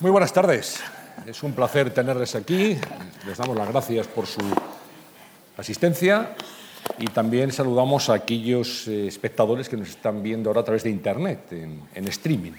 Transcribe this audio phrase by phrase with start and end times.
[0.00, 0.80] Muy buenas tardes.
[1.26, 2.74] Es un placer tenerles aquí.
[3.26, 4.40] Les damos las gracias por su
[5.58, 6.34] asistencia
[6.98, 10.88] y también saludamos a aquellos eh, espectadores que nos están viendo ahora a través de
[10.90, 12.52] Internet, en, streaming,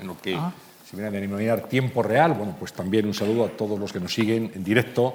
[0.00, 0.52] en lo que ah.
[0.90, 2.32] se viene a denominar tiempo real.
[2.32, 5.14] Bueno, pues también un saludo a todos los que nos siguen en directo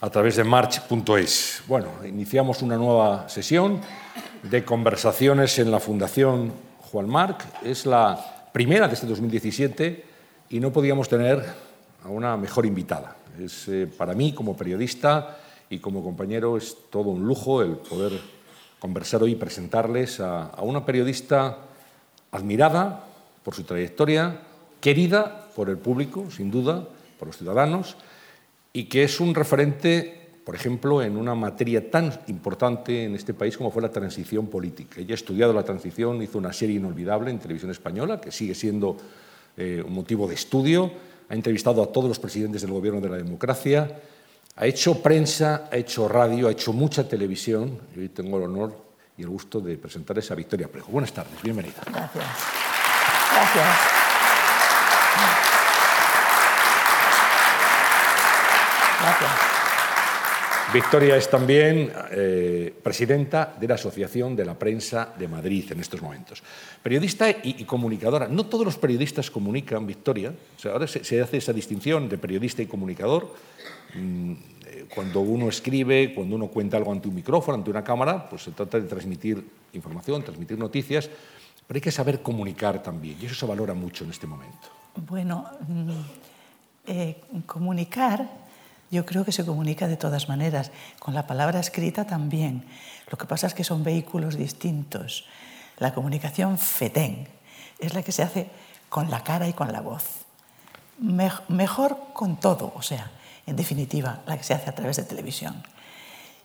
[0.00, 1.62] a través de march.es.
[1.68, 3.82] Bueno, iniciamos una nueva sesión
[4.44, 6.54] de conversaciones en la Fundación
[6.90, 7.44] Juan Marc.
[7.62, 10.07] Es la primera de este 2017
[10.50, 11.44] y no podíamos tener
[12.04, 13.16] a una mejor invitada.
[13.38, 15.38] Es eh, para mí, como periodista
[15.70, 18.12] y como compañero, es todo un lujo el poder
[18.78, 21.58] conversar hoy y presentarles a, a una periodista
[22.30, 23.04] admirada
[23.42, 24.40] por su trayectoria,
[24.80, 26.86] querida por el público, sin duda,
[27.18, 27.96] por los ciudadanos,
[28.72, 33.56] y que es un referente, por ejemplo, en una materia tan importante en este país
[33.56, 35.00] como fue la transición política.
[35.00, 38.96] Ella ha estudiado la transición, hizo una serie inolvidable en televisión española, que sigue siendo
[39.58, 40.90] eh, un motivo de estudio,
[41.28, 44.00] ha entrevistado a todos los presidentes del gobierno de la democracia,
[44.56, 48.76] ha hecho prensa, ha hecho radio, ha hecho mucha televisión y hoy tengo el honor
[49.16, 50.90] y el gusto de presentarles a Victoria Prejo.
[50.92, 51.82] Buenas tardes, bienvenida.
[51.86, 52.24] Gracias.
[53.34, 53.66] Gracias.
[59.00, 59.47] Gracias.
[60.72, 66.02] Victoria es también eh, presidenta de la Asociación de la Prensa de Madrid en estos
[66.02, 66.42] momentos.
[66.82, 68.28] Periodista y, comunicadora.
[68.28, 70.34] No todos los periodistas comunican, Victoria.
[70.70, 73.34] ahora se, hace esa distinción de periodista y comunicador.
[73.94, 74.32] Mm,
[74.66, 78.42] eh, cuando uno escribe, cuando uno cuenta algo ante un micrófono, ante una cámara, pues
[78.42, 81.08] se trata de transmitir información, transmitir noticias,
[81.66, 84.68] pero hay que saber comunicar también, y eso se valora mucho en este momento.
[84.96, 85.90] Bueno, mm,
[86.88, 87.16] eh,
[87.46, 88.47] comunicar
[88.90, 92.64] yo creo que se comunica de todas maneras, con la palabra escrita también.
[93.10, 95.26] Lo que pasa es que son vehículos distintos.
[95.78, 97.28] La comunicación FETEN
[97.78, 98.50] es la que se hace
[98.88, 100.24] con la cara y con la voz.
[100.98, 103.10] mejor con todo, o sea,
[103.46, 105.62] en definitiva, la que se hace a través de televisión.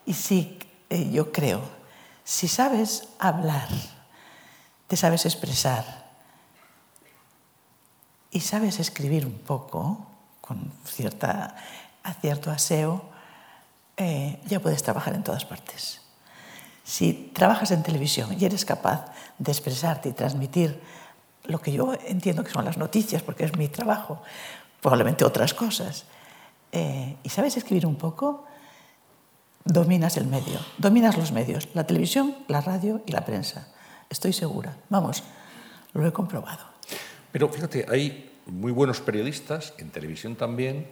[0.05, 1.61] Y sí, eh, yo creo,
[2.23, 3.67] si sabes hablar,
[4.87, 6.03] te sabes expresar
[8.31, 10.07] y sabes escribir un poco,
[10.41, 11.55] con cierta
[12.03, 13.09] a cierto aseo,
[13.97, 16.01] eh, ya puedes trabajar en todas partes.
[16.83, 19.05] Si trabajas en televisión y eres capaz
[19.37, 20.81] de expresarte y transmitir
[21.45, 24.21] lo que yo entiendo que son las noticias, porque es mi trabajo,
[24.81, 26.05] probablemente otras cosas,
[26.71, 28.45] eh, y sabes escribir un poco,
[29.63, 33.67] dominas el medio, dominas los medios, la televisión, la radio y la prensa.
[34.09, 34.75] Estoy segura.
[34.89, 35.23] Vamos,
[35.93, 36.65] lo he comprobado.
[37.31, 40.87] Pero fíjate, hay muy buenos periodistas, en televisión también,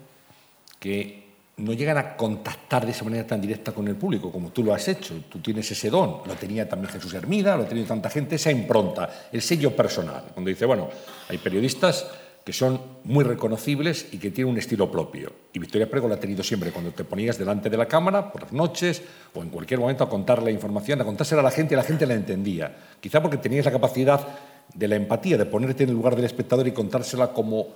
[0.81, 1.21] que
[1.57, 4.73] no llegan a contactar de esa manera tan directa con el público como tú lo
[4.73, 5.13] has hecho.
[5.29, 8.49] Tú tienes ese don, lo tenía también Jesús Hermida, lo ha tenido tanta gente, esa
[8.49, 10.23] impronta, el sello personal.
[10.33, 10.89] Cuando dice, bueno,
[11.29, 12.07] hay periodistas
[12.43, 15.31] que son muy reconocibles y que tienen un estilo propio.
[15.53, 18.41] Y Victoria Prego lo ha tenido siempre, cuando te ponías delante de la cámara, por
[18.41, 19.03] las noches
[19.35, 21.83] o en cualquier momento a contar la información, a contársela a la gente y la
[21.83, 22.75] gente la entendía.
[22.99, 24.27] Quizá porque tenías la capacidad
[24.73, 27.67] de la empatía, de ponerte en el lugar del espectador y contársela como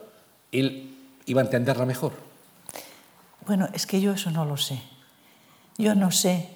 [0.51, 0.95] él
[1.27, 2.34] iba a entenderla mejor.
[3.45, 4.81] Bueno, es que yo eso no lo sé.
[5.77, 6.49] Yo no sé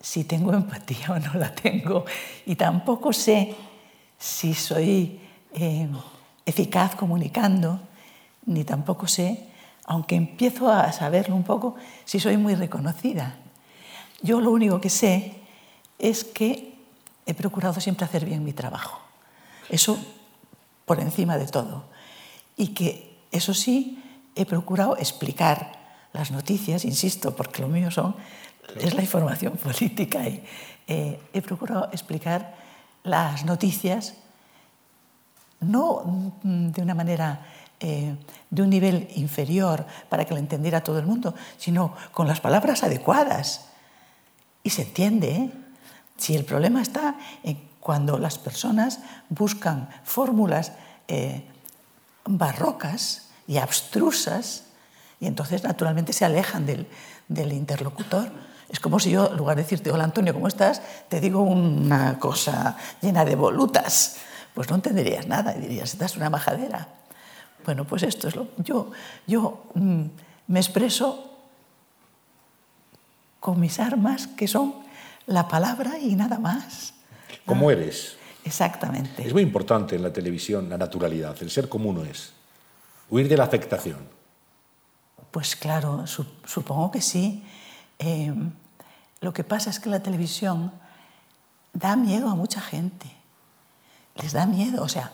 [0.00, 2.04] si tengo empatía o no la tengo
[2.46, 3.54] y tampoco sé
[4.18, 5.20] si soy
[5.52, 5.88] eh,
[6.44, 7.80] eficaz comunicando,
[8.46, 9.48] ni tampoco sé,
[9.84, 13.36] aunque empiezo a saberlo un poco, si soy muy reconocida.
[14.20, 15.34] Yo lo único que sé
[15.98, 16.74] es que
[17.26, 18.98] he procurado siempre hacer bien mi trabajo.
[19.68, 19.98] Eso
[20.84, 21.84] por encima de todo.
[22.56, 24.02] Y que, eso sí,
[24.34, 25.77] he procurado explicar
[26.18, 28.16] las noticias, insisto, porque lo mío son,
[28.80, 30.42] es la información política y
[30.88, 32.56] eh, he procurado explicar
[33.04, 34.14] las noticias
[35.60, 37.46] no de una manera
[37.78, 38.16] eh,
[38.50, 42.82] de un nivel inferior para que lo entendiera todo el mundo, sino con las palabras
[42.82, 43.66] adecuadas.
[44.64, 45.30] Y se entiende.
[45.30, 45.50] ¿eh?
[46.16, 47.14] Si el problema está
[47.44, 50.72] en cuando las personas buscan fórmulas
[52.24, 54.67] barrocas y abstrusas,
[55.20, 56.86] y entonces, naturalmente, se alejan del,
[57.28, 58.30] del interlocutor.
[58.68, 60.82] Es como si yo, en lugar de decirte, hola Antonio, ¿cómo estás?
[61.08, 64.16] Te digo una cosa llena de volutas.
[64.54, 66.88] Pues no entenderías nada y dirías, estás una majadera.
[67.64, 68.48] Bueno, pues esto es lo.
[68.58, 68.90] Yo,
[69.26, 70.04] yo mm,
[70.48, 71.24] me expreso
[73.40, 74.74] con mis armas, que son
[75.26, 76.94] la palabra y nada más.
[77.46, 78.16] ¿Cómo eres?
[78.44, 79.26] Exactamente.
[79.26, 82.32] Es muy importante en la televisión la naturalidad, el ser como uno es.
[83.10, 84.17] Huir de la afectación.
[85.38, 87.44] Pues claro, supongo que sí.
[88.00, 88.34] Eh,
[89.20, 90.72] lo que pasa es que la televisión
[91.72, 93.06] da miedo a mucha gente.
[94.16, 94.82] Les da miedo.
[94.82, 95.12] O sea,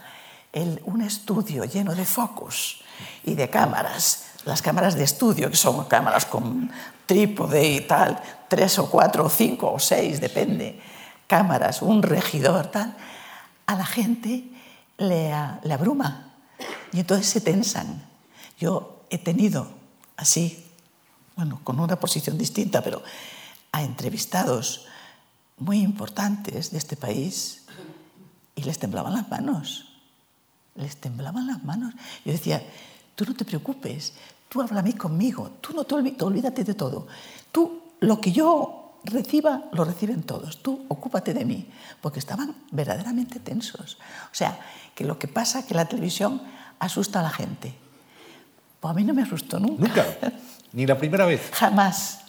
[0.87, 2.81] un estudio lleno de focos
[3.23, 4.25] y de cámaras.
[4.47, 6.71] Las cámaras de estudio, que son cámaras con
[7.05, 8.19] trípode y tal,
[8.49, 10.81] tres o cuatro o cinco o seis, depende,
[11.27, 12.97] cámaras, un regidor, tal,
[13.67, 14.45] a la gente
[14.97, 15.35] le,
[15.65, 16.33] le abruma
[16.95, 18.09] y entonces se tensan.
[18.57, 19.84] Yo he tenido
[20.17, 20.65] así,
[21.37, 23.03] bueno, con una posición distinta, pero
[23.73, 24.87] a entrevistados
[25.59, 27.65] muy importantes de este país
[28.55, 29.87] y les temblaban las manos.
[30.77, 31.95] Les temblaban las manos.
[32.25, 32.63] Yo decía,
[33.15, 34.13] tú no te preocupes,
[34.49, 37.07] tú háblame conmigo, tú no te olvides, olvídate de todo.
[37.51, 40.63] Tú, lo que yo reciba, lo reciben todos.
[40.63, 41.69] Tú ocúpate de mí,
[42.01, 43.99] porque estaban verdaderamente tensos.
[44.31, 44.59] O sea,
[44.95, 46.43] que lo que pasa es que la televisión
[46.79, 47.84] asusta a la gente.
[48.85, 49.81] Pues a mí no me asustó nunca.
[49.83, 50.05] Nunca.
[50.75, 51.41] Ni la primera vez.
[51.55, 52.21] Jamás.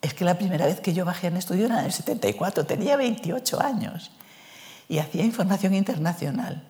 [0.00, 2.96] Es que la primera vez que yo bajé en estudio era en el 74, tenía
[2.96, 4.12] 28 años
[4.88, 6.66] y hacía información internacional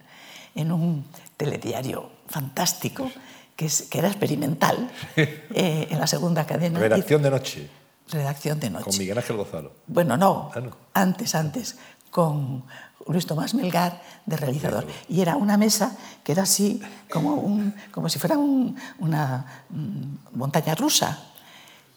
[0.57, 1.05] en un
[1.37, 3.09] telediario fantástico
[3.55, 6.81] que, es, que era experimental eh, en la segunda cadena.
[6.81, 7.71] Redacción de noche.
[8.11, 8.85] Redacción de noche.
[8.85, 9.73] Con Miguel Ángel Gonzalo.
[9.87, 10.77] Bueno, no, Ah, no.
[10.93, 11.79] antes, antes,
[12.11, 12.65] con
[13.07, 14.87] Luis Tomás Melgar de realizador.
[15.09, 20.37] Y era una mesa que era así, como, un, como si fuera un- una mm,
[20.37, 21.19] montaña rusa.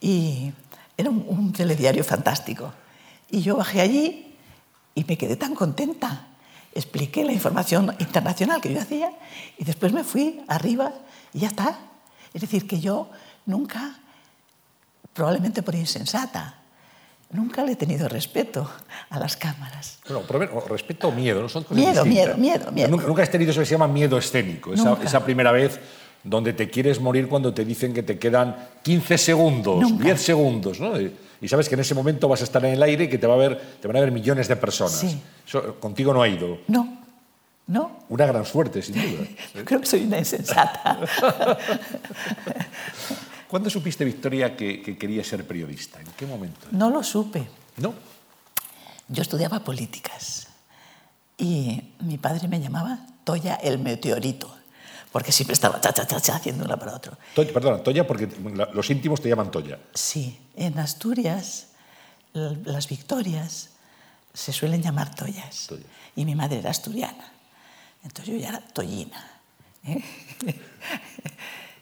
[0.02, 0.52] Y
[0.98, 2.72] era un, un telediario fantástico.
[3.32, 4.36] Y yo bajé allí
[4.96, 6.28] y me quedé tan contenta.
[6.74, 9.12] Expliqué la información internacional que yo hacía
[9.58, 10.94] y después me fui arriba
[11.34, 11.80] y ya está.
[12.34, 13.10] Es decir, que yo
[13.48, 13.98] nunca,
[15.14, 16.59] probablemente por insensata,
[17.32, 18.70] nunca le he tenido respeto
[19.10, 20.00] a las cámaras.
[20.08, 20.24] Bueno,
[20.68, 22.38] respeto o miedo, no son cosas Miedo, distintas.
[22.38, 22.88] miedo, miedo, miedo.
[22.90, 25.80] Nunca, nunca has tenido eso que se llama miedo escénico, esa, primera vez
[26.24, 30.04] donde te quieres morir cuando te dicen que te quedan 15 segundos, Nunca.
[30.04, 31.00] 10 segundos, ¿no?
[31.00, 33.18] Y, y sabes que en ese momento vas a estar en el aire y que
[33.18, 35.00] te, va a ver, te van a ver millones de personas.
[35.00, 35.22] Sí.
[35.48, 36.58] Eso contigo no ha ido.
[36.68, 36.98] No,
[37.68, 39.26] no, Una gran suerte, sin duda.
[39.56, 41.00] yo creo que soy una insensata.
[43.50, 46.00] ¿Cuándo supiste, Victoria, que, que querías ser periodista?
[46.00, 46.68] ¿En qué momento?
[46.72, 47.48] No lo supe.
[47.78, 47.94] ¿No?
[49.08, 50.48] Yo estudiaba políticas
[51.38, 54.56] y mi padre me llamaba Toya el meteorito,
[55.12, 57.18] porque siempre estaba cha, cha, cha, cha, haciendo una para otro.
[57.34, 58.30] Toya, perdona, Toya, porque
[58.74, 59.80] los íntimos te llaman Toya.
[59.94, 61.70] Sí, en Asturias
[62.34, 63.70] las victorias
[64.34, 65.68] se suelen llamar toyas.
[65.68, 65.86] Toyas.
[66.16, 67.32] Y mi madre era asturiana.
[68.04, 69.26] Entonces yo ya era tollina.
[69.86, 70.04] ¿eh?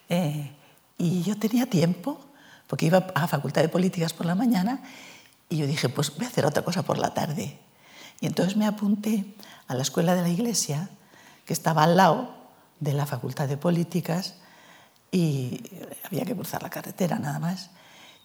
[0.09, 0.49] Eh,
[0.97, 2.19] y yo tenía tiempo,
[2.67, 4.81] porque iba a Facultad de Políticas por la mañana,
[5.49, 7.57] y yo dije, pues voy a hacer otra cosa por la tarde.
[8.19, 9.35] Y entonces me apunté
[9.67, 10.89] a la escuela de la iglesia,
[11.45, 12.35] que estaba al lado
[12.79, 14.35] de la Facultad de Políticas,
[15.11, 15.63] y
[16.03, 17.69] había que cruzar la carretera nada más.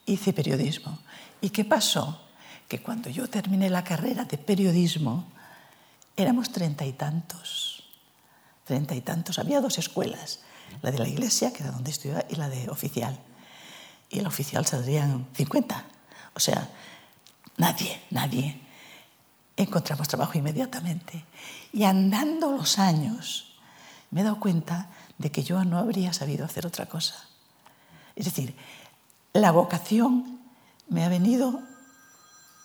[0.05, 0.99] Hice periodismo.
[1.41, 2.21] ¿Y qué pasó?
[2.67, 5.27] Que cuando yo terminé la carrera de periodismo,
[6.17, 7.85] éramos treinta y tantos.
[8.65, 9.39] Treinta y tantos.
[9.39, 10.41] Había dos escuelas,
[10.81, 13.19] la de la iglesia, que era donde estudiaba, y la de oficial.
[14.09, 15.85] Y la oficial saldrían 50.
[16.35, 16.69] O sea,
[17.57, 18.61] nadie, nadie.
[19.57, 21.25] Encontramos trabajo inmediatamente.
[21.73, 23.57] Y andando los años,
[24.11, 24.89] me he dado cuenta
[25.19, 27.15] de que yo no habría sabido hacer otra cosa.
[28.17, 28.55] Es decir,
[29.33, 30.41] la vocación
[30.89, 31.63] me ha venido...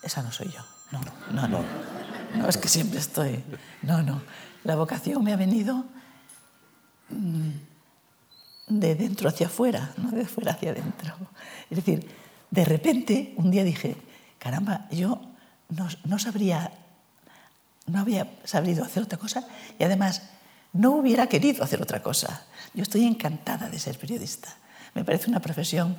[0.02, 0.60] Esa no soy yo.
[0.92, 1.00] No,
[1.32, 1.64] no, no.
[2.36, 3.42] No, es que siempre estoy...
[3.82, 4.22] No, no.
[4.64, 5.84] La vocación me ha venido
[7.08, 7.50] mm,
[8.68, 11.14] de dentro hacia afuera, no de fuera hacia adentro.
[11.70, 12.08] Es decir,
[12.50, 13.96] de repente un día dije,
[14.38, 15.20] caramba, yo
[15.70, 16.72] no, no sabría,
[17.86, 19.46] no había sabido hacer otra cosa
[19.78, 20.22] y además
[20.72, 22.44] no hubiera querido hacer otra cosa.
[22.74, 24.54] Yo estoy encantada de ser periodista.
[24.94, 25.96] Me parece una profesión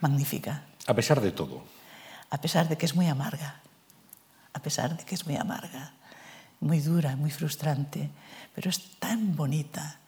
[0.00, 1.62] magnífica, A pesar de todo.
[2.30, 3.60] a pesar de que es muy amarga,
[4.52, 5.92] a pesar de que es muy amarga,
[6.60, 8.10] muy dura, muy frustrante,
[8.54, 9.98] pero es tan bonita,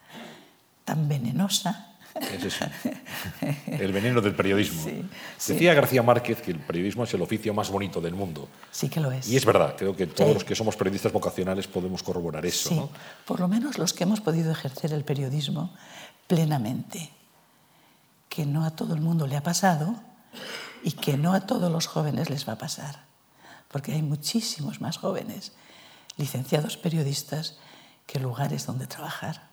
[0.85, 1.94] tan venenosa.
[2.15, 2.65] Es eso.
[3.67, 4.85] El veneno del periodismo.
[4.85, 5.05] Sí,
[5.37, 5.53] sí.
[5.55, 8.49] Decía García Márquez que el periodismo es el oficio más bonito del mundo.
[8.71, 9.29] Sí que lo es.
[9.29, 10.35] Y es verdad, creo que todos Sí.
[10.35, 12.69] los que somos periodistas vocacionales podemos corroborar eso.
[12.69, 12.89] Sí, ¿no?
[13.25, 15.75] por lo menos los que hemos podido ejercer el periodismo
[16.29, 17.11] plenamente,
[18.29, 19.97] que no a todo el mundo le ha pasado
[20.85, 23.05] y que no a todos los jóvenes les va a pasar,
[23.73, 25.53] porque hay muchísimos más jóvenes
[26.17, 27.57] licenciados periodistas
[28.07, 29.49] que lugares donde trabajar.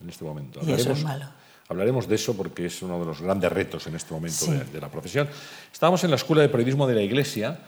[0.00, 0.60] en este momento.
[0.62, 1.26] Y eso es malo.
[1.68, 4.50] Hablaremos de eso porque es uno de los grandes retos en este momento Sí.
[4.52, 5.28] de, de la profesión.
[5.72, 7.58] Estábamos en la Escuela de Periodismo de la Iglesia.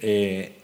[0.00, 0.58] Eh,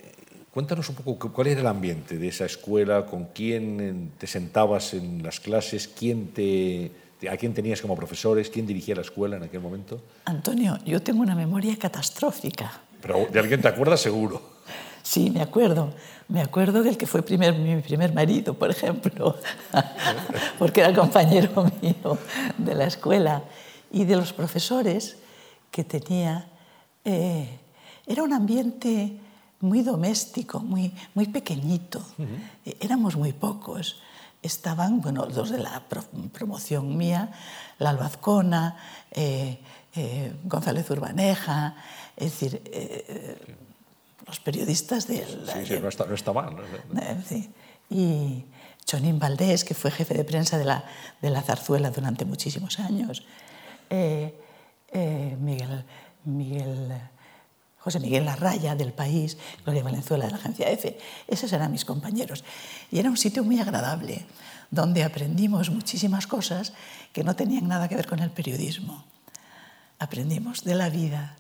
[0.53, 4.95] cuéntanos un poco cu- cuál era el ambiente de esa escuela, con quién te sentabas
[4.95, 6.91] en las clases, quién te,
[7.31, 10.03] a quién tenías como profesores, quién dirigía la escuela en aquel momento.
[10.25, 12.81] Antonio, yo tengo una memoria catastrófica.
[13.01, 14.58] Pero de alguien te acuerdas seguro.
[15.09, 15.95] Sí, me acuerdo.
[16.29, 19.37] Me acuerdo del que fue primer, mi primer marido, por ejemplo,
[20.59, 22.19] porque era compañero mío
[22.59, 23.43] de la escuela.
[23.91, 25.17] Y de los profesores
[25.71, 26.47] que tenía.
[27.07, 27.59] Eh,
[28.07, 29.19] era un ambiente
[29.61, 32.05] muy doméstico, muy, muy pequeñito.
[32.67, 34.03] Eh, éramos muy pocos.
[34.43, 35.85] Estaban, bueno, los de la
[36.35, 37.33] promoción mía,
[37.79, 38.77] la Albazcona,
[39.11, 39.59] eh,
[40.45, 41.77] González Urbaneja,
[42.15, 42.63] es decir,
[44.29, 45.27] los periodistas del...
[45.53, 46.55] Sí, sí, no está, no está mal.
[47.27, 47.51] Sí.
[47.91, 48.45] Y
[48.85, 50.85] Chonín Valdés, que fue jefe de prensa de la,
[51.23, 53.25] de la Zarzuela durante muchísimos años.
[53.89, 54.39] Eh,
[54.93, 55.85] eh, Miguel,
[56.25, 56.93] Miguel,
[57.79, 60.99] José Miguel Larraya del País, Gloria Valenzuela de la agencia EFE.
[61.27, 62.45] Esos eran mis compañeros.
[62.91, 64.27] Y era un sitio muy agradable,
[64.71, 66.75] donde aprendimos muchísimas cosas
[67.15, 69.05] que no tenían nada que ver con el periodismo.
[69.99, 71.38] Aprendimos de la vida,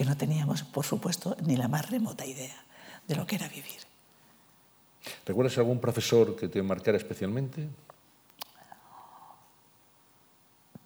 [0.00, 2.56] que no teníamos, por supuesto, ni la más remota idea
[3.06, 3.82] de lo que era vivir.
[5.26, 7.68] ¿Recuerdas algún profesor que te marcara especialmente?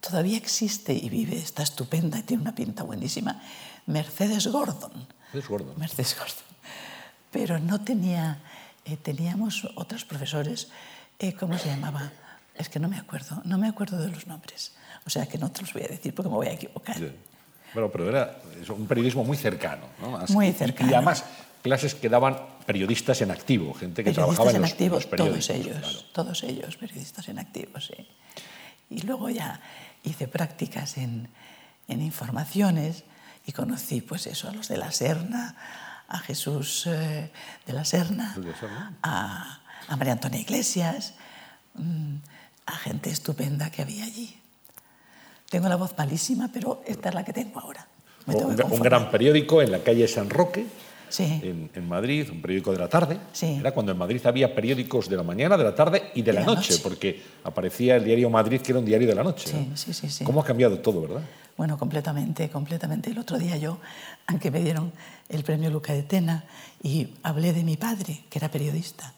[0.00, 3.40] Todavía existe y vive, está estupenda y tiene una pinta buenísima,
[3.86, 5.06] Mercedes Gordon.
[5.32, 5.78] Mercedes Gordon.
[5.78, 6.50] Mercedes Gordon.
[7.30, 8.42] Pero no tenía,
[8.84, 10.70] eh, teníamos otros profesores,
[11.20, 12.10] eh, ¿cómo se llamaba?
[12.56, 14.72] Es que no me acuerdo, no me acuerdo de los nombres.
[15.06, 16.98] O sea que no te los voy a decir porque me voy a equivocar.
[17.74, 18.36] Bueno, pero era
[18.68, 19.86] un periodismo muy cercano.
[20.00, 20.18] ¿no?
[20.28, 20.90] muy cercano.
[20.90, 21.24] Y además,
[21.62, 25.46] clases que daban periodistas en activo, gente que trabajaba en, los, activo, periódicos.
[25.46, 28.08] Todos ellos, todos ellos, periodistas en activo, sí.
[28.90, 29.60] Y luego ya
[30.04, 31.28] hice prácticas en,
[31.88, 33.04] en informaciones
[33.46, 35.56] y conocí pues eso, a los de la Serna,
[36.08, 37.30] a Jesús eh,
[37.66, 38.36] de la Serna,
[39.02, 41.14] a, a, María Antonia Iglesias,
[41.74, 42.16] mmm,
[42.66, 44.38] a gente estupenda que había allí.
[45.54, 47.86] Tengo la voz malísima, pero esta es la que tengo ahora.
[48.26, 50.66] Un, un, gran periódico en la calle San Roque,
[51.08, 51.22] sí.
[51.44, 53.20] en, en, Madrid, un periódico de la tarde.
[53.32, 53.58] Sí.
[53.60, 56.40] Era cuando en Madrid había periódicos de la mañana, de la tarde y de, la,
[56.40, 59.48] la noche, noche, porque aparecía el diario Madrid, que era un diario de la noche.
[59.48, 59.76] Sí, ¿no?
[59.76, 60.24] sí, sí, sí.
[60.24, 61.22] ¿Cómo ha cambiado todo, verdad?
[61.56, 63.10] Bueno, completamente, completamente.
[63.10, 63.78] El otro día yo,
[64.26, 64.90] aunque me dieron
[65.28, 66.46] el premio Luca de Tena,
[66.82, 69.14] y hablé de mi padre, que era periodista,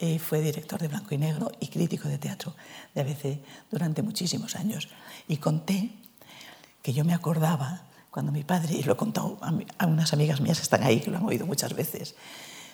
[0.00, 2.56] eh, fue director de Blanco y Negro y crítico de teatro
[2.92, 3.38] de ABC
[3.70, 4.88] durante muchísimos años.
[5.30, 5.92] Y conté
[6.82, 10.12] que yo me acordaba cuando mi padre, y lo he contado a, mi, a, unas
[10.12, 12.16] amigas mías que están ahí, que lo han oído muchas veces,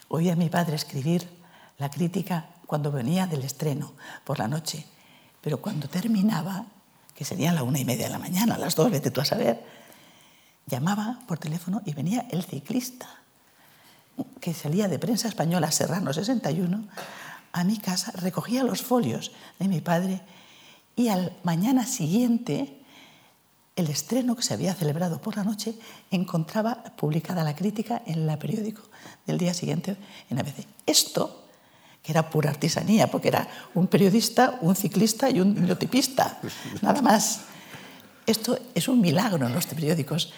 [0.09, 1.29] oía a mi padre escribir
[1.77, 3.93] la crítica cuando venía del estreno
[4.25, 4.87] por la noche,
[5.43, 6.65] pero cuando terminaba,
[7.15, 9.21] que sería a la una y media de la mañana, a las dos, vete tú
[9.21, 9.63] a saber,
[10.65, 13.07] llamaba por teléfono y venía el ciclista
[14.41, 16.89] que salía de prensa española Serrano 61
[17.53, 20.23] a mi casa, recogía los folios de mi padre
[20.97, 22.76] y al mañana siguiente
[23.76, 25.75] el estreno que se había celebrado por la noche
[26.11, 28.83] encontraba publicada la crítica en el periódico
[29.26, 29.97] del día siguiente
[30.31, 30.67] en ABC.
[30.87, 31.45] Esto,
[32.03, 36.41] que era pura artesanía, porque era un periodista, un ciclista y un bibliotipista,
[36.83, 37.43] nada más.
[38.25, 40.33] Esto es un milagro en los periódicos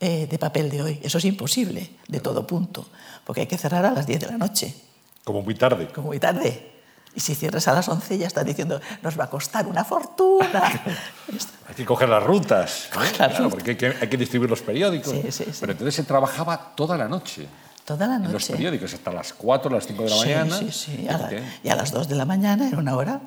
[0.00, 1.00] eh, de papel de hoy.
[1.02, 2.88] Eso es imposible, de todo punto,
[3.24, 4.74] porque hay que cerrar a las 10 de la noche.
[5.22, 5.88] Como muy tarde.
[5.94, 6.79] Como muy tarde.
[7.14, 10.62] Y si cierras a las 11 ya están diciendo, nos va a costar una fortuna.
[11.68, 15.12] hay que coger las rutas, claro, porque hay que, hay que, distribuir los periódicos.
[15.12, 15.58] Sí, sí, sí.
[15.60, 17.48] Pero entonces se trabajaba toda la noche.
[17.84, 18.26] Toda la noche.
[18.26, 20.58] En los periódicos, hasta las 4, las 5 de la mañana.
[20.58, 21.30] Sí, sí, a la,
[21.64, 23.20] y a las 2 de la mañana era una hora.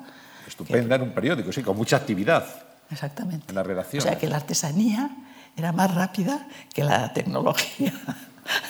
[0.46, 0.94] Estupenda, que...
[0.94, 2.46] era un periódico, sí, con mucha actividad.
[2.90, 3.46] Exactamente.
[3.48, 3.62] En la.
[3.62, 5.10] O sea que la artesanía
[5.56, 7.92] era más rápida que la tecnología.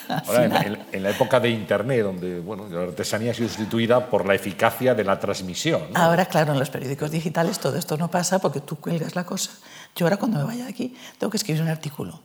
[0.09, 4.07] Ahora, en, en, en, la época de Internet, donde bueno, la artesanía ha sido sustituida
[4.07, 5.83] por la eficacia de la transmisión.
[5.93, 6.01] ¿no?
[6.01, 9.51] Ahora, claro, en los periódicos digitales todo esto no pasa porque tú cuelgas la cosa.
[9.97, 12.21] Yo ahora cuando me vaya de aquí tengo que escribir un artículo.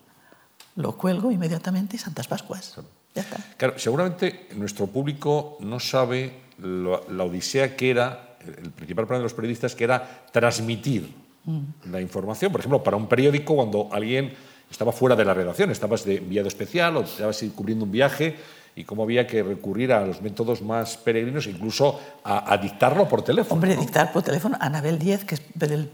[0.76, 2.72] Lo cuelgo inmediatamente y Santas Pascuas.
[2.74, 2.90] Claro.
[3.16, 3.38] Ya está.
[3.58, 9.24] Claro, seguramente nuestro público no sabe lo, la odisea que era, el principal problema de
[9.24, 11.14] los periodistas, que era transmitir
[11.46, 11.92] mm.
[11.92, 12.52] la información.
[12.52, 14.34] Por ejemplo, para un periódico, cuando alguien
[14.70, 18.38] estaba fuera de la redacción, estabas de enviado especial o estabas cubriendo un viaje
[18.76, 23.24] y cómo había que recurrir a los métodos más peregrinos, incluso a, a dictarlo por
[23.24, 23.56] teléfono.
[23.56, 23.82] Hombre, ¿no?
[23.82, 24.58] dictar por teléfono.
[24.60, 25.90] Anabel Díez, que es del,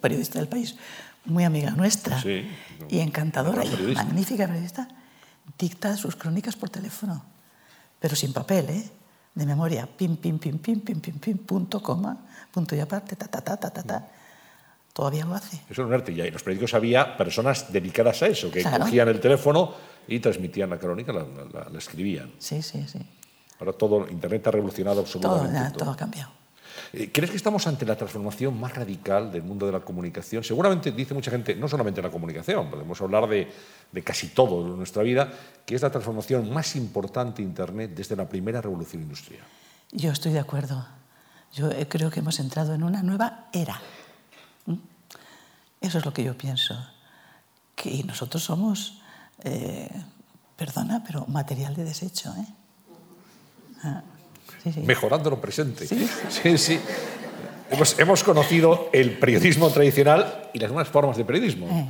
[0.00, 0.76] periodista del país,
[1.24, 2.48] muy amiga nuestra sí,
[2.88, 4.04] y encantadora y periodista.
[4.04, 4.88] magnífica periodista,
[5.58, 7.22] dicta sus crónicas por teléfono,
[7.98, 8.90] pero sin papel, ¿eh?
[9.34, 12.16] de memoria, pim, pim, pim, pim, pim, pim, pim, punto, coma,
[12.50, 14.08] punto y aparte, ta, ta, ta, ta, ta, ta.
[14.92, 15.56] Todavía lo hace.
[15.70, 16.12] Eso es un arte.
[16.12, 18.84] Y en los periódicos había personas dedicadas a eso, que Claro.
[18.84, 19.72] cogían el teléfono
[20.08, 22.32] y transmitían la crónica, la, la- la escribían.
[22.38, 22.98] Sí, sí, sí.
[23.60, 25.78] Ahora todo, Internet ha revolucionado absolutamente todo.
[25.78, 26.30] todo ha cambiado.
[26.92, 30.42] Eh, ¿Crees que estamos ante la transformación más radical del mundo de la comunicación?
[30.44, 33.50] Seguramente dice mucha gente, no solamente la comunicación, podemos hablar de,
[33.92, 35.30] de casi todo de nuestra vida,
[35.66, 39.42] que es la transformación más importante de Internet desde la primera revolución industrial.
[39.92, 40.86] Yo estoy de acuerdo.
[41.52, 43.80] Yo eh, creo que hemos entrado en una nueva era.
[45.80, 46.74] Eso es lo que yo pienso.
[47.74, 49.00] Que nosotros somos,
[49.44, 49.88] eh,
[50.56, 52.34] perdona, pero material de desecho.
[52.36, 52.46] ¿eh?
[53.84, 54.02] Ah,
[54.62, 54.80] sí, sí.
[54.80, 55.86] Mejorando lo presente.
[55.86, 56.58] Sí, sí.
[56.58, 56.80] sí.
[57.70, 61.68] Hemos, hemos, conocido el periodismo tradicional y las nuevas formas de periodismo.
[61.68, 61.86] Eh,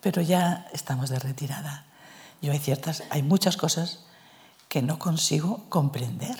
[0.00, 1.86] pero ya estamos de retirada.
[2.42, 4.04] Yo hay ciertas, hay muchas cosas
[4.68, 6.36] que no consigo comprender.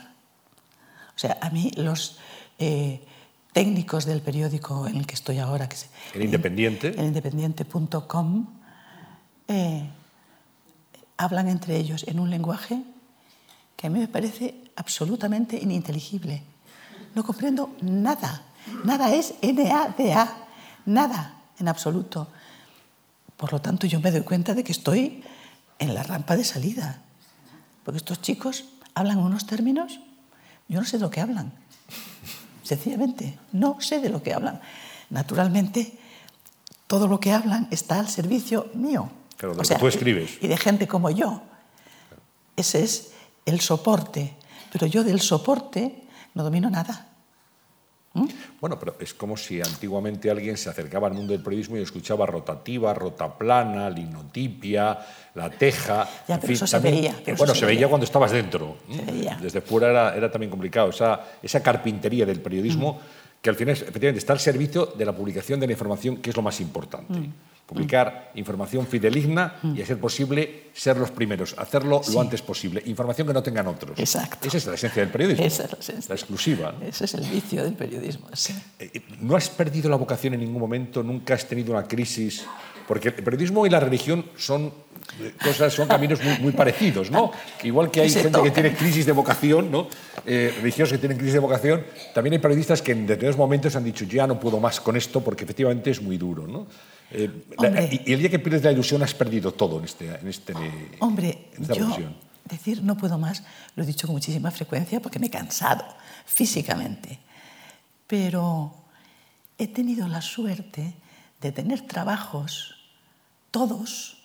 [1.15, 2.19] O sea, a mí los
[2.59, 3.07] eh,
[3.55, 8.47] técnicos del periódico en el que estoy ahora, que es el Independiente, el independiente.com,
[9.49, 9.89] eh,
[11.17, 12.83] hablan entre ellos en un lenguaje
[13.77, 16.43] que a mí me parece absolutamente ininteligible.
[17.15, 18.43] No comprendo nada.
[18.83, 20.37] Nada es N-A-D-A.
[20.87, 22.29] Nada, en absoluto.
[23.37, 25.23] Por lo tanto, yo me doy cuenta de que estoy
[25.79, 27.03] en la rampa de salida.
[27.85, 30.01] Porque estos chicos hablan unos términos,
[30.69, 31.53] yo no sé de lo que hablan.
[32.65, 34.61] Sencillamente, no sé de lo que hablan.
[35.11, 35.97] Naturalmente,
[36.87, 39.11] todo lo que hablan está al servicio mío.
[39.37, 40.39] Pero de tú escribes.
[40.41, 41.43] Y de gente como yo.
[42.57, 43.13] Ese es
[43.45, 44.35] el soporte.
[44.73, 46.05] Pero yo del soporte
[46.35, 47.09] no domino nada.
[48.15, 48.27] ¿Mm?
[48.61, 52.25] Bueno, pero es como si antiguamente alguien se acercaba al mundo del periodismo y escuchaba
[52.27, 54.99] rotativa, rotaplana, linotipia,
[55.35, 56.09] la teja.
[56.29, 57.15] Ya, pero eso se veía.
[57.37, 57.89] bueno, se, veía.
[57.89, 58.77] cuando estabas dentro.
[59.41, 60.91] Desde fuera era, era, también complicado.
[60.91, 63.43] Esa, esa carpintería del periodismo, mm.
[63.43, 66.37] que al final efectivamente está al servicio de la publicación de la información, que es
[66.37, 67.19] lo más importante.
[67.19, 67.33] Mm
[67.67, 72.83] publicar información fideligna y, a ser posible, ser los primeros, hacerlo lo antes posible.
[72.87, 73.99] Información que no tengan otros.
[73.99, 74.49] Exacto.
[74.49, 75.45] Esa es la esencia del periodismo.
[75.45, 76.09] Esa es la, esencia.
[76.09, 76.75] la exclusiva.
[76.87, 78.29] Ese es el vicio del periodismo.
[78.33, 78.55] Sí.
[78.79, 81.03] Eh, eh, ¿No has perdido la vocación en ningún momento?
[81.03, 82.45] ¿Nunca has tenido una crisis?
[82.87, 84.73] Porque el periodismo y la religión son
[85.21, 87.31] eh, cosas, son caminos muy, muy parecidos, ¿no?
[87.63, 89.89] Igual que hay gente que tiene crisis de vocación, ¿no?
[90.27, 93.85] Eh, religiosos que tienen crisis de vocación, también hay periodistas que en determinados momentos han
[93.85, 96.67] dicho, ya no puedo más con esto porque efectivamente es muy duro, ¿no?
[97.15, 100.53] Eh, y, el día que pierdes la ilusión has perdido todo en, este, en, este,
[101.01, 101.97] Hombre, yo
[102.45, 103.43] decir no puedo más
[103.75, 105.85] lo he dicho con muchísima frecuencia porque me he cansado
[106.27, 107.21] físicamente.
[108.07, 108.75] Pero
[109.57, 110.95] he tenido la suerte
[111.41, 112.75] de tener trabajos,
[113.51, 114.19] todos,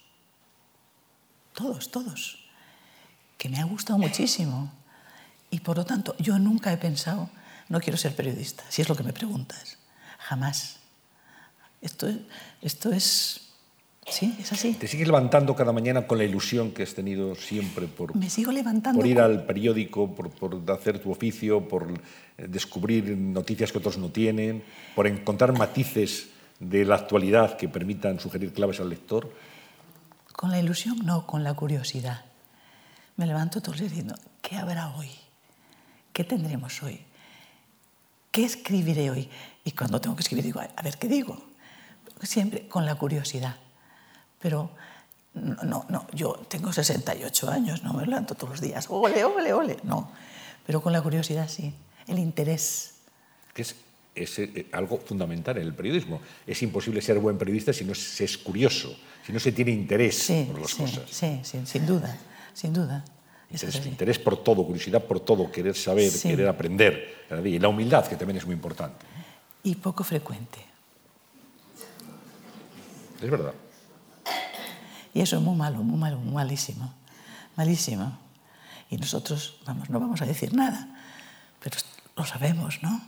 [1.54, 2.40] todos, todos,
[3.38, 4.72] que me ha gustado muchísimo.
[5.52, 7.30] Y por lo tanto, yo nunca he pensado,
[7.70, 9.78] no quiero ser periodista, si es lo que me preguntas.
[10.20, 10.79] Jamás.
[11.82, 12.08] Esto,
[12.62, 13.46] esto es...
[14.08, 14.74] Sí, es así.
[14.74, 18.52] ¿Te sigues levantando cada mañana con la ilusión que has tenido siempre por, Me sigo
[18.52, 21.94] levantando por ir al periódico, por, por, hacer tu oficio, por
[22.38, 24.64] eh, descubrir noticias que otros no tienen,
[24.96, 29.32] por encontrar matices de la actualidad que permitan sugerir claves al lector?
[30.34, 32.26] Con la ilusión, no, con la curiosidad.
[33.16, 35.12] Me levanto todos los días diciendo, ¿qué habrá hoy?
[36.14, 37.00] ¿Qué tendremos hoy?
[38.32, 39.30] ¿Qué escribiré hoy?
[39.64, 41.49] Y cuando tengo que escribir digo, a ver qué digo
[42.22, 43.56] siempre con la curiosidad.
[44.40, 44.72] Pero
[45.34, 49.78] no, no, yo tengo 68 años, no me levanto todos los días, ole, ole, ole,
[49.84, 50.12] no.
[50.66, 51.74] Pero con la curiosidad sí,
[52.08, 52.96] el interés.
[53.54, 53.76] Que es,
[54.16, 56.22] es eh, algo fundamental en el periodismo.
[56.46, 60.32] Es imposible ser buen periodista si no se es curioso, si no se tiene interés
[60.48, 61.10] por las cosas.
[61.10, 62.18] Sí, sí, sin duda,
[62.54, 63.04] sin duda.
[63.52, 67.26] Interés, interés, por todo, curiosidad por todo, querer saber, querer aprender.
[67.44, 69.04] Y la humildad, que también es muy importante.
[69.64, 70.69] Y poco frecuente.
[73.22, 73.54] Es verdad.
[75.14, 76.94] Y eso es muy malo, muy malo, muy malísimo.
[77.56, 78.18] Malísimo.
[78.90, 80.88] Y nosotros, vamos, no vamos a decir nada,
[81.60, 81.78] pero
[82.16, 83.02] lo sabemos, ¿no?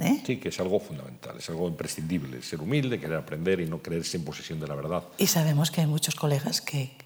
[0.00, 0.22] ¿Eh?
[0.24, 4.16] Sí, que es algo fundamental, es algo imprescindible, ser humilde, querer aprender y no creerse
[4.16, 5.02] en posesión de la verdad.
[5.18, 6.96] Y sabemos que hay muchos colegas que,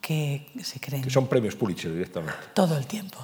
[0.00, 1.02] que se creen...
[1.02, 2.38] Que son premios Pulitzer directamente.
[2.54, 3.18] Todo el tiempo,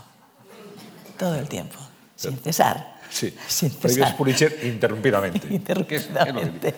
[1.16, 1.78] todo el tiempo,
[2.16, 2.97] sin cesar.
[3.10, 3.34] Sí,
[3.80, 5.46] premios Pulitzer interrumpidamente.
[5.54, 6.74] interrumpidamente.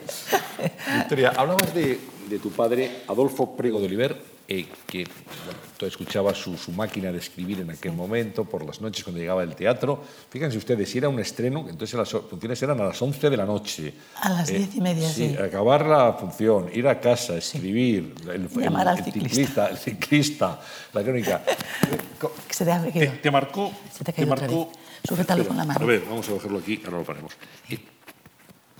[0.96, 4.16] Victoria, hablabas de, de, tu padre, Adolfo Prego de Oliver,
[4.46, 5.04] eh, que
[5.44, 9.20] bueno, tú escuchabas su, su, máquina de escribir en aquel momento, por las noches cuando
[9.20, 10.02] llegaba del teatro.
[10.28, 13.46] Fíjense ustedes, si era un estreno, entonces las funciones eran a las 11 de la
[13.46, 13.94] noche.
[14.16, 15.36] A las 10 eh, y media, sí, sí.
[15.36, 19.68] Acabar la función, ir a casa, escribir, el, el, el, el ciclista.
[19.68, 20.60] el ciclista,
[20.92, 21.42] la crónica.
[22.50, 24.70] Se te, te, te, marcó, Se te, te marcó
[25.04, 25.80] Sujétalo con la mano.
[25.80, 27.32] A ver, vamos a cogerlo aquí, ahora lo ponemos.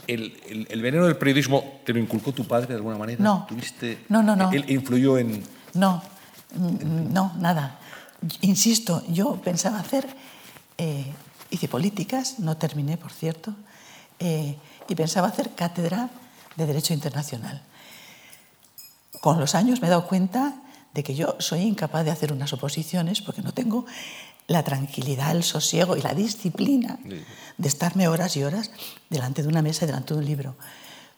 [0.06, 3.22] El, el, el, veneno del periodismo te lo inculcó tu padre de alguna manera?
[3.22, 3.46] No.
[3.48, 4.50] ¿Tuviste, no, no, no.
[4.50, 5.42] ¿Él influyó en...?
[5.74, 6.02] No,
[6.56, 7.78] no, nada.
[8.40, 10.06] Insisto, yo pensaba hacer
[10.82, 11.04] eh,
[11.50, 13.54] hice políticas, no terminé, por cierto,
[14.18, 14.56] eh,
[14.88, 16.08] y pensaba hacer cátedra
[16.56, 17.60] de Derecho Internacional.
[19.20, 20.54] Con los años me he dado cuenta
[20.94, 23.84] de que yo soy incapaz de hacer unas oposiciones porque no tengo
[24.50, 26.98] la tranquilidad, el sosiego y la disciplina
[27.56, 28.72] de estarme horas y horas
[29.08, 30.56] delante de una mesa y delante de un libro.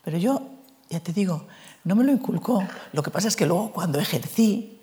[0.04, 0.50] Pero yo,
[0.90, 1.46] ya te digo,
[1.84, 2.62] no me lo inculcó.
[2.92, 4.78] Lo que pasa es que luego cuando ejercí,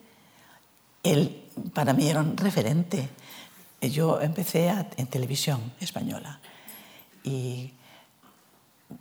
[1.03, 1.43] él
[1.75, 3.09] para mí era un referente.
[3.81, 6.39] Yo empecé en televisión española
[7.23, 7.71] y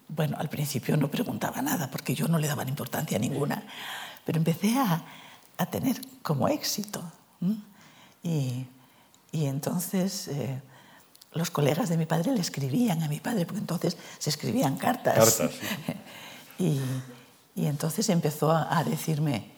[0.08, 3.62] bueno, al principio no preguntaba nada porque yo no le daba importancia ninguna,
[4.26, 5.02] pero empecé a,
[5.56, 7.02] a tener como éxito.
[8.22, 8.66] Y,
[9.32, 10.60] y, entonces eh,
[11.32, 15.14] los colegas de mi padre le escribían a mi padre, porque entonces se escribían cartas.
[15.14, 15.50] Cartas.
[16.58, 16.80] y,
[17.54, 19.50] y, entonces empezó a, a decirme,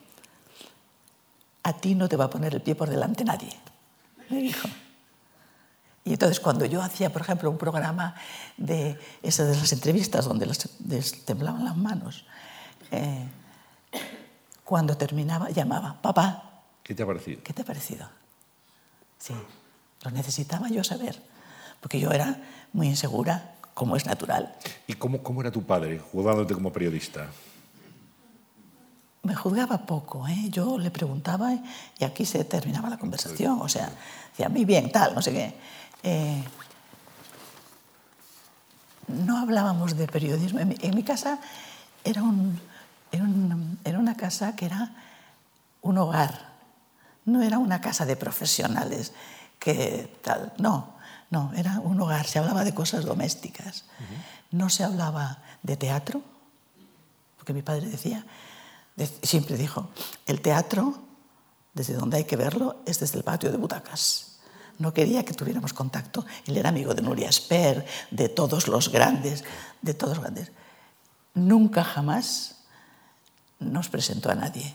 [1.63, 3.57] a ti no te va a poner el pie por delante nadie,
[4.29, 4.69] me dijo.
[6.05, 8.15] Y entonces cuando yo hacía, por ejemplo, un programa
[8.57, 12.25] de esas de las entrevistas donde les, les temblaban las manos,
[12.91, 13.29] eh,
[14.65, 16.63] cuando terminaba llamaba, papá.
[16.83, 17.43] ¿Qué te ha parecido?
[17.43, 18.09] ¿Qué te ha parecido?
[19.19, 19.35] Sí,
[20.03, 21.21] lo necesitaba yo saber,
[21.81, 22.41] porque yo era
[22.73, 24.55] muy insegura, como es natural.
[24.87, 27.29] ¿Y cómo, cómo era tu padre, juzgándote como periodista?
[29.23, 30.49] Me juzgaba poco, ¿eh?
[30.49, 31.53] yo le preguntaba
[31.99, 33.91] y aquí se terminaba la conversación, o sea,
[34.31, 35.55] decía, muy bien, tal, no sé qué.
[36.03, 36.43] Eh,
[39.09, 40.61] no hablábamos de periodismo.
[40.61, 41.39] En mi, en mi casa
[42.05, 42.59] era, un,
[43.13, 44.91] era, un, era, una casa que era
[45.83, 46.51] un hogar,
[47.27, 49.13] no era una casa de profesionales
[49.61, 50.97] que tal, no,
[51.31, 54.25] no, era un hogar, se hablaba de cosas domésticas, uh -huh.
[54.51, 56.23] no se hablaba de teatro,
[57.37, 58.27] porque mi padre decía,
[59.23, 59.91] siempre dijo,
[60.27, 60.99] el teatro,
[61.73, 64.31] desde donde hay que verlo, es desde el patio de butacas
[64.81, 66.25] no quería que tuviéramos contacto.
[66.47, 69.45] Él era amigo de Nuria Sper, de todos los grandes,
[69.83, 70.53] de todos los grandes.
[71.35, 72.65] Nunca jamás
[73.59, 74.75] nos presentó a nadie.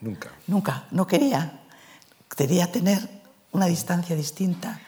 [0.00, 0.30] Nunca.
[0.46, 0.86] Nunca.
[0.90, 1.60] No quería.
[2.34, 3.21] Quería tener
[3.52, 4.80] una distancia distinta.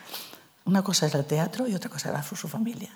[0.65, 2.91] Una cosa era el teatro y otra cosa era su, su familia.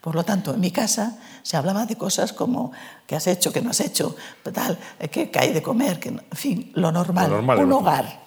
[0.00, 2.72] Por lo tanto, en mi casa se hablaba de cosas como
[3.06, 4.16] qué has hecho, qué no has hecho,
[4.52, 4.78] tal,
[5.10, 8.20] qué hay de comer, que, en fin, lo normal, lo normal un hogar.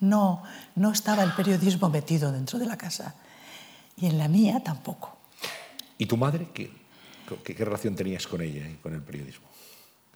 [0.00, 0.42] No,
[0.74, 3.14] no estaba el periodismo metido dentro de la casa.
[3.96, 5.16] Y en la mía tampoco.
[5.98, 6.72] ¿Y tu madre qué,
[7.44, 9.46] qué, qué relación tenías con ella y con el periodismo?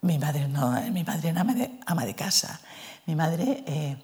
[0.01, 2.61] Mi madre no, mi madre era ama de, ama de casa.
[3.07, 3.97] Mi madre eh,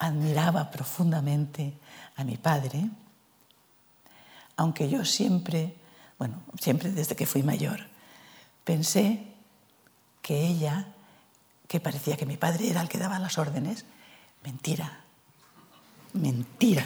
[0.00, 1.74] admiraba profundamente
[2.16, 2.90] a mi padre,
[4.56, 5.76] aunque yo siempre,
[6.18, 7.86] bueno, siempre desde que fui mayor,
[8.64, 9.24] pensé
[10.20, 10.88] que ella,
[11.68, 13.84] que parecía que mi padre era el que daba las órdenes,
[14.42, 15.00] mentira
[16.12, 16.84] mentira.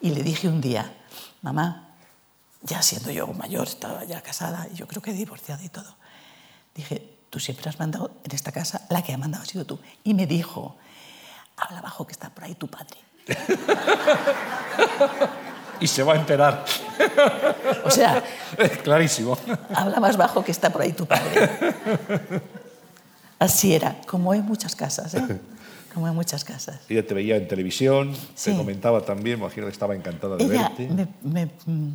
[0.00, 0.94] Y le dije un día,
[1.42, 1.94] mamá,
[2.62, 5.96] ya siendo yo mayor, estaba ya casada, y yo creo que divorciada y todo,
[6.74, 9.80] dije, tú siempre has mandado en esta casa, la que ha mandado ha sido tú.
[10.02, 10.76] Y me dijo,
[11.56, 12.98] habla bajo que está por ahí tu padre.
[15.80, 16.64] y se va a enterar.
[17.84, 18.22] O sea,
[18.82, 19.38] clarísimo.
[19.74, 21.50] Habla más bajo que está por ahí tu padre.
[23.38, 25.14] Así era, como en muchas casas.
[25.14, 25.40] ¿eh?
[25.94, 26.80] como en muchas casas.
[26.88, 28.50] Ella te veía en televisión, sí.
[28.50, 30.88] te comentaba también, me imagino que estaba encantada de Ella verte.
[30.88, 31.50] Me, me,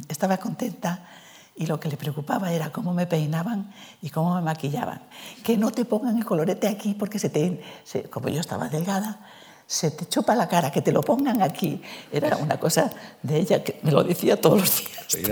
[0.08, 1.06] estaba contenta
[1.54, 3.70] y lo que le preocupaba era cómo me peinaban
[4.02, 5.02] y cómo me maquillaban.
[5.44, 9.20] Que no te pongan el colorete aquí porque se te, se, como yo estaba delgada,
[9.72, 11.80] se te chupa la cara, que te lo pongan aquí.
[12.12, 12.90] Era una cosa
[13.22, 15.30] de ella que me lo decía todos los días.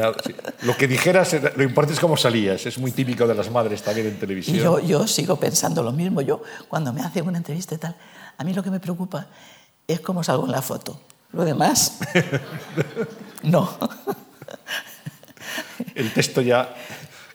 [0.61, 2.63] Lo que dijeras, lo importante es cómo salías.
[2.67, 4.55] Es muy típico de las madres también en televisión.
[4.55, 6.21] Y yo, yo sigo pensando lo mismo.
[6.21, 7.95] Yo, cuando me hacen una entrevista y tal,
[8.37, 9.25] a mí lo que me preocupa
[9.87, 11.01] es cómo salgo en la foto.
[11.31, 11.97] Lo demás,
[13.41, 13.75] no.
[15.95, 16.75] El texto ya,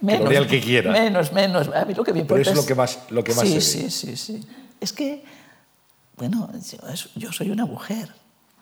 [0.01, 0.93] menos, que lo el que quiera.
[0.93, 1.67] Menos, menos.
[1.67, 3.43] A mí lo que me importa Pero eso es lo que más, lo que más
[3.43, 3.91] sí, se ve.
[3.91, 4.47] Sí, sí, sí.
[4.81, 5.25] Es que,
[6.17, 6.51] bueno,
[7.17, 8.11] yo, soy una mujer.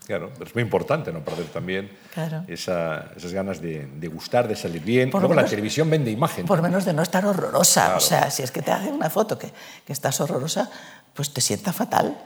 [0.06, 2.42] Claro, pero es muy importante no perder también claro.
[2.48, 5.10] esa, esas ganas de, de, gustar, de salir bien.
[5.10, 6.46] Por Luego menos, la televisión vende imagen.
[6.46, 7.82] Por lo menos de no estar horrorosa.
[7.82, 7.98] Claro.
[7.98, 9.52] O sea, si es que te hacen una foto que,
[9.86, 10.68] que estás horrorosa,
[11.14, 12.18] pues te sienta fatal.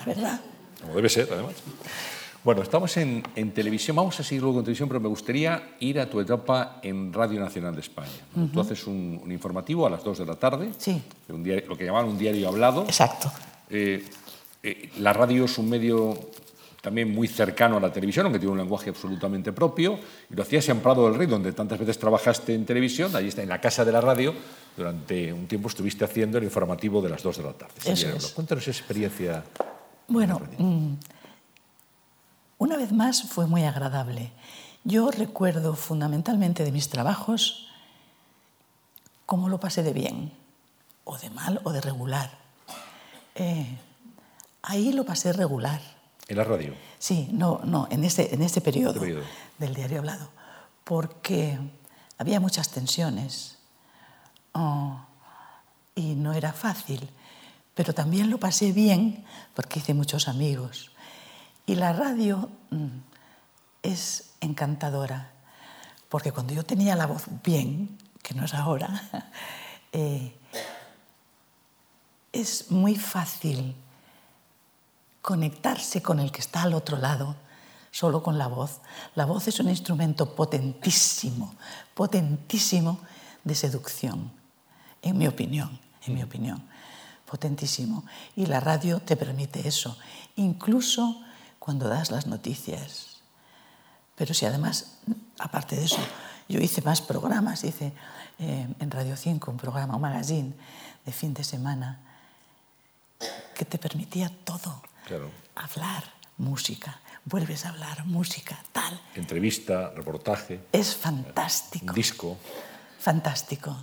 [0.00, 0.40] La verdad.
[0.80, 1.54] Como debe ser, además.
[2.44, 5.98] Bueno, estamos en, en, televisión, vamos a seguir luego en televisión, pero me gustaría ir
[5.98, 8.10] a tu etapa en Radio Nacional de España.
[8.36, 8.52] Uh -huh.
[8.52, 11.02] Tú haces un, un, informativo a las 2 de la tarde, sí.
[11.30, 12.84] un diario, lo que llamaban un diario hablado.
[12.84, 13.32] Exacto.
[13.74, 14.04] Eh,
[14.62, 16.16] eh, la radio es un medio
[16.80, 19.98] también muy cercano a la televisión, aunque tiene un lenguaje absolutamente propio,
[20.30, 23.42] y lo hacías en Prado del Rey, donde tantas veces trabajaste en televisión, allí está,
[23.42, 24.34] en la casa de la radio,
[24.76, 27.74] durante un tiempo estuviste haciendo el informativo de las 2 de la tarde.
[27.84, 28.28] Eso es.
[28.28, 29.44] Cuéntanos esa experiencia.
[30.06, 30.92] Bueno, mm,
[32.58, 34.30] una vez más fue muy agradable.
[34.84, 37.68] Yo recuerdo fundamentalmente de mis trabajos
[39.26, 40.32] cómo lo pasé de bien,
[41.04, 42.43] o de mal, o de regular.
[43.34, 43.78] Eh,
[44.62, 45.80] ahí lo pasé regular.
[46.28, 46.74] ¿En la radio?
[46.98, 49.24] Sí, no, no, en este, en este periodo, Este periodo.
[49.58, 50.30] del diario hablado,
[50.84, 51.58] porque
[52.16, 53.58] había muchas tensiones
[54.52, 55.04] oh,
[55.94, 57.10] y no era fácil,
[57.74, 60.92] pero también lo pasé bien porque hice muchos amigos.
[61.66, 62.86] Y la radio mm,
[63.82, 65.30] es encantadora,
[66.08, 69.02] porque cuando yo tenía la voz bien, que no es ahora,
[69.92, 70.38] eh,
[72.34, 73.74] es muy fácil
[75.22, 77.36] conectarse con el que está al otro lado
[77.90, 78.80] solo con la voz.
[79.14, 81.54] La voz es un instrumento potentísimo,
[81.94, 82.98] potentísimo
[83.44, 84.32] de seducción,
[85.00, 86.62] en mi opinión, en mi opinión,
[87.24, 88.04] potentísimo.
[88.34, 89.96] Y la radio te permite eso,
[90.36, 91.22] incluso
[91.60, 93.18] cuando das las noticias.
[94.16, 94.98] Pero si además,
[95.38, 96.00] aparte de eso,
[96.48, 97.92] yo hice más programas, hice
[98.40, 100.52] eh, en Radio 5 un programa, un magazine
[101.06, 102.00] de fin de semana,
[103.54, 104.82] que te permitía todo.
[105.06, 105.30] Claro.
[105.54, 106.04] Hablar,
[106.38, 109.00] música, vuelves a hablar, música, tal.
[109.14, 111.86] Entrevista, reportaje, Es fantástico.
[111.86, 112.36] un disco.
[113.00, 113.76] Fantástico.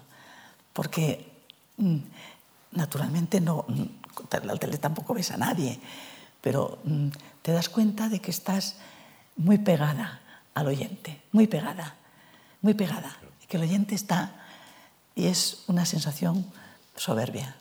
[0.74, 1.32] Porque
[1.78, 1.98] mm,
[2.74, 3.84] naturalmente no, mm,
[4.44, 5.80] la tele tampoco ves a nadie,
[6.42, 7.08] pero mm,
[7.42, 8.76] te das cuenta de que estás
[9.38, 10.20] muy pegada
[10.54, 11.96] al oyente, muy pegada,
[12.62, 13.18] muy pegada.
[13.48, 14.32] Que el oyente está
[15.14, 16.46] y es una sensación
[16.96, 17.56] soberbia.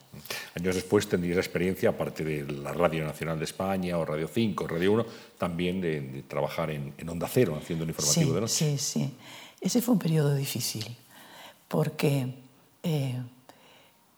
[0.55, 4.67] Años después tendría esa experiencia, aparte de la Radio Nacional de España o Radio 5,
[4.67, 5.07] Radio 1,
[5.39, 8.55] también de, de trabajar en, en Onda Cero, haciendo el informativo sí, de noche.
[8.55, 9.15] Sí, sí.
[9.61, 10.97] Ese fue un periodo difícil,
[11.69, 12.35] porque
[12.83, 13.21] eh,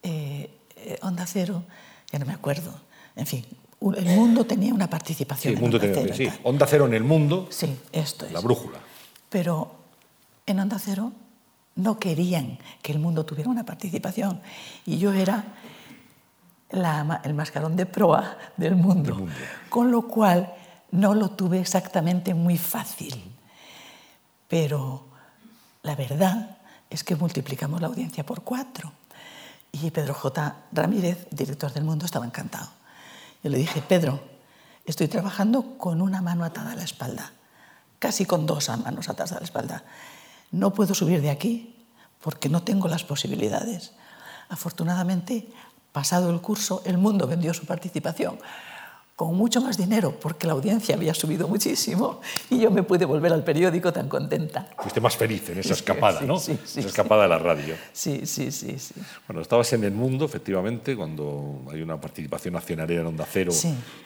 [0.01, 0.49] eh,
[1.01, 1.63] Onda Cero,
[2.11, 2.73] ya no me acuerdo,
[3.15, 3.45] en fin,
[3.79, 6.31] un- el mundo tenía una Sí, participación el en mundo Onda tenía- Cero.
[6.33, 6.39] sí.
[6.43, 8.31] Onda Cero en el mundo, Sí, esto es.
[8.31, 8.79] la brújula.
[9.29, 9.75] Pero
[10.45, 11.11] en Onda Cero
[11.75, 14.41] no querían que el mundo tuviera una participación.
[14.85, 15.43] Y yo era
[16.71, 19.15] la el mascarón de proa del mundo.
[19.15, 19.33] mundo.
[19.69, 20.53] Con lo cual
[20.91, 23.31] no lo tuve exactamente muy fácil.
[24.47, 25.05] Pero
[25.81, 26.57] la verdad
[26.89, 28.91] es que multiplicamos la audiencia por cuatro.
[29.71, 30.55] Y Pedro J.
[30.71, 32.69] Ramírez, director del Mundo, estaba encantado.
[33.43, 34.21] Yo le dije, Pedro,
[34.85, 37.31] estoy trabajando con una mano atada a la espalda,
[37.97, 39.83] casi con dos manos atadas a la espalda.
[40.53, 41.75] No puedo subir de aquí
[42.21, 43.91] porque no tengo las posibilidades.
[44.49, 45.47] Afortunadamente,
[45.91, 48.37] pasado el curso, el mundo vendió su participación
[49.15, 53.31] con mucho más dinero porque la audiencia había subido muchísimo y yo me pude volver
[53.33, 54.69] al periódico tan contenta.
[54.79, 56.39] Fuiste más feliz en esa escapada, sí, ¿no?
[56.39, 57.75] sí, sí, esa escapada de la radio.
[57.91, 58.75] Sí, sí, sí.
[59.27, 63.51] Bueno, estabas en el mundo, efectivamente, cuando hay una participación accionaria en Onda Cero,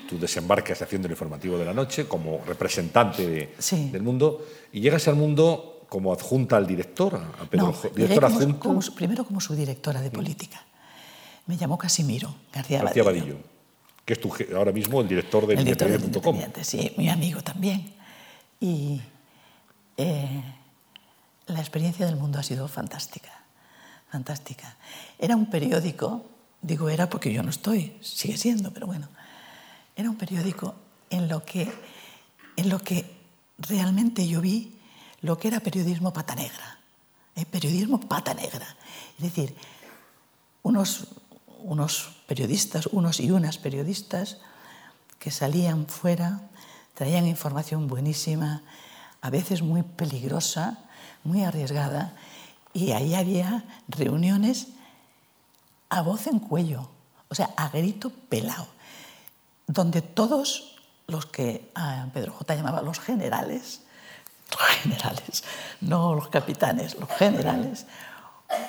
[0.09, 3.55] tú desembarcas haciendo el informativo de la noche como representante de-
[3.91, 8.07] del mundo y llegas al mundo como adjunta al director, a Pedro No, Jo- llegué
[8.07, 10.61] director como, adjunto como su- primero como subdirectora de política.
[11.45, 13.25] Me llamó Casimiro García, García Vadillo.
[13.25, 13.43] Vadillo,
[14.05, 16.35] que es tu, ahora mismo el director del Independiente.com.
[16.35, 17.93] Independiente, sí, mi amigo también.
[18.59, 19.01] Y
[19.97, 20.43] eh,
[21.47, 23.31] la experiencia del mundo ha sido fantástica,
[24.11, 24.75] fantástica.
[25.19, 26.25] Era un periódico,
[26.61, 29.07] digo era porque yo no estoy, sigue siendo, pero bueno,
[29.95, 30.75] era un periódico
[31.09, 31.71] en lo que,
[32.57, 33.05] en lo que
[33.57, 34.76] realmente yo vi
[35.27, 36.79] lo que era periodismo pata negra,
[37.51, 38.65] periodismo pata negra.
[39.17, 39.53] Es decir,
[40.63, 41.07] unos,
[41.59, 44.37] unos periodistas, unos y unas periodistas
[45.19, 46.47] que salían fuera,
[46.93, 48.63] traían información buenísima,
[49.21, 50.79] a veces muy peligrosa,
[51.25, 52.15] muy arriesgada,
[52.73, 54.69] y ahí había reuniones
[55.89, 56.89] a voz en cuello,
[57.27, 58.67] o sea, a grito pelado,
[59.67, 62.55] donde todos los que ah, Pedro J.
[62.55, 63.81] llamaba los generales,
[64.51, 65.43] los generales,
[65.81, 67.85] no los capitanes, los generales,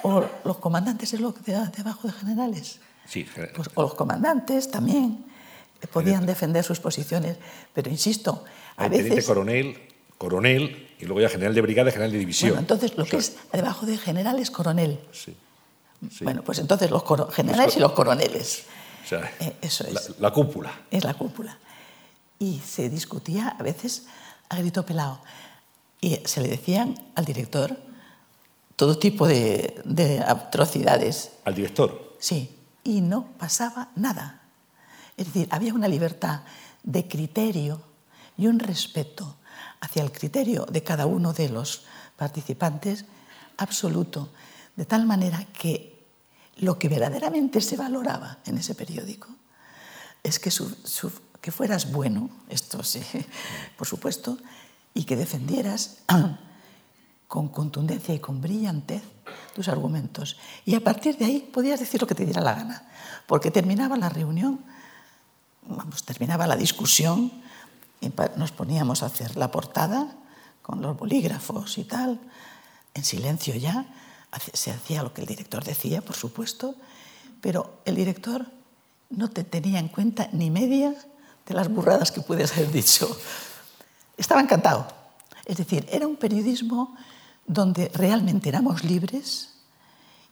[0.03, 4.71] o los comandantes es lo que de, debajo de generales, Sí, pues, o los comandantes
[4.71, 5.25] también
[5.81, 7.39] eh, podían defender sus posiciones,
[7.73, 8.45] pero insisto,
[8.77, 9.25] a el veces...
[9.25, 9.79] coronel,
[10.19, 12.51] coronel, y luego ya general de brigada, general de división.
[12.51, 15.01] Bueno, entonces lo O que sea, es debajo de general es coronel.
[15.13, 15.35] Sí,
[16.11, 16.25] sí.
[16.25, 18.65] Bueno, pues entonces los generales y los coroneles.
[19.05, 20.19] O sea, Eh, eso la, es.
[20.19, 20.73] la cúpula.
[20.91, 21.57] Es la cúpula.
[22.39, 24.07] Y se discutía a veces
[24.51, 25.21] a grito pelado.
[26.01, 27.77] Y se le decían al director
[28.77, 31.33] todo tipo de, de atrocidades.
[31.45, 32.17] Al director.
[32.21, 34.43] Sí, y no pasaba nada.
[35.17, 36.43] Es decir, había una libertad
[36.85, 37.83] de criterio
[38.37, 39.37] y un respeto
[39.81, 41.83] hacia el criterio de cada uno de los
[42.17, 43.05] participantes
[43.57, 44.29] absoluto,
[44.77, 45.99] de tal manera que
[46.59, 49.29] lo que verdaderamente se valoraba en ese periódico
[50.23, 53.01] es que, su- su- que fueras bueno, esto sí,
[53.77, 54.39] por supuesto,
[54.95, 55.99] y que defendieras
[57.29, 59.03] con contundencia y con brillantez
[59.55, 60.37] tus argumentos.
[60.65, 62.89] Y a partir de ahí podías decir lo que te diera la gana,
[63.27, 64.65] porque terminaba la reunión,
[65.67, 67.33] vamos, terminaba la discusión,
[68.01, 70.17] y nos poníamos a hacer la portada
[70.63, 72.21] con los bolígrafos y tal,
[72.95, 73.87] en silencio ya,
[74.53, 76.75] se hacía lo que el director decía, por supuesto,
[77.41, 78.47] pero el director
[79.11, 80.95] no te tenía en cuenta ni media
[81.47, 83.09] de las burradas que puedes haber dicho.
[84.19, 84.87] Estaba encantado.
[85.47, 86.95] Es decir, era un periodismo
[87.47, 89.55] donde realmente éramos libres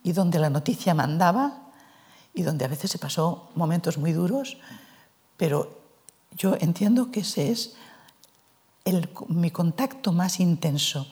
[0.03, 1.63] y donde la noticia mandaba
[2.35, 4.59] y donde a veces se pasó momentos muy duros,
[5.39, 5.81] pero
[6.37, 7.77] yo entiendo que ese es
[8.85, 11.07] el, mi contacto más intenso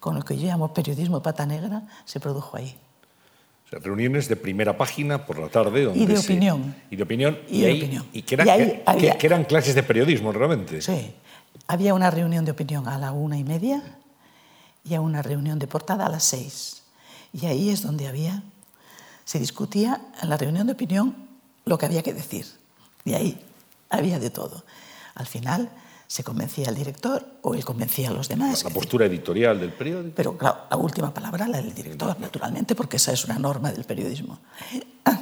[0.00, 2.76] con lo que yo llamo periodismo pata negra, se produjo ahí.
[3.66, 5.84] O sea, reuniones de primera página por la tarde.
[5.84, 6.76] Donde y de opinión.
[6.90, 7.38] Y de opinión.
[7.48, 8.06] Y, de opinión.
[8.12, 10.80] Y que, eran clases de periodismo, realmente.
[10.80, 11.14] Sí.
[11.66, 13.82] Había una reunión de opinión a la una y media
[14.84, 16.82] y a una reunión de portada a las seis.
[17.32, 18.42] Y ahí es donde había,
[19.24, 21.14] se discutía en la reunión de opinión
[21.64, 22.46] lo que había que decir.
[23.04, 23.44] Y ahí
[23.90, 24.64] había de todo.
[25.14, 25.70] Al final
[26.06, 28.62] se convencía al director o él convencía a los demás.
[28.62, 30.14] La postura editorial del periódico.
[30.14, 33.84] Pero claro, la última palabra la del director, naturalmente, porque esa es una norma del
[33.84, 34.38] periodismo.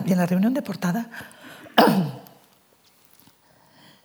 [0.04, 1.08] Y en la reunión de portada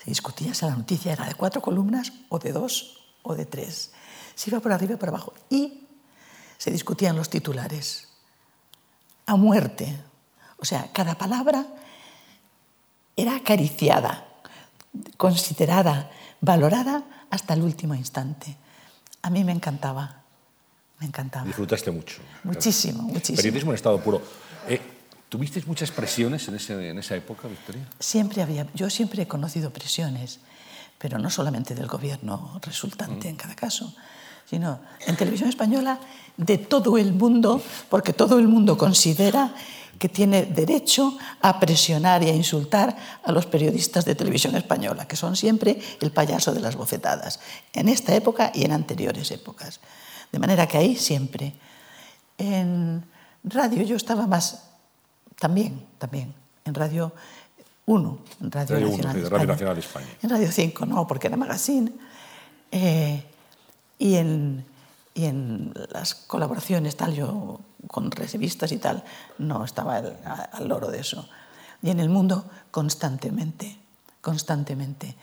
[0.04, 3.92] se discutía si la noticia era de cuatro columnas o de dos o de tres.
[4.36, 5.34] Se iba por arriba y por abajo.
[5.50, 5.88] Y
[6.58, 8.08] se discutían los titulares
[9.26, 9.98] a muerte.
[10.58, 11.66] O sea, cada palabra
[13.16, 14.28] era acariciada,
[15.18, 16.10] considerada,
[16.42, 18.56] valorada hasta el último instante.
[19.22, 20.24] A mí me encantaba,
[21.00, 21.46] me encantaba.
[21.46, 22.22] Disfrutaste mucho.
[22.44, 23.38] Muchísimo, muchísimo.
[23.38, 24.22] Periodismo en estado puro.
[24.68, 24.99] Eh,
[25.30, 27.88] ¿Tuvisteis muchas presiones en, ese, en, esa época, Victoria?
[28.00, 30.40] Siempre había, yo siempre he conocido presiones,
[30.98, 33.32] pero no solamente del gobierno resultante mm.
[33.32, 33.94] en cada caso,
[34.50, 36.00] sino en televisión española
[36.36, 39.54] de todo el mundo, porque todo el mundo considera
[40.00, 45.16] que tiene derecho a presionar y a insultar a los periodistas de televisión española, que
[45.16, 47.40] son siempre el payaso de las bofetadas,
[47.74, 49.82] en esta época y en anteriores épocas.
[50.32, 51.54] De manera que ahí siempre.
[52.38, 53.04] En
[53.44, 54.69] radio yo estaba más,
[55.40, 56.34] también, también,
[56.66, 57.14] en Radio
[57.86, 60.08] 1, en Radio, radio Nacional, 1, de Radio Nacional de España.
[60.22, 61.92] En Radio 5 no, porque era magazine.
[62.72, 63.24] Eh,
[63.98, 64.66] y en
[65.20, 69.04] y en las colaboraciones, tal, yo con revistas y tal,
[69.38, 71.28] no estaba al loro de eso.
[71.82, 73.78] Y en el mundo, constantemente,
[74.22, 75.16] constantemente,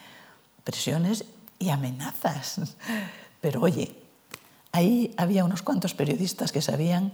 [0.65, 1.25] presiones
[1.59, 2.77] y amenazas.
[3.41, 3.97] Pero oye,
[4.73, 7.13] ahí había unos cuantos periodistas que sabían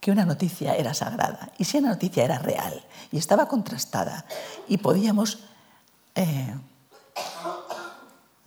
[0.00, 2.82] que una noticia era sagrada y si una noticia era real
[3.12, 4.24] y estaba contrastada
[4.66, 5.40] y podíamos
[6.14, 6.54] eh,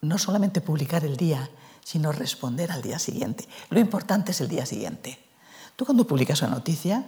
[0.01, 1.49] no solamente publicar el día,
[1.83, 3.47] sino responder al día siguiente.
[3.69, 5.19] Lo importante es el día siguiente.
[5.75, 7.05] Tú cuando publicas una noticia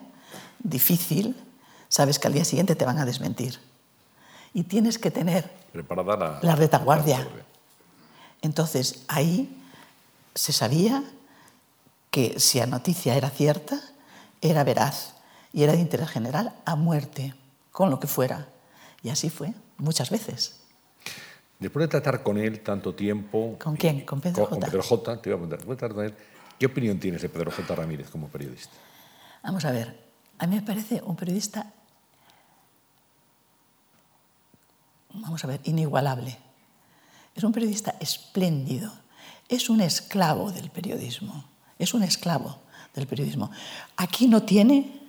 [0.60, 1.36] difícil,
[1.90, 3.60] sabes que al día siguiente te van a desmentir.
[4.54, 7.28] Y tienes que tener Preparada la, retaguardia.
[8.42, 9.62] Entonces ahí
[10.34, 11.04] se sabía
[12.12, 13.82] que si la noticia era cierta,
[14.50, 15.16] era veraz
[15.54, 17.34] y era de interés general a muerte,
[17.72, 18.48] con lo que fuera.
[19.04, 20.60] Y así fue, muchas veces.
[21.60, 23.58] Después de tratar con él tanto tiempo...
[23.62, 24.06] ¿Con quién?
[24.06, 24.50] ¿Con Pedro J?
[24.50, 25.60] Con Pedro J, te iba a preguntar.
[25.60, 26.16] Después de tratar con él,
[26.60, 27.76] ¿qué opinión tienes de Pedro J.
[27.76, 28.74] Ramírez como periodista?
[29.44, 29.98] Vamos a ver,
[30.40, 31.72] a mí me parece un periodista,
[35.14, 36.38] vamos a ver, inigualable.
[37.36, 38.92] Es un periodista espléndido,
[39.48, 41.46] es un esclavo del periodismo,
[41.78, 42.65] es un esclavo
[42.96, 43.52] del periodismo.
[43.98, 45.02] Aquí no tiene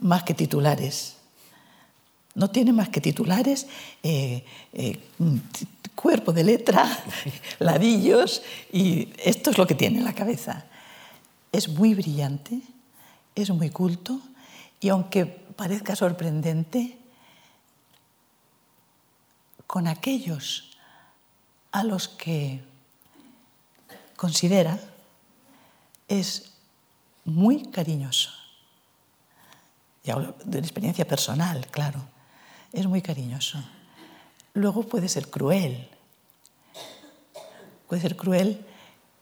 [0.00, 1.18] más que titulares
[2.38, 3.66] no tiene más que titulares,
[4.00, 5.00] eh, eh,
[5.96, 6.86] cuerpo de letra,
[7.58, 10.64] ladillos, y esto es lo que tiene en la cabeza.
[11.50, 12.60] Es muy brillante,
[13.34, 14.20] es muy culto,
[14.78, 16.96] y aunque parezca sorprendente,
[19.66, 20.70] con aquellos
[21.72, 22.60] a los que
[24.16, 24.80] considera
[26.06, 26.52] es
[27.28, 28.30] muy cariñoso.
[30.04, 32.02] Y hablo de una experiencia personal, claro
[32.72, 33.58] es muy cariñoso.
[34.54, 35.88] Luego puede ser cruel.
[37.88, 38.64] Puede ser cruel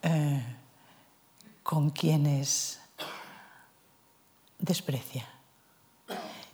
[0.02, 0.42] eh,
[1.62, 2.80] con quienes
[4.58, 5.26] desprecia.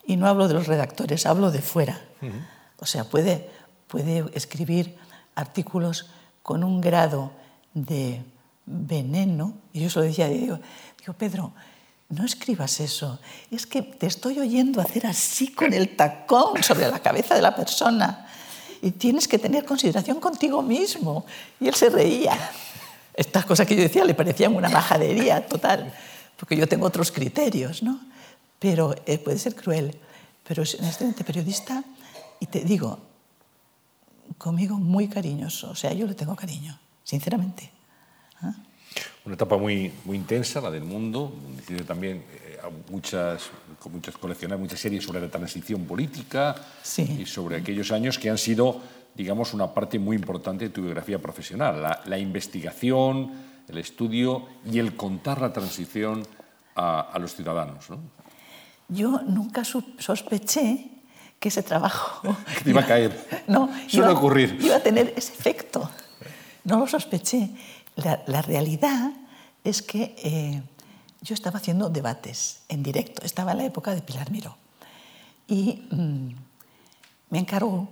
[0.06, 2.02] Y no hablo de los redactores, hablo de fuera.
[2.78, 3.50] O sea, puede,
[3.86, 4.98] puede escribir
[5.34, 6.10] artículos
[6.42, 7.32] con un grado
[7.72, 8.22] de
[8.66, 9.54] veneno.
[9.72, 10.58] Y yo se lo decía, digo,
[10.98, 11.52] digo Pedro,
[12.08, 13.18] no escribas eso,
[13.50, 17.56] es que te estoy oyendo hacer así con el tacón sobre la cabeza de la
[17.56, 18.26] persona
[18.82, 21.24] y tienes que tener consideración contigo mismo.
[21.60, 22.36] Y él se reía.
[23.14, 25.94] estas cosas que yo decía le parecían una majadería total,
[26.36, 28.00] porque yo tengo otros criterios, ¿no?
[28.58, 29.98] Pero eh, puede ser cruel.
[30.44, 31.84] Pero es un excelente periodista
[32.40, 32.98] y te digo,
[34.36, 37.70] conmigo muy cariñoso, o sea, yo le tengo cariño, sinceramente.
[39.24, 41.32] Una etapa muy, muy intensa, la del mundo,
[41.66, 42.58] tiene también eh,
[42.90, 43.50] muchas,
[43.90, 47.18] muchas coleccionar muchas series sobre la transición política Sí.
[47.22, 48.80] y sobre aquellos años que han sido,
[49.14, 53.30] digamos, una parte muy importante de tu biografía profesional, la, la investigación,
[53.68, 56.26] el estudio y el contar la transición
[56.74, 57.88] a, a los ciudadanos.
[57.90, 57.98] ¿no?
[58.88, 60.88] Yo nunca sospeché
[61.38, 63.44] que ese trabajo Que te iba a caer.
[63.46, 64.58] no, Suele iba, ocurrir.
[64.60, 65.88] iba a tener ese efecto.
[66.64, 67.50] No lo sospeché.
[67.96, 69.12] La, la realidad
[69.64, 70.62] es que eh,
[71.20, 73.22] yo estaba haciendo debates en directo.
[73.24, 74.56] Estaba en la época de Pilar Miró.
[75.46, 76.28] Y mm,
[77.30, 77.88] me encargó,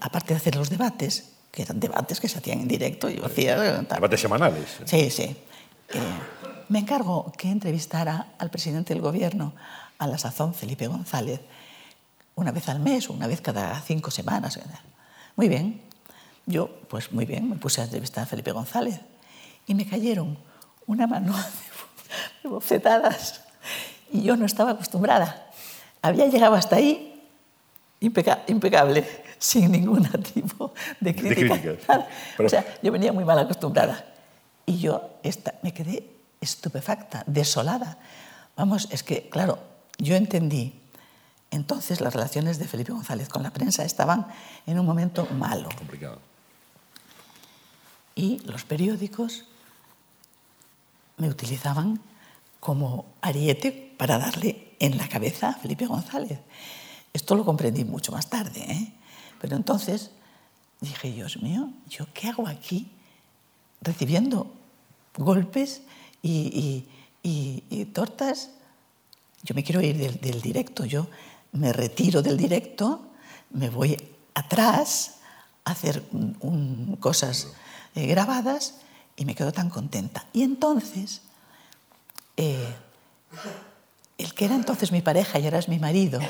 [0.00, 3.56] aparte de hacer los debates, que eran debates que se hacían en directo, yo hacía...
[3.86, 3.96] tal.
[3.96, 4.76] Debates semanales.
[4.84, 5.22] Sí, sí.
[5.22, 5.36] Eh,
[6.68, 9.54] me encargó que entrevistara al presidente del gobierno,
[9.98, 11.40] a la sazón Felipe González,
[12.34, 14.58] una vez al mes o una vez cada cinco semanas.
[15.36, 15.80] Muy bien.
[16.44, 19.00] Yo, pues muy bien, me puse a entrevistar a Felipe González
[19.66, 20.38] y me cayeron
[20.86, 21.34] una mano
[22.42, 23.40] de bofetadas
[24.12, 25.46] y yo no estaba acostumbrada.
[26.02, 27.22] Había llegado hasta ahí
[28.00, 29.04] impeca- impecable,
[29.38, 31.60] sin ningún tipo de De crítica.
[32.36, 34.04] Pero- O sea, yo venía muy mal acostumbrada.
[34.64, 36.10] Y yo esta, me quedé
[36.40, 37.98] estupefacta, desolada.
[38.56, 39.58] Vamos, es que, claro,
[39.98, 40.80] yo entendí.
[41.50, 44.26] Entonces las relaciones de Felipe González con la prensa estaban
[44.66, 45.68] en un momento malo.
[45.76, 46.18] Complicado.
[48.14, 49.44] Y los periódicos
[51.16, 52.00] me utilizaban
[52.60, 56.38] como ariete para darle en la cabeza a Felipe González.
[57.12, 58.92] Esto lo comprendí mucho más tarde, ¿eh?
[59.40, 60.10] pero entonces
[60.80, 62.90] dije, Dios mío, ¿yo qué hago aquí
[63.80, 64.52] recibiendo
[65.16, 65.82] golpes
[66.22, 66.84] y,
[67.22, 68.50] y- y- tortas?
[69.42, 71.06] Yo me quiero ir del, directo, yo
[71.52, 73.06] me retiro del directo,
[73.50, 73.96] me voy
[74.34, 75.18] atrás
[75.64, 76.02] a hacer
[77.00, 77.48] cosas
[77.94, 78.80] eh, grabadas
[79.16, 80.26] y me quedo tan contenta.
[80.32, 81.22] Y entonces,
[82.36, 82.74] eh,
[84.18, 86.20] el que era entonces mi pareja y ahora es mi marido,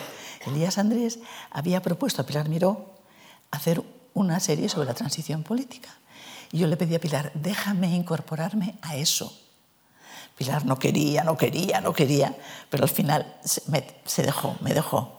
[0.47, 1.18] Elías Andrés,
[1.51, 2.95] había propuesto a Pilar Miró
[3.51, 3.82] hacer
[4.14, 5.91] una serie sobre la transición política.
[6.53, 9.37] Y yo le pedí a Pilar, déjame incorporarme a eso.
[10.37, 12.37] Pilar no quería, no quería, no quería,
[12.70, 15.18] pero al final se, dejó, me dejó.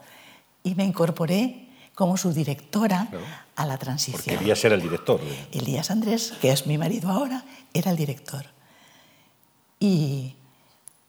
[0.63, 1.66] Y me incorporé
[1.97, 3.25] como su directora Claro.
[3.55, 4.37] a la Porque transición.
[4.37, 5.19] quería ser el director.
[5.19, 7.43] de- Elías Andrés, que es mi marido ahora,
[7.73, 8.45] era el director.
[9.79, 10.35] Y,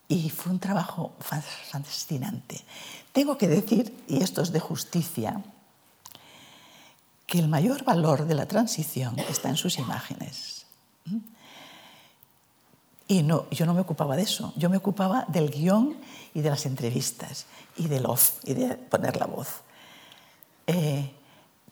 [0.09, 2.65] y fue un trabajo fa- fascinante.
[3.13, 5.43] Tengo que decir, y esto es de justicia,
[7.27, 10.65] que el mayor valor de la transición está en sus imágenes.
[13.09, 15.99] Y no, yo no me ocupaba de eso, yo me ocupaba del guion
[16.33, 17.45] y de las entrevistas
[17.77, 19.49] y del off y de poner la voz.
[20.69, 21.13] Eh,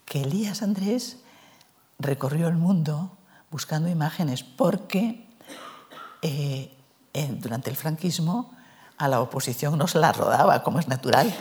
[0.05, 1.19] que Elías Andrés
[1.99, 3.15] recorrió el mundo
[3.51, 5.25] buscando imágenes porque
[6.21, 6.73] eh,
[7.13, 8.51] en- durante el franquismo
[8.97, 11.31] a la oposición no se la rodaba, como es natural,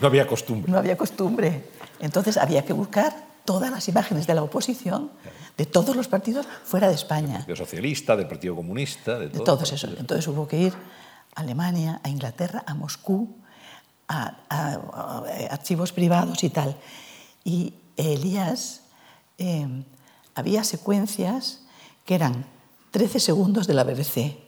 [0.00, 0.72] No había costumbre.
[0.72, 1.68] no había costumbre.
[2.00, 3.14] Entonces había que buscar
[3.44, 5.10] todas las imágenes de la oposición,
[5.56, 9.44] de todos los partidos, fuera de España Del socialista, del Partido Comunista, de, de todo.
[9.44, 9.90] todos esos.
[9.98, 10.72] Entonces hubo que ir
[11.34, 13.36] a Alemania, a Inglaterra, a Moscú,
[14.08, 15.18] a, a- a
[15.52, 16.76] archivos privados y tal.
[17.44, 18.82] Y Elías,
[19.38, 19.84] eh,
[20.34, 21.60] había secuencias
[22.04, 22.46] que eran
[22.90, 24.38] 13 segundos de la BBC,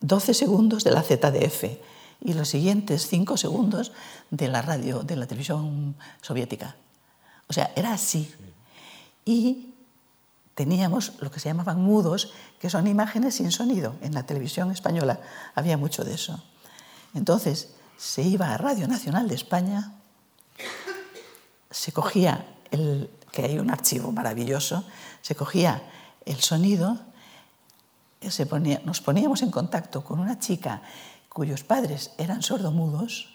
[0.00, 1.64] 12 segundos de la ZDF
[2.20, 3.92] y los siguientes 5 segundos
[4.30, 6.76] de la radio, de la televisión soviética.
[7.48, 8.32] O sea, era así.
[9.24, 9.74] Y
[10.54, 13.94] teníamos lo que se llamaban mudos, que son imágenes sin sonido.
[14.02, 15.20] En la televisión española
[15.54, 16.42] había mucho de eso.
[17.14, 19.92] Entonces, se iba a Radio Nacional de España,
[21.70, 24.84] se cogía, el, que hay un archivo maravilloso,
[25.20, 25.82] se cogía
[26.24, 26.98] el sonido,
[28.20, 30.80] eh, se ponía- nos poníamos en contacto con una chica
[31.28, 33.34] cuyos padres eran sordomudos,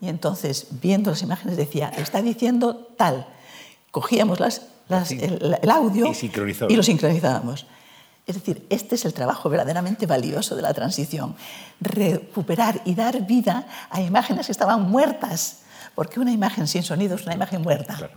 [0.00, 3.26] y entonces, viendo las imágenes, decía, está diciendo tal.
[3.90, 4.62] Cogíamos las,
[5.10, 6.04] el, el audio
[6.70, 7.64] Y lo sincronizábamos.
[8.26, 11.36] Es decir, este es el trabajo verdaderamente valioso de la transición.
[11.80, 15.58] Recuperar y dar vida a imágenes que estaban muertas.
[15.94, 17.94] Porque una imagen sin sonido es una imagen muerta.
[17.94, 18.14] Claro.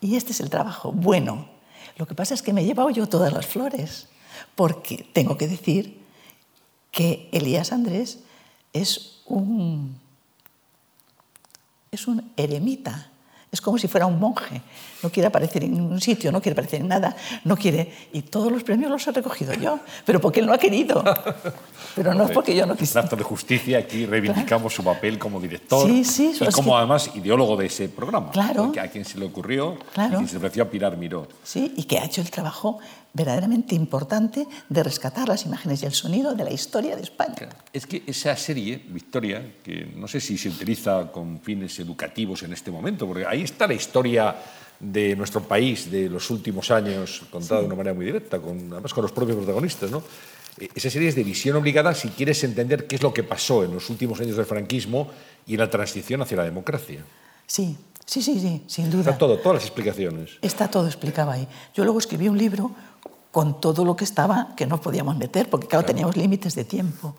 [0.00, 1.48] Y este es el trabajo bueno.
[1.96, 4.08] Lo que pasa es que me he llevado yo todas las flores,
[4.54, 6.02] porque tengo que decir
[6.90, 8.18] que Elías Andrés
[8.72, 9.98] es un,
[11.90, 13.10] es un eremita,
[13.50, 14.60] Es como si fuera un monje.
[15.04, 17.92] No quiere aparecer en ningún sitio, no quiere aparecer en nada, no quiere...
[18.14, 21.04] Y todos los premios los he recogido yo, pero porque él no ha querido.
[21.94, 23.02] Pero no es porque yo no quisiera.
[23.02, 26.78] En acto de justicia, aquí reivindicamos su papel como director Sí, sí, y como que-
[26.78, 28.30] además ideólogo de ese programa.
[28.30, 28.64] Claro.
[28.64, 30.14] Porque a quien se le ocurrió Claro.
[30.14, 31.28] y quien se le ofreció a Pilar Miró.
[31.42, 32.78] Sí, y que ha hecho el trabajo
[33.12, 37.48] verdaderamente importante de rescatar las imágenes y el sonido de la historia de España.
[37.72, 42.54] Es que esa serie, Victoria, que no sé si se utiliza con fines educativos en
[42.54, 44.34] este momento, porque ahí está la historia
[44.92, 48.92] de nuestro país de los últimos años contada de una manera muy directa, con, además
[48.92, 49.90] con los propios protagonistas.
[49.90, 50.02] ¿no?
[50.58, 53.64] Eh, Esa serie es de visión obligada si quieres entender qué es lo que pasó
[53.64, 55.08] en los últimos años del franquismo
[55.46, 57.04] y en la transición hacia la democracia.
[57.46, 59.10] Sí, sí, sí, sí, sin duda.
[59.10, 60.32] Está todo, todas las explicaciones.
[60.42, 61.48] Está todo explicado ahí.
[61.74, 62.70] Yo luego escribí un libro
[63.30, 67.16] con todo lo que estaba, que no podíamos meter, porque claro, teníamos límites de tiempo.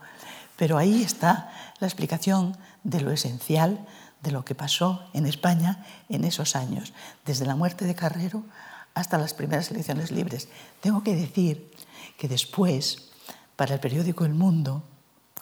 [0.55, 3.85] Pero ahí está la explicación de lo esencial
[4.21, 6.93] de lo que pasó en España en esos años,
[7.25, 8.43] desde la muerte de Carrero
[8.93, 10.47] hasta las primeras elecciones libres.
[10.81, 11.71] Tengo que decir
[12.17, 13.11] que después,
[13.55, 14.83] para el periódico El Mundo,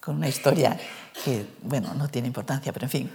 [0.01, 0.77] con una historia
[1.23, 3.11] que, bueno, no tiene importancia, pero en fin,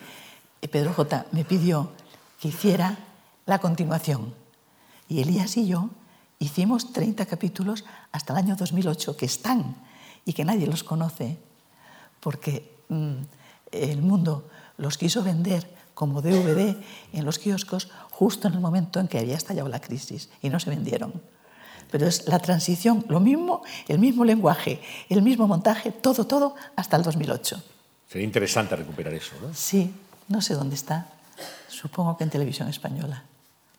[0.62, 1.26] eh, Pedro J.
[1.32, 1.92] me pidió
[2.40, 2.96] que hiciera
[3.46, 4.34] la continuación.
[5.08, 5.90] Y Elías y yo
[6.38, 9.76] hicimos 30 capítulos hasta el año 2008 que están
[10.24, 11.38] y que nadie los conoce
[12.20, 13.16] porque mm,
[13.72, 14.48] el mundo
[14.78, 16.76] los quiso vender como DVD
[17.12, 20.58] en los kioscos justo en el momento en que había estallado la crisis y no
[20.60, 21.12] se vendieron.
[21.90, 26.96] Pero es la transición, lo mismo, el mismo lenguaje, el mismo montaje, todo, todo, hasta
[26.96, 27.62] el 2008.
[28.08, 29.32] Sería interesante recuperar eso.
[29.42, 29.52] ¿no?
[29.52, 29.92] Sí,
[30.28, 31.08] no sé dónde está.
[31.68, 33.24] Supongo que en televisión española.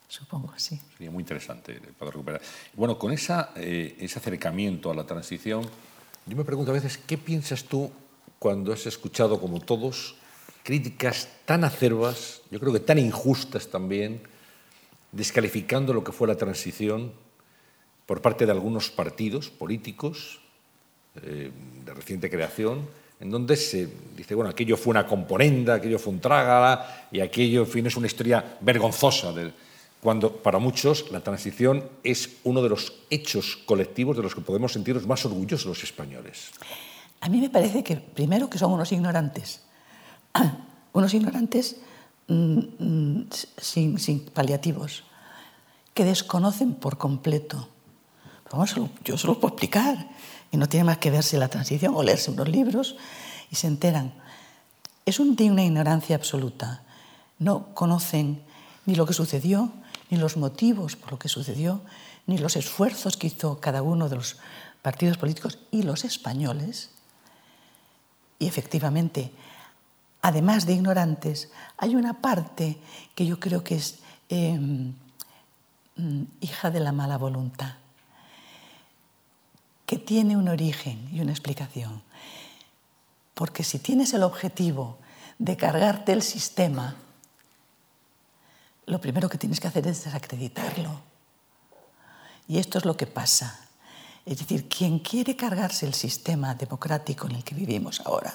[0.08, 0.78] Supongo, sí.
[0.96, 2.42] Sería muy interesante poder recuperar.
[2.74, 5.62] Bueno, con esa, eh, ese acercamiento a la transición,
[6.26, 7.90] yo me pregunto a veces, ¿qué piensas tú
[8.38, 10.16] cuando has escuchado, como todos,
[10.62, 14.22] críticas tan acerbas, yo creo que tan injustas también,
[15.12, 17.12] descalificando lo que fue la transición
[18.06, 20.40] por parte de algunos partidos políticos
[21.22, 21.50] eh,
[21.84, 22.88] de reciente creación,
[23.20, 27.62] en donde se dice, bueno, aquello fue una componenda, aquello fue un trágala y aquello,
[27.62, 29.52] en fin, es una historia vergonzosa, de,
[30.00, 34.72] cuando para muchos la transición es uno de los hechos colectivos de los que podemos
[34.72, 36.50] sentirnos más orgullosos los españoles.
[37.20, 39.60] A mí me parece que, primero, que son unos ignorantes.
[40.92, 41.76] unos ignorantes
[42.28, 45.04] mm, mm, sin, sin, paliativos,
[45.94, 47.68] que desconocen por completo.
[48.50, 48.74] Vamos,
[49.04, 50.08] yo se lo puedo explicar.
[50.52, 52.96] Y no tiene más que verse la transición o leerse unos libros
[53.50, 54.12] y se enteran.
[55.06, 56.82] Es un, de una ignorancia absoluta.
[57.38, 58.42] No conocen
[58.86, 59.72] ni lo que sucedió,
[60.10, 61.80] ni los motivos por lo que sucedió,
[62.26, 64.38] ni los esfuerzos que hizo cada uno de los
[64.82, 66.90] partidos políticos y los españoles.
[68.38, 69.32] Y efectivamente,
[70.22, 72.78] además de ignorantes, hay una parte
[73.14, 73.98] que yo creo que es
[74.28, 74.58] eh,
[76.40, 77.74] hija de la mala voluntad,
[79.86, 82.02] que tiene un origen y una explicación.
[83.34, 84.98] Porque si tienes el objetivo
[85.38, 86.96] de cargarte el sistema,
[88.86, 91.00] lo primero que tienes que hacer es desacreditarlo.
[92.46, 93.68] Y esto es lo que pasa.
[94.26, 98.34] Es decir, quien quiere cargarse el sistema democrático en el que vivimos ahora,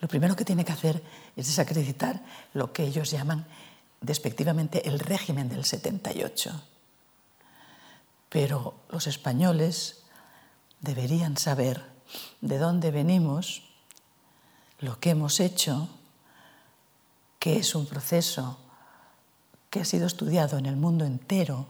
[0.00, 1.02] lo primero que tiene que hacer
[1.36, 2.22] es desacreditar
[2.54, 3.46] lo que ellos llaman
[4.00, 6.62] despectivamente el régimen del 78.
[8.30, 10.02] Pero los españoles
[10.80, 11.84] deberían saber
[12.40, 13.62] de dónde venimos,
[14.78, 15.88] lo que hemos hecho,
[17.38, 18.58] que es un proceso
[19.68, 21.66] que ha sido estudiado en el mundo entero,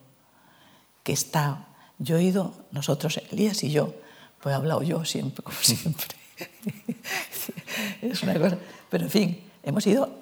[1.03, 1.67] que está,
[1.99, 3.95] yo he ido, nosotros, Elías y yo,
[4.41, 6.20] pues he hablado yo siempre, como siempre.
[8.03, 10.19] es una cosa, pero en fin, hemos ido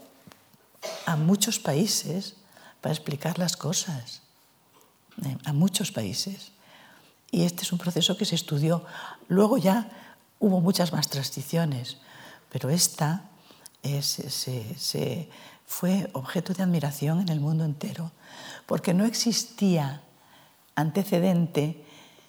[1.07, 2.35] a muchos países
[2.81, 4.23] para explicar las cosas,
[5.25, 6.53] eh, a muchos países.
[7.31, 8.85] Y este es un proceso que se estudió.
[9.29, 9.91] Luego ya
[10.39, 11.99] hubo muchas más transiciones,
[12.51, 13.25] pero esta
[13.83, 15.29] es, se, se,
[15.67, 18.11] fue objeto de admiración en el mundo entero,
[18.67, 20.01] porque no existía
[20.75, 21.85] antecedente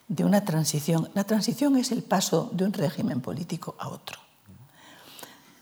[0.10, 1.10] de una transición.
[1.14, 4.20] La transición es el paso de un régimen político a otro.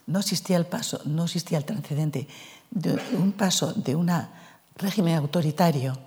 [0.07, 2.27] No existía el paso, no existía el antecedente
[2.71, 4.09] de un paso de un
[4.77, 5.97] régimen autoritario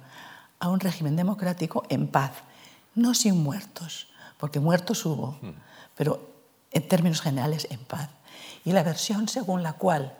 [0.58, 2.32] a un régimen democrático en paz,
[2.94, 5.38] no sin muertos, porque muertos hubo,
[5.94, 6.30] pero
[6.72, 8.08] en términos generales en paz.
[8.64, 10.16] Y la versión según la cual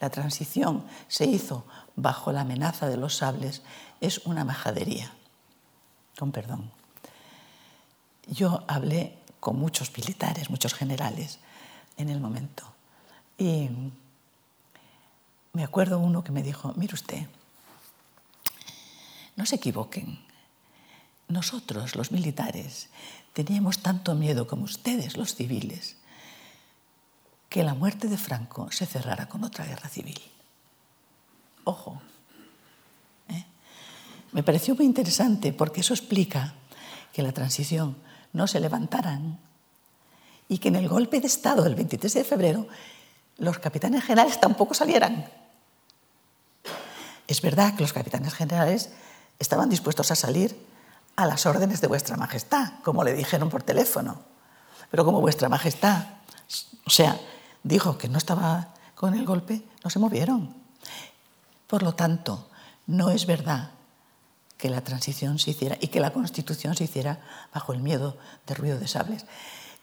[0.00, 1.64] la transición se hizo
[1.96, 3.62] bajo la amenaza de los sables
[4.00, 5.12] es una majadería,
[6.16, 6.70] con perdón.
[8.26, 11.38] Yo hablé con muchos militares, muchos generales
[11.96, 12.64] en el momento.
[13.36, 13.68] Y
[15.52, 17.26] me acuerdo uno que me dijo, mire usted,
[19.36, 20.18] no se equivoquen.
[21.28, 22.88] Nosotros, los militares,
[23.32, 25.96] teníamos tanto miedo como ustedes, los civiles,
[27.48, 30.20] que la muerte de Franco se cerrara con otra guerra civil.
[31.64, 32.00] Ojo.
[33.28, 33.44] ¿eh?
[34.32, 36.54] Me pareció muy interesante porque eso explica
[37.12, 37.96] que la transición
[38.34, 39.38] no se levantaran
[40.48, 42.66] y que en el golpe de Estado del 23 de febrero
[43.38, 45.26] los capitanes generales tampoco salieran.
[47.26, 48.90] Es verdad que los capitanes generales
[49.38, 50.54] estaban dispuestos a salir
[51.16, 54.20] a las órdenes de vuestra majestad, como le dijeron por teléfono.
[54.90, 56.04] Pero como vuestra majestad,
[56.84, 57.18] o sea,
[57.62, 60.54] dijo que no estaba con el golpe, no se movieron.
[61.66, 62.48] Por lo tanto,
[62.86, 63.70] no es verdad
[64.64, 67.20] que la transición se hiciera y que la constitución se hiciera
[67.52, 69.26] bajo el miedo de ruido de sables.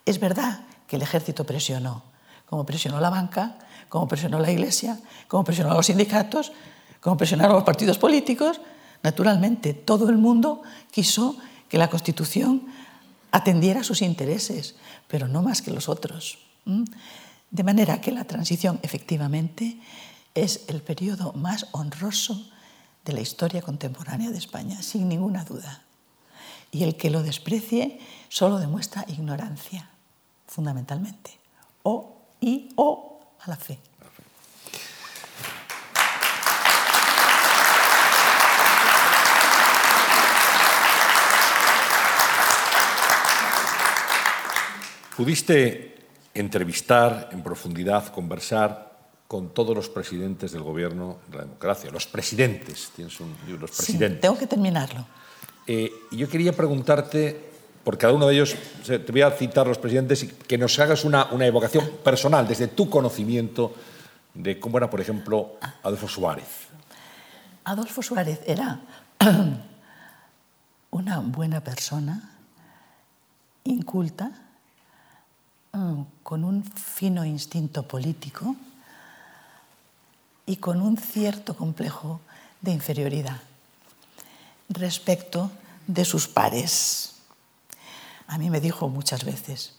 [0.08, 2.02] Es verdad que el ejército presionó,
[2.48, 3.60] como presionó la banca,
[3.90, 6.52] como presionó la iglesia, como presionó a los sindicatos,
[7.00, 8.60] como presionaron los partidos políticos.
[9.04, 11.38] Naturalmente, todo el mundo quiso
[11.70, 12.66] que la constitución
[13.30, 14.74] atendiera sus intereses,
[15.08, 16.40] pero no más que los otros.
[16.66, 19.78] De manera que la transición efectivamente
[20.34, 22.50] es el periodo más honroso
[23.06, 25.84] de la historia contemporánea de España, sin ninguna duda.
[26.72, 28.00] Y el que lo desprecie
[28.30, 29.90] solo demuestra ignorancia,
[30.48, 31.40] fundamentalmente,
[31.84, 33.80] o y o a la fe.
[45.16, 48.91] Pudiste entrevistar en profundidad, conversar
[49.32, 53.72] con todos los presidentes del gobierno de la democracia, los presidentes, tienes un libro, los
[53.72, 54.18] presidentes.
[54.18, 55.06] Sí, tengo que terminarlo.
[55.66, 57.50] Eh, yo quería preguntarte,
[57.82, 58.54] por cada uno de ellos,
[58.86, 62.68] te voy a citar los presidentes y que nos hagas una, una evocación personal, desde
[62.68, 63.74] tu conocimiento,
[64.34, 66.68] de cómo era, por ejemplo, Adolfo Suárez.
[67.64, 68.82] Adolfo Suárez era
[70.92, 72.36] una buena persona,
[73.64, 74.30] inculta,
[75.74, 78.58] Mm, con un fino instinto político
[80.46, 82.22] y con un cierto complejo
[82.62, 83.42] de inferioridad
[84.70, 85.52] respecto
[85.88, 87.16] de sus pares.
[88.28, 89.76] A mí me dijo muchas veces,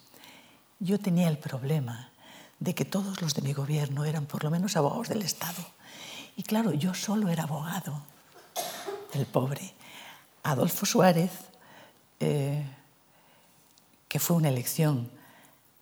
[0.79, 2.11] yo tenía el problema
[2.61, 5.65] de que todos los de mi gobierno eran por lo menos abogados del Estado.
[6.37, 8.03] Y claro, yo solo era abogado,
[9.15, 9.75] el pobre.
[10.43, 11.31] Adolfo Suárez,
[12.21, 12.65] eh,
[14.09, 15.11] que fue una elección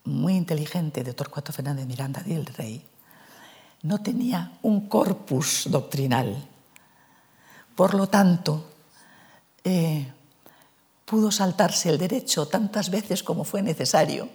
[0.05, 2.85] muy inteligente de Torcuato Fernández Miranda del Rey,
[3.83, 6.47] no tenía un corpus doctrinal.
[7.74, 8.64] Por lo tanto,
[9.64, 10.12] eh,
[11.05, 14.28] pudo saltarse el derecho tantas veces como fue necesario,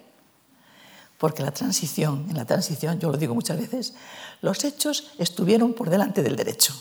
[1.17, 3.93] porque la transición, en la transición, yo lo digo muchas veces,
[4.41, 6.73] los hechos estuvieron por delante del derecho.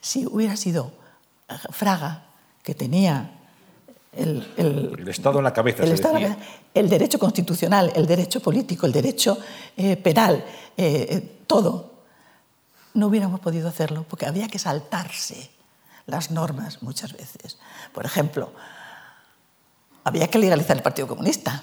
[0.00, 0.92] Si hubiera sido
[1.70, 2.24] Fraga,
[2.62, 3.39] que tenía
[4.12, 5.84] el, Estado en la cabeza.
[6.74, 9.38] el derecho constitucional, el derecho político, el derecho
[9.76, 10.44] eh, penal,
[10.76, 11.90] eh, eh, todo.
[12.94, 15.50] No hubiéramos podido hacerlo porque había que saltarse
[16.06, 17.58] las normas muchas veces.
[17.92, 18.52] Por ejemplo,
[20.02, 21.62] había que legalizar el Partido Comunista.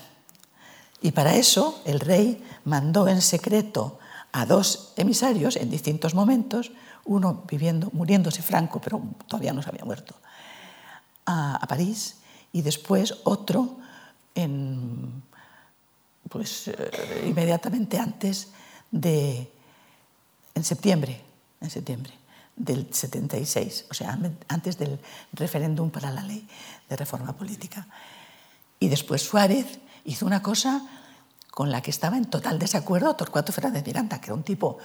[1.02, 4.00] Y para eso el rey mandó en secreto
[4.32, 6.72] a dos emisarios en distintos momentos,
[7.06, 10.16] uno viviendo, muriéndose Franco, pero todavía no se había muerto,
[11.26, 12.18] a, a París
[12.52, 13.78] y después otro
[14.36, 15.24] en,
[16.30, 18.50] pues, eh, inmediatamente antes
[18.92, 19.52] de,
[20.54, 21.22] en septiembre,
[21.62, 22.14] en septiembre
[22.56, 24.18] del 76, o sea,
[24.48, 25.00] antes del
[25.34, 26.48] referéndum para la ley
[26.90, 27.88] de reforma política.
[28.80, 30.88] Y después Suárez hizo una cosa
[31.52, 34.78] con la que estaba en total desacuerdo Torcuato Fernández Miranda, que era un tipo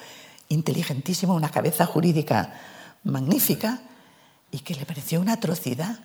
[0.49, 2.53] inteligentísimo, una cabeza jurídica
[3.05, 3.81] magnífica,
[4.51, 6.01] y que le pareció una atrocidad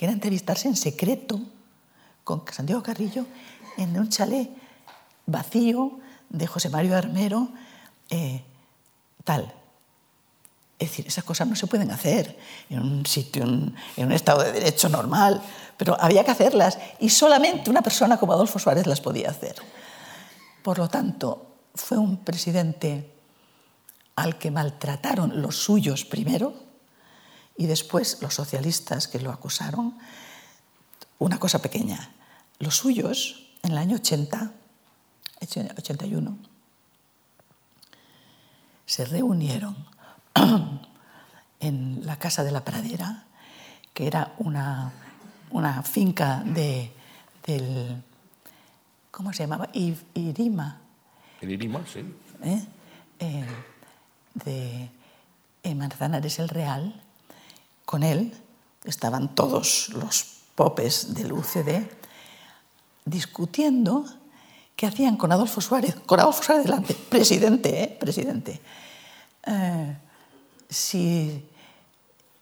[0.00, 1.38] que era entrevistarse en secreto
[2.24, 3.26] con Santiago Carrillo
[3.76, 4.48] en un chalet
[5.26, 7.50] vacío de José Mario Armero,
[8.08, 8.42] eh,
[9.24, 9.52] tal.
[10.78, 12.38] Es decir, esas cosas no se pueden hacer
[12.70, 15.42] en un sitio, en, un estado de derecho normal,
[15.76, 19.56] pero había que hacerlas y solamente una persona como Adolfo Suárez las podía hacer.
[20.62, 23.12] Por lo tanto, fue un presidente
[24.16, 26.69] al que maltrataron los suyos primero,
[27.60, 29.94] y después los socialistas que lo acusaron,
[31.18, 32.10] una cosa pequeña.
[32.58, 34.50] Los suyos, en el año 80,
[35.76, 36.38] 81,
[38.86, 39.76] se reunieron
[41.60, 43.26] en la Casa de la Pradera,
[43.92, 44.90] que era una,
[45.50, 46.90] una finca de,
[47.46, 48.02] del...
[49.10, 49.68] ¿Cómo se llamaba?
[49.74, 50.80] Irima.
[51.42, 52.00] El Irima, sí.
[52.42, 52.64] ¿Eh?
[53.18, 53.44] Eh,
[54.32, 57.02] de Manzanares el Real,
[57.90, 58.32] con él,
[58.84, 60.24] estaban todos los
[60.54, 61.90] popes del UCD,
[63.04, 64.04] discutiendo
[64.76, 67.96] qué hacían con Adolfo Suárez, con Adolfo Suárez delante, presidente, ¿eh?
[67.98, 68.60] presidente.
[69.44, 69.96] Eh,
[70.68, 71.42] si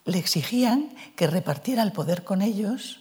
[0.04, 3.00] le exigían que repartiera el poder con ellos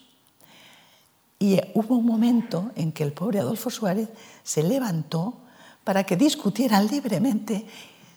[1.40, 4.08] y hubo un momento en que el pobre Adolfo Suárez
[4.46, 5.34] se levantó
[5.84, 7.66] para que discutieran libremente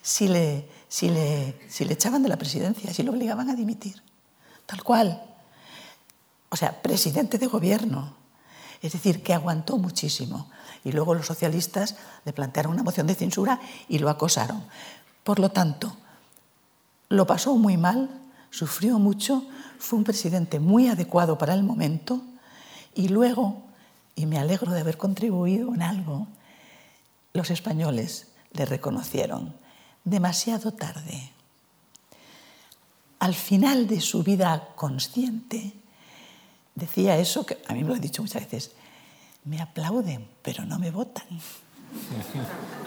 [0.00, 4.00] si le, si le, si le echaban de la presidencia, si lo obligaban a dimitir.
[4.70, 5.20] Tal cual.
[6.48, 8.14] O sea, presidente de gobierno.
[8.80, 10.48] Es decir, que aguantó muchísimo.
[10.84, 14.62] Y luego los socialistas le plantearon una moción de censura y lo acosaron.
[15.24, 15.96] Por lo tanto,
[17.08, 18.10] lo pasó muy mal,
[18.50, 19.44] sufrió mucho,
[19.80, 22.22] fue un presidente muy adecuado para el momento
[22.94, 23.64] y luego,
[24.14, 26.28] y me alegro de haber contribuido en algo,
[27.32, 29.56] los españoles le reconocieron
[30.04, 31.32] demasiado tarde.
[33.20, 35.72] Al final de su vida consciente,
[36.74, 38.72] decía eso que a mí me lo he dicho muchas veces,
[39.44, 41.26] me aplauden, pero no me votan.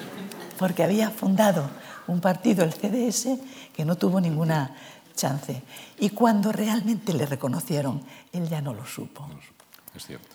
[0.60, 1.70] Porque había fundado
[2.08, 3.40] un partido, el CDS,
[3.76, 4.76] que no tuvo ninguna
[5.16, 5.62] chance.
[6.00, 9.28] Y cuando realmente le reconocieron, él ya no lo supo.
[9.96, 10.28] Es cierto.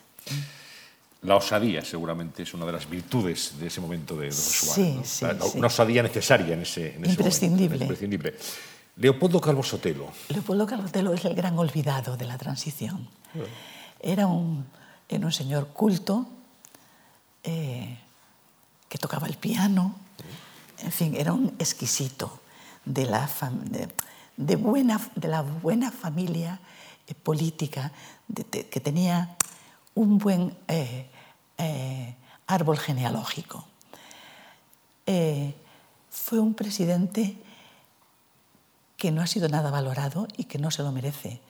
[1.22, 5.08] La osadía seguramente es una de las virtudes de ese momento de Suárez.
[5.08, 7.66] Sí, sí, Una osadía necesaria en ese, en Imprescindible.
[7.78, 7.84] momento.
[7.84, 8.34] Imprescindible.
[8.98, 10.10] Leopoldo Calvo Sotelo.
[10.28, 13.08] Leopoldo Calvo Sotelo es el gran olvidado de la transición.
[14.00, 14.66] Era, un,
[15.08, 16.26] era un señor culto
[17.44, 17.98] eh,
[18.88, 19.94] que tocaba el piano,
[20.80, 22.40] en fin, era un exquisito
[22.84, 23.28] de la,
[24.36, 26.60] de, buena, de la buena familia
[27.06, 27.92] eh, política,
[28.52, 29.36] que tenía
[29.94, 31.06] un buen eh,
[31.56, 32.14] eh,
[32.46, 33.64] árbol genealógico.
[35.06, 35.54] Eh,
[36.10, 37.36] fue un presidente
[38.98, 41.40] que no ha sido nada valorado y que no se lo merece,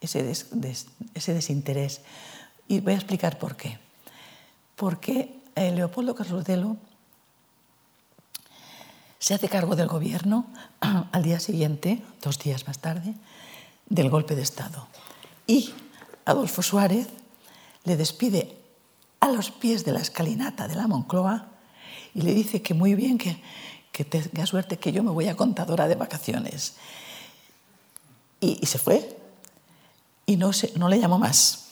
[0.00, 2.02] ese, ese desinterés.
[2.68, 3.78] Y voy a explicar por qué.
[4.76, 6.76] Porque Leopoldo Carlotelo
[9.18, 10.46] se hace cargo del gobierno
[10.80, 13.14] al día siguiente, dos días más tarde,
[13.88, 14.86] del golpe de Estado.
[15.46, 15.72] Y
[16.26, 17.08] Adolfo Suárez
[17.84, 18.54] le despide
[19.20, 21.48] a los pies de la escalinata de la Moncloa
[22.14, 23.40] y le dice que muy bien, que,
[23.98, 26.74] que tenga suerte, que yo me voy a contadora de vacaciones.
[28.40, 29.18] Y, se fue
[30.24, 31.66] y no, se, no le llamó más.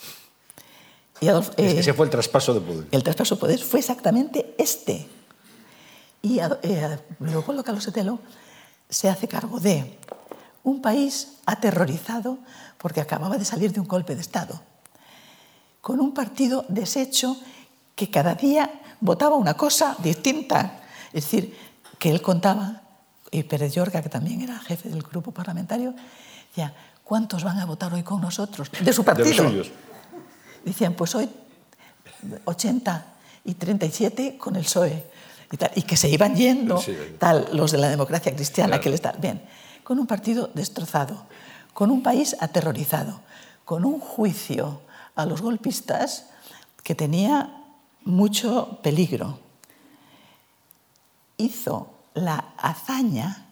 [1.20, 2.88] Y Ese fue el traspaso de poder.
[2.90, 5.06] El traspaso de poder fue exactamente este.
[6.20, 7.88] Y eh, Leopoldo Carlos
[8.88, 9.96] se hace cargo de
[10.64, 12.38] un país aterrorizado
[12.76, 14.60] porque acababa de salir de un golpe de Estado
[15.80, 17.36] con un partido deshecho
[17.94, 20.80] que cada día votaba una cosa distinta.
[21.12, 21.56] Es decir,
[21.98, 22.82] que él contaba,
[23.30, 25.94] y Pérez Llorca, que también era jefe del grupo parlamentario,
[26.48, 26.74] decía,
[27.04, 28.70] ¿cuántos van a votar hoy con nosotros?
[28.80, 29.50] De su partido.
[29.50, 29.70] De
[30.64, 31.28] Decían, pues hoy
[32.44, 33.06] 80
[33.44, 35.04] y 37 con el PSOE.
[35.76, 36.82] Y, que se iban yendo,
[37.18, 39.16] tal, los de la democracia cristiana, que les tal.
[39.18, 39.40] Bien,
[39.84, 41.26] con un partido destrozado,
[41.72, 43.20] con un país aterrorizado,
[43.64, 44.82] con un juicio
[45.14, 46.26] a los golpistas
[46.82, 47.62] que tenía
[48.04, 49.38] mucho peligro.
[51.36, 53.46] Hizo la hazaña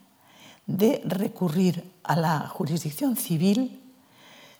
[0.67, 3.83] de recurrir a la jurisdicción civil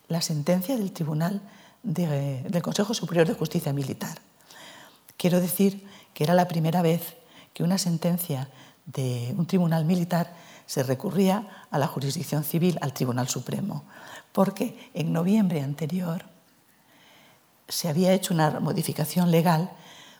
[0.07, 1.41] la sentencia del Tribunal
[1.83, 4.19] del Consejo Superior de Justicia Militar.
[5.17, 7.15] Quiero decir que era la primera vez
[7.53, 8.49] que una sentencia
[8.85, 10.33] de un tribunal militar
[10.65, 13.83] se recurría a la jurisdicción civil, al Tribunal Supremo,
[14.31, 16.25] porque en noviembre anterior
[17.67, 19.71] se había hecho una modificación legal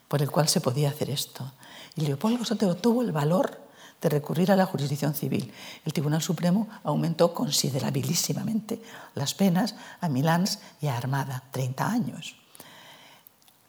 [0.07, 1.51] por el cual se podía hacer esto.
[1.95, 3.59] Y Leopoldo Sotelo tuvo el valor
[4.01, 5.51] de recurrir a la jurisdicción civil.
[5.85, 8.81] El Tribunal Supremo aumentó considerabilísimamente
[9.15, 10.45] las penas a Milán
[10.81, 12.35] y a Armada, 30 años.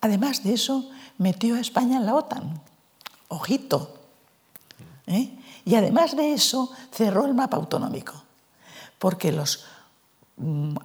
[0.00, 2.60] Además de eso, metió a España en la OTAN.
[3.28, 3.98] Ojito.
[5.06, 5.30] ¿eh?
[5.64, 8.14] Y además de eso, cerró el mapa autonómico,
[8.98, 9.64] porque los
[10.38, 10.76] Mm,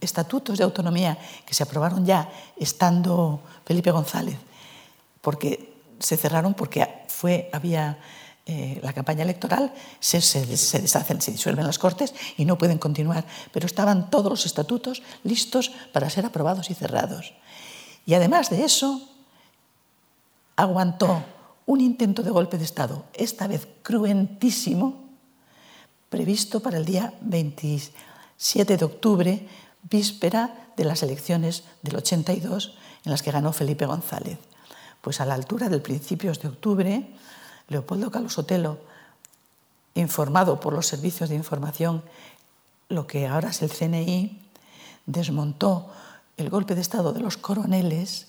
[0.00, 4.38] estatutos de autonomía que se aprobaron ya estando Felipe González,
[5.22, 7.98] porque se cerraron porque fue, había
[8.44, 13.24] eh, la campaña electoral, se, se, deshacen, se disuelven las Cortes y no pueden continuar,
[13.52, 17.32] pero estaban todos los estatutos listos para ser aprobados y cerrados.
[18.04, 19.08] Y además de eso,
[20.56, 21.24] aguantó
[21.64, 25.08] un intento de golpe de Estado, esta vez cruentísimo,
[26.10, 27.92] previsto para el día 26
[28.42, 29.46] 7 de octubre,
[29.88, 34.36] víspera de las elecciones del 82 en las que ganó Felipe González.
[35.02, 37.10] Pues a la altura del principios de octubre,
[37.68, 38.78] Leopoldo Carlos Sotelo,
[39.94, 42.02] informado por los servicios de información,
[42.88, 44.40] lo que ahora es el CNI
[45.04, 45.90] desmontó
[46.36, 48.28] el golpe de Estado de los coroneles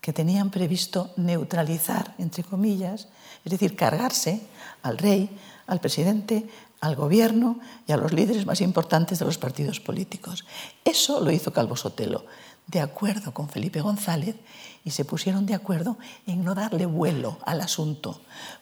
[0.00, 3.08] que tenían previsto neutralizar, entre comillas,
[3.44, 4.42] es decir, cargarse
[4.82, 5.36] al rey,
[5.66, 6.48] al presidente,
[6.80, 10.44] al gobierno y a los líderes más importantes de los partidos políticos.
[10.84, 12.24] Eso lo hizo Calvo Sotelo,
[12.68, 14.36] de acuerdo con Felipe González,
[14.84, 18.20] y se pusieron de acuerdo en no darle vuelo al asunto,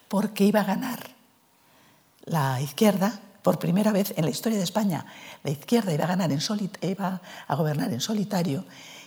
[0.09, 1.11] porque iba a ganar
[2.25, 5.07] la izquierda por primera vez en la historia de España.
[5.45, 6.41] La izquierda iba a, ganar en
[6.83, 8.65] iba a gobernar en solitario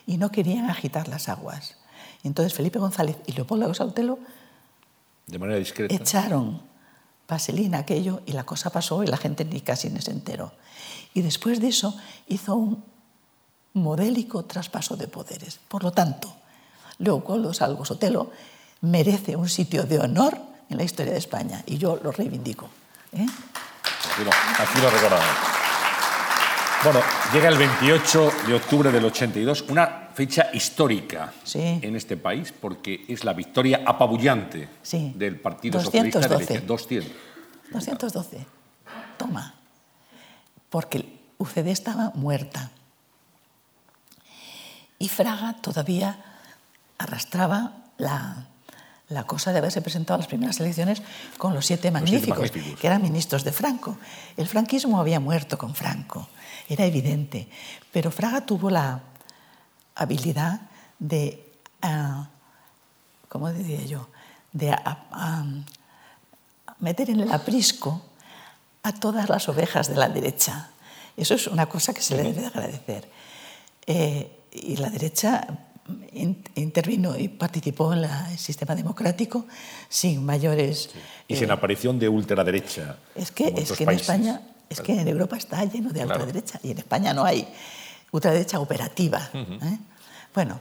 [0.08, 1.76] y no querían agitar las aguas.
[2.24, 4.20] Entonces Felipe González y Leopoldo Sautelo
[5.28, 5.94] de manera discreta.
[5.94, 6.62] echaron
[7.28, 10.54] vaselina aquello y la cosa pasó y la gente ni casi ni se enteró.
[11.14, 11.96] Y después de eso
[12.28, 12.84] hizo un
[13.74, 15.60] modélico traspaso de poderes.
[15.68, 16.34] Por lo tanto,
[17.00, 18.32] Leopoldo Salvo Sotelo
[18.82, 20.38] merece un sitio de honor
[20.70, 22.70] en la historia de España y yo lo reivindico.
[23.14, 23.26] ¿eh?
[24.58, 25.26] Así lo, recordamos.
[26.84, 27.00] Bueno,
[27.34, 33.24] llega el 28 de octubre del 82, una fecha histórica en este país porque es
[33.24, 34.70] la victoria apabullante
[35.16, 37.12] del Partido Socialista de 200.
[37.72, 38.46] 212.
[39.18, 39.56] Toma.
[40.70, 42.72] Porque UCD estaba muerta.
[45.00, 46.20] Y Fraga todavía
[46.98, 48.48] arrastraba la,
[49.08, 51.02] la cosa de haberse presentado a las primeras elecciones
[51.38, 53.98] con los siete magníficos, que eran ministros de Franco.
[54.36, 56.28] El franquismo había muerto con Franco,
[56.68, 57.48] era evidente,
[57.92, 59.02] pero Fraga tuvo la
[59.96, 60.62] habilidad
[61.00, 62.24] de, uh,
[63.30, 64.10] ¿cómo diría yo?,
[64.52, 65.64] de uh,
[66.80, 68.02] meter en el aprisco
[68.84, 70.72] a todas las ovejas de la derecha.
[71.16, 73.10] Eso es una cosa que se le debe agradecer.
[73.86, 75.70] Eh, y la derecha
[76.56, 79.46] intervino y participó en el sistema democrático
[79.88, 80.92] sin mayores...
[81.28, 82.98] Y sin eh, aparición de ultraderecha.
[83.16, 86.72] Es que, es que en España, es que en Europa está lleno de ultraderecha y
[86.72, 87.48] en España no hay
[88.12, 89.30] ultraderecha operativa.
[89.34, 89.78] ¿eh?
[90.34, 90.60] Bueno,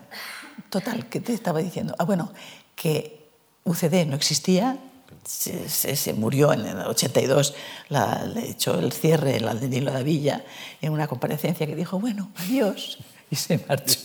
[0.71, 1.95] total, ¿qué te estaba diciendo?
[1.99, 2.33] Ah, bueno,
[2.75, 3.29] que
[3.65, 4.79] UCD no existía,
[5.25, 7.55] se, se, murió en el 82,
[7.91, 10.45] la, le echó el cierre el Aldenilo de Villa
[10.81, 12.99] en una comparecencia que dijo, bueno, adiós,
[13.31, 13.99] y se marchó.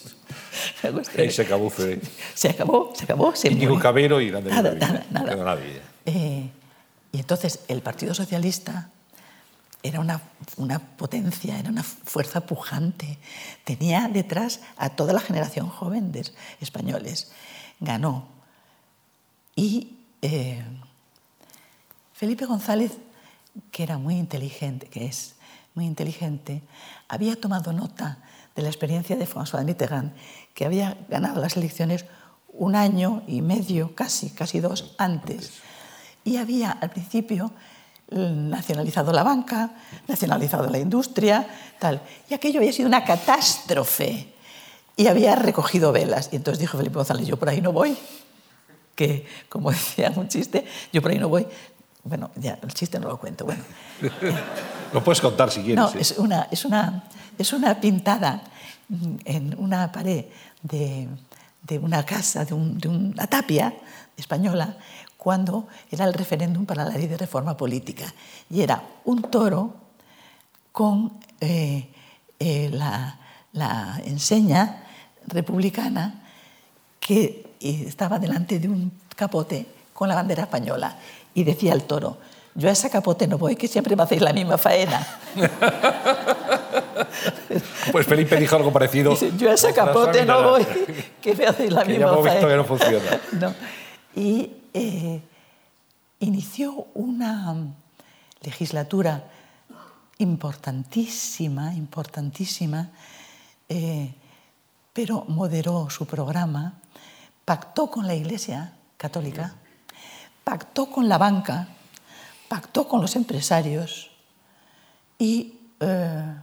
[1.17, 1.71] Y se acabó.
[2.33, 3.35] Se acabó, se acabó.
[3.35, 5.35] Se Íñigo Cabero y nada, nada, nada.
[5.35, 5.81] nadie.
[6.05, 6.49] Eh,
[7.11, 8.89] y entonces el Partido Socialista
[9.81, 10.21] era una,
[10.57, 13.17] una, potencia, era una fuerza pujante.
[13.63, 16.25] Tenía detrás a toda la generación joven de
[16.61, 17.31] españoles.
[17.79, 18.27] Ganó.
[19.55, 20.63] Y eh,
[22.13, 22.93] Felipe González,
[23.71, 25.35] que era muy inteligente, que es
[25.75, 26.61] muy inteligente,
[27.07, 28.19] había tomado nota
[28.55, 30.13] de la experiencia de François Mitterrand,
[30.53, 32.05] que había ganado las elecciones
[32.47, 35.53] un año y medio, casi, casi dos antes.
[36.23, 37.51] Y había al principio
[38.11, 39.71] nacionalizado la banca,
[40.07, 41.47] nacionalizado la industria,
[41.79, 42.01] tal.
[42.29, 44.33] Y aquello había sido una catástrofe.
[44.95, 46.29] Y había recogido velas.
[46.31, 47.97] Y entonces dijo Felipe González, yo por ahí no voy.
[48.95, 51.47] Que, como decía un chiste, yo por ahí no voy.
[52.03, 53.45] Bueno, ya, el chiste no lo cuento.
[53.45, 53.63] Bueno.
[54.93, 55.77] lo puedes contar si quieres.
[55.77, 57.03] No, es, una, es, una,
[57.37, 58.43] es una pintada
[59.25, 60.25] en una pared
[60.61, 61.07] de,
[61.61, 63.73] de una casa, de, una tapia
[64.17, 64.77] española,
[65.17, 68.13] cuando era el referéndum para la ley de reforma política.
[68.49, 69.73] Y era un toro
[70.71, 71.89] con eh,
[72.39, 73.17] eh, la,
[73.53, 74.83] la, enseña
[75.27, 76.23] republicana
[76.99, 80.97] que estaba delante de un capote con la bandera española.
[81.33, 82.17] Y decía el toro,
[82.55, 85.07] yo a esa capote no voy, que siempre me hacéis la misma faena.
[87.91, 89.11] Pues Felipe dijo algo parecido.
[89.11, 90.65] Dice, yo a esa capote no voy,
[91.21, 92.47] que me hacéis la misma faena.
[92.47, 93.19] que no funciona.
[93.39, 93.53] No.
[94.15, 95.21] Y eh,
[96.19, 97.55] inició una
[98.41, 99.23] legislatura
[100.17, 102.89] importantísima, importantísima,
[103.69, 104.13] eh,
[104.93, 106.73] pero moderó su programa,
[107.45, 109.55] pactó con la Iglesia Católica,
[110.43, 111.67] pactó con la banca,
[112.47, 114.11] pactó con los empresarios
[115.17, 116.35] y eh,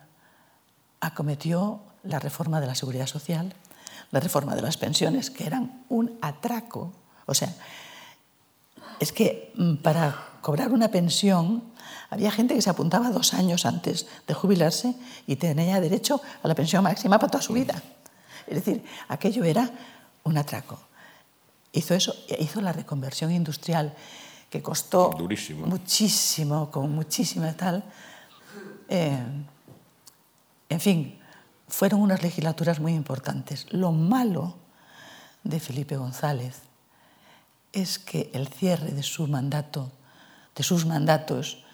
[1.00, 3.52] acometió la reforma de la seguridad social,
[4.10, 6.92] la reforma de las pensiones, que eran un atraco.
[7.26, 7.54] O sea,
[8.98, 11.62] es que mm, para cobrar una pensión
[12.10, 14.94] había gente que se apuntaba dos años antes de jubilarse
[15.26, 17.80] y tenía derecho a la pensión máxima para toda su vida.
[18.46, 19.70] Es decir, aquello era
[20.24, 20.89] un atraco.
[21.72, 23.94] Hizo eso, hizo la reconversión industrial
[24.50, 25.16] que costó
[25.64, 27.84] muchísimo, con muchísima tal.
[28.88, 29.18] Eh,
[30.68, 31.20] en fin,
[31.68, 33.72] fueron unas legislaturas muy importantes.
[33.72, 34.56] Lo malo
[35.44, 36.62] de Felipe González
[37.72, 39.92] es que el cierre de su mandato,
[40.56, 41.64] de sus mandatos,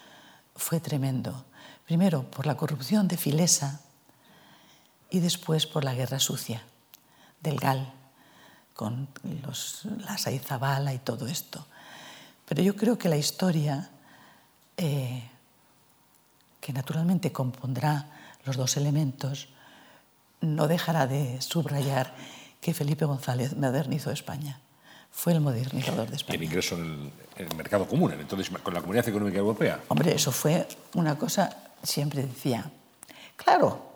[0.55, 1.45] fue tremendo.
[1.85, 3.79] primero por la corrupción de Filesa
[5.09, 6.61] y después por la guerra sucia
[7.41, 7.93] del GAL,
[8.77, 9.09] con
[9.43, 11.65] los, la Saizabala y todo esto.
[12.47, 13.89] Pero yo creo que la historia,
[14.77, 15.23] eh,
[16.61, 18.05] que naturalmente compondrá
[18.45, 19.49] los dos elementos,
[20.41, 22.13] no dejará de subrayar
[22.61, 24.61] que Felipe González modernizó España.
[25.11, 26.37] Fue el modernizador de España.
[26.37, 29.81] El ingreso en el, mercado común, entonces con la Comunidad Económica Europea.
[29.87, 31.49] Hombre, eso fue una cosa,
[31.81, 32.69] siempre decía,
[33.35, 33.87] claro,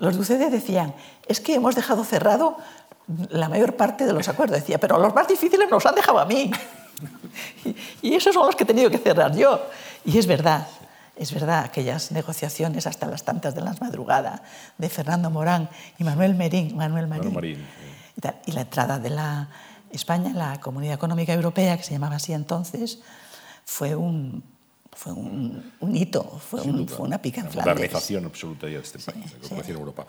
[0.00, 0.92] los de decían,
[1.28, 2.56] es que hemos dejado cerrado
[3.30, 4.60] la mayor parte de los acuerdos.
[4.60, 6.50] Decía, pero los más difíciles nos los han dejado a mí.
[8.02, 9.60] y esos son los que he tenido que cerrar yo.
[10.04, 10.66] Y es verdad,
[11.16, 14.40] es verdad, aquellas negociaciones hasta las tantas de las madrugadas
[14.78, 17.66] de Fernando Morán y Manuel Merín, Manuel Marín, Marín
[18.16, 19.48] y, y, la entrada de la
[19.90, 23.00] España en la Comunidad Económica Europea, que se llamaba así entonces,
[23.64, 24.42] fue un,
[24.92, 27.66] fue un, un hito, fue, un, fue, una pica en Flandes.
[27.66, 29.70] La modernización absoluta ya de este país, sí, sí.
[29.70, 30.06] en Europa.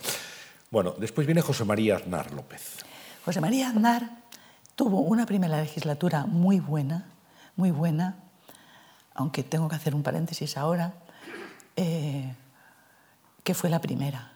[0.74, 2.78] Bueno, después viene José María Aznar López.
[3.24, 4.09] José María Aznar
[4.76, 7.11] tuvo una primera legislatura muy buena,
[7.55, 8.15] muy buena,
[9.13, 10.95] aunque tengo que hacer un paréntesis ahora,
[11.76, 12.34] eh,
[13.43, 14.32] que fue la primera.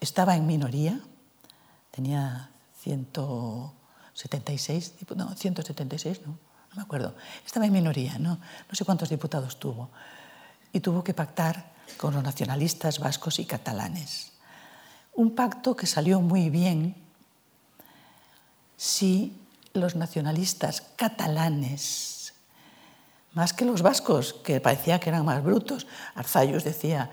[0.00, 0.98] Estaba en minoría,
[1.92, 6.38] tenía 176, no, 176, no, no
[6.74, 7.14] me acuerdo.
[7.46, 9.90] Estaba en minoría, no, no sé cuántos diputados tuvo.
[10.72, 14.27] Y tuvo que pactar con los nacionalistas vascos y catalanes.
[15.18, 16.94] Un pacto que salió muy bien
[18.76, 19.34] si
[19.74, 22.18] los nacionalistas catalanes
[23.34, 25.86] más que los vascos, que parecía que eran más brutos.
[26.14, 27.10] Arzayus decía,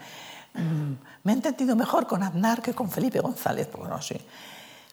[0.53, 0.93] mmm,
[1.23, 4.21] me he entendido mejor con Aznar que con Felipe González, pues no sé.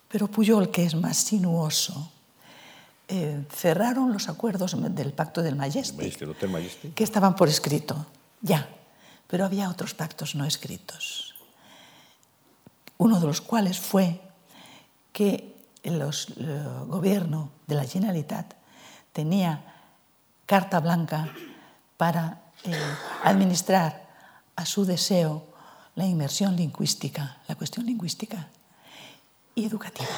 [0.09, 2.13] Pero Puyol, que es más sinuoso,
[3.09, 6.01] eh, cerraron los acuerdos del pacto del Majestic,
[6.49, 8.07] Majestic, que estaban por escrito,
[8.41, 8.69] ya,
[9.27, 11.32] pero había otros pactos no escritos.
[13.03, 14.21] Uno de los cuales fue
[15.13, 16.01] que el
[16.87, 18.55] gobierno de la Generalitat
[19.13, 19.61] tenía
[20.47, 21.29] carta blanca
[21.97, 22.73] para eh,
[23.25, 24.07] administrar
[24.55, 25.49] a su deseo
[25.97, 28.47] la inmersión lingüística, la cuestión lingüística
[29.57, 30.15] y educativa.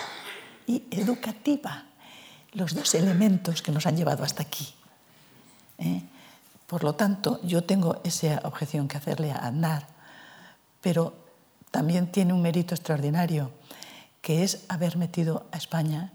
[0.66, 1.84] Y educativa,
[2.52, 4.74] los dos elementos que nos han llevado hasta aquí.
[5.78, 6.02] ¿eh?
[6.66, 9.86] Por lo tanto, yo tengo esa objeción que hacerle a Aznar,
[10.82, 11.23] pero
[11.74, 13.50] también tiene un mérito extraordinario,
[14.22, 16.12] que es haber metido a España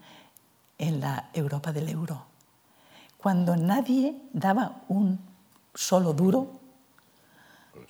[0.77, 2.23] en la Europa del euro.
[3.17, 5.19] Cuando nadie daba un
[5.75, 6.61] solo duro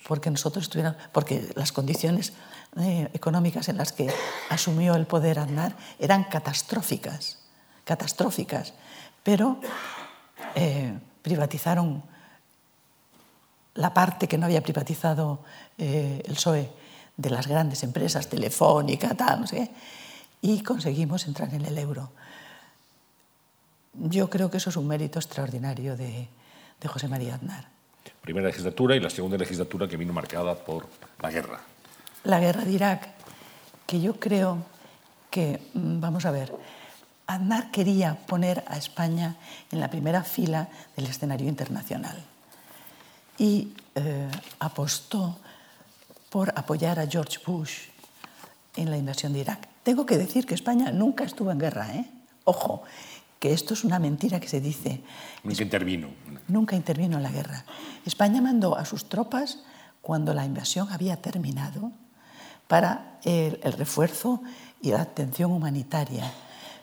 [0.08, 0.68] porque nosotros
[1.12, 2.34] porque las condiciones
[2.76, 4.10] eh, económicas en las que
[4.50, 7.38] asumió el poder Aznar eran catastróficas,
[7.84, 8.74] catastróficas,
[9.22, 9.60] pero
[10.56, 12.02] eh, privatizaron
[13.76, 15.44] la parte que no había privatizado
[15.78, 16.79] eh, el PSOE
[17.20, 19.70] de las grandes empresas, Telefónica, tal, no sé,
[20.42, 22.12] y conseguimos entrar en el euro.
[23.94, 26.30] Yo creo que eso es un mérito extraordinario de,
[26.80, 27.68] de José María Aznar.
[28.22, 30.88] Primera legislatura y la segunda legislatura que vino marcada por
[31.22, 31.60] la guerra.
[32.24, 33.10] La guerra de Irak,
[33.86, 34.64] que yo creo
[35.30, 36.54] que, mm, vamos a ver,
[37.28, 39.36] Aznar quería poner a España
[39.72, 42.24] en la primera fila del escenario internacional
[43.38, 45.38] y eh, apostó
[46.30, 47.90] por apoyar a George Bush
[48.76, 49.68] en la invasión de Irak.
[49.84, 52.10] Tengo que decir que España nunca estuvo en guerra, ¿eh?
[52.46, 52.84] Ojo,
[53.40, 55.02] que esto es una mentira que se dice.
[55.44, 56.10] Nunca intervino.
[56.48, 57.66] Nunca intervino en la guerra.
[58.06, 59.60] España mandó a sus tropas
[60.02, 61.92] cuando la invasión había terminado
[62.68, 64.42] para el, el refuerzo
[64.82, 66.32] y la atención humanitaria,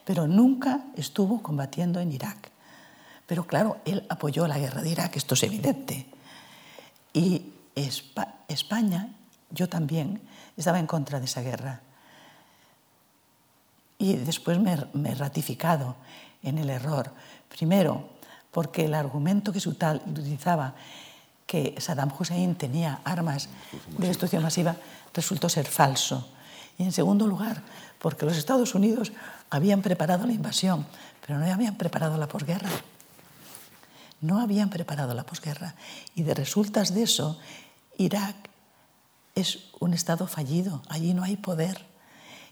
[0.05, 2.51] pero nunca estuvo combatiendo en Irak.
[3.26, 6.07] Pero claro, él apoyó la guerra de Irak, esto es evidente.
[7.12, 7.53] Y
[8.49, 9.16] España,
[9.51, 10.20] yo también,
[10.57, 11.80] estaba en contra de esa guerra.
[13.99, 15.97] Y después me, me he ratificado
[16.42, 17.11] en el error.
[17.49, 18.09] Primero,
[18.51, 20.74] porque el argumento que se utilizaba,
[21.47, 23.49] que Saddam Hussein tenía armas
[23.99, 24.76] de destrucción masiva,
[25.12, 26.28] resultó ser falso.
[26.78, 27.62] Y en segundo lugar,
[27.99, 29.12] porque los Estados Unidos
[29.51, 30.86] habían preparado la invasión,
[31.24, 32.70] pero no habían preparado la posguerra.
[34.20, 35.74] No habían preparado la posguerra.
[36.14, 37.38] Y de resultas de eso,
[37.99, 38.34] Irak
[39.37, 40.82] es un Estado fallido.
[40.89, 41.84] Allí no hay poder.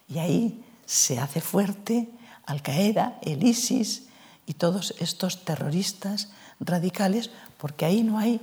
[0.06, 2.08] Y ahí se hace fuerte
[2.46, 4.06] al-Qaeda, el ISIS
[4.46, 6.28] y todos estos terroristas
[6.60, 8.40] radicales, porque ahí no hay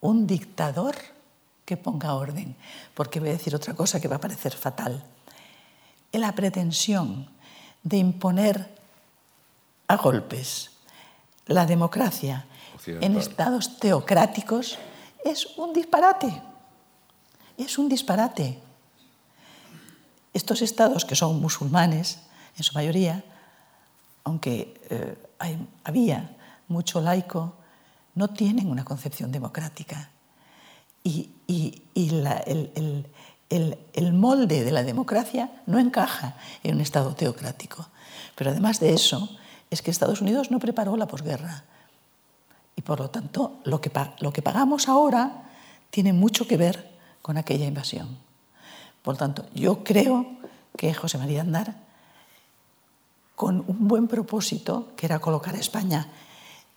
[0.00, 0.96] un dictador
[1.64, 2.56] que ponga orden,
[2.94, 5.04] porque voy a decir otra cosa que va a parecer fatal.
[6.10, 7.28] La pretensión
[7.84, 8.68] de imponer
[9.86, 10.72] a golpes
[11.46, 12.46] la democracia
[12.86, 14.78] en estados teocráticos
[15.24, 16.42] es un disparate.
[17.56, 18.60] Es un disparate.
[20.32, 22.20] Estos estados que son musulmanes,
[22.56, 23.24] en su mayoría,
[24.24, 25.16] aunque eh,
[25.84, 26.36] había
[26.68, 27.54] mucho laico,
[28.14, 30.10] no tienen una concepción democrática.
[31.02, 31.30] Y,
[33.96, 37.88] el, molde de la democracia no encaja en un Estado teocrático.
[38.36, 39.28] Pero además de eso,
[39.70, 41.64] es que Estados Unidos no preparó la posguerra.
[42.80, 45.50] Y por lo tanto, lo que, pagamos ahora
[45.90, 48.16] tiene mucho que ver con aquella invasión.
[49.02, 50.26] Por lo tanto, yo creo
[50.78, 51.74] que José María Andar,
[53.36, 56.08] con un buen propósito, que era colocar a España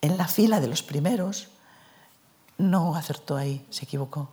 [0.02, 1.48] en la fila de los primeros,
[2.58, 4.28] no acertó ahí, se equivocó.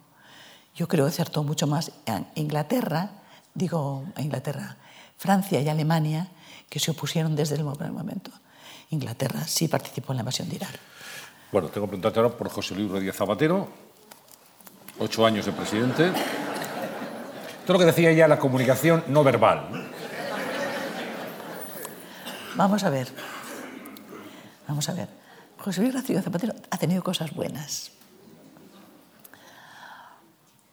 [0.75, 3.11] Yo creo que acertó mucho más en Inglaterra,
[3.53, 4.75] digo Inglaterra,
[5.15, 6.27] Francia y Alemania,
[6.67, 8.29] que se opusieron desde el primer momento.
[8.89, 10.91] Inglaterra sí participó en la invasión de Irak.
[11.51, 13.67] Bueno, tengo que preguntarte ahora por José Luis Rodríguez Zapatero,
[14.99, 16.11] ocho años de presidente.
[17.65, 19.89] Todo lo que decía ya la comunicación no verbal.
[22.55, 23.09] Vamos a ver.
[24.67, 25.09] Vamos a ver.
[25.59, 27.91] José Luis Rodríguez Zapatero ha tenido cosas buenas.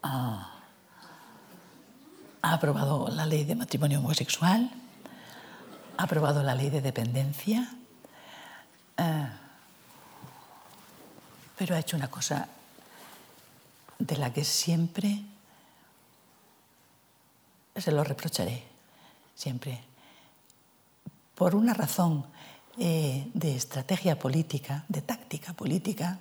[0.01, 4.71] ha aprobado la ley de matrimonio homosexual,
[5.97, 7.69] ha aprobado la ley de dependencia,
[8.97, 9.29] eh,
[11.59, 12.49] pero ha hecho una cosa
[13.99, 15.23] de la que siempre
[17.77, 18.63] se lo reprocharé,
[19.35, 19.81] siempre.
[21.35, 22.25] Por una razón
[22.79, 26.21] eh, de estrategia política, de táctica política,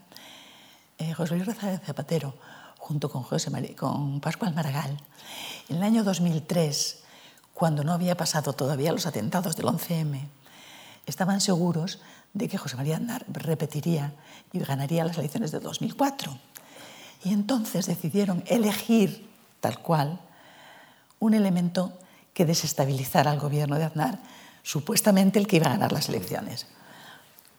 [0.98, 2.34] eh, José Luis Rodríguez Zapatero,
[2.80, 4.98] junto con, José con Pascual Maragall,
[5.70, 7.04] en el año 2003,
[7.54, 10.28] cuando no había pasado todavía los atentados del 11M,
[11.06, 12.00] estaban seguros
[12.34, 14.14] de que José María Andar repetiría
[14.54, 16.38] y ganaría las elecciones de 2004.
[17.24, 19.28] Y entonces decidieron elegir,
[19.60, 20.20] tal cual,
[21.20, 21.94] un elemento
[22.34, 24.20] que desestabilizara al gobierno de Aznar,
[24.62, 26.68] supuestamente el que iba a ganar las elecciones.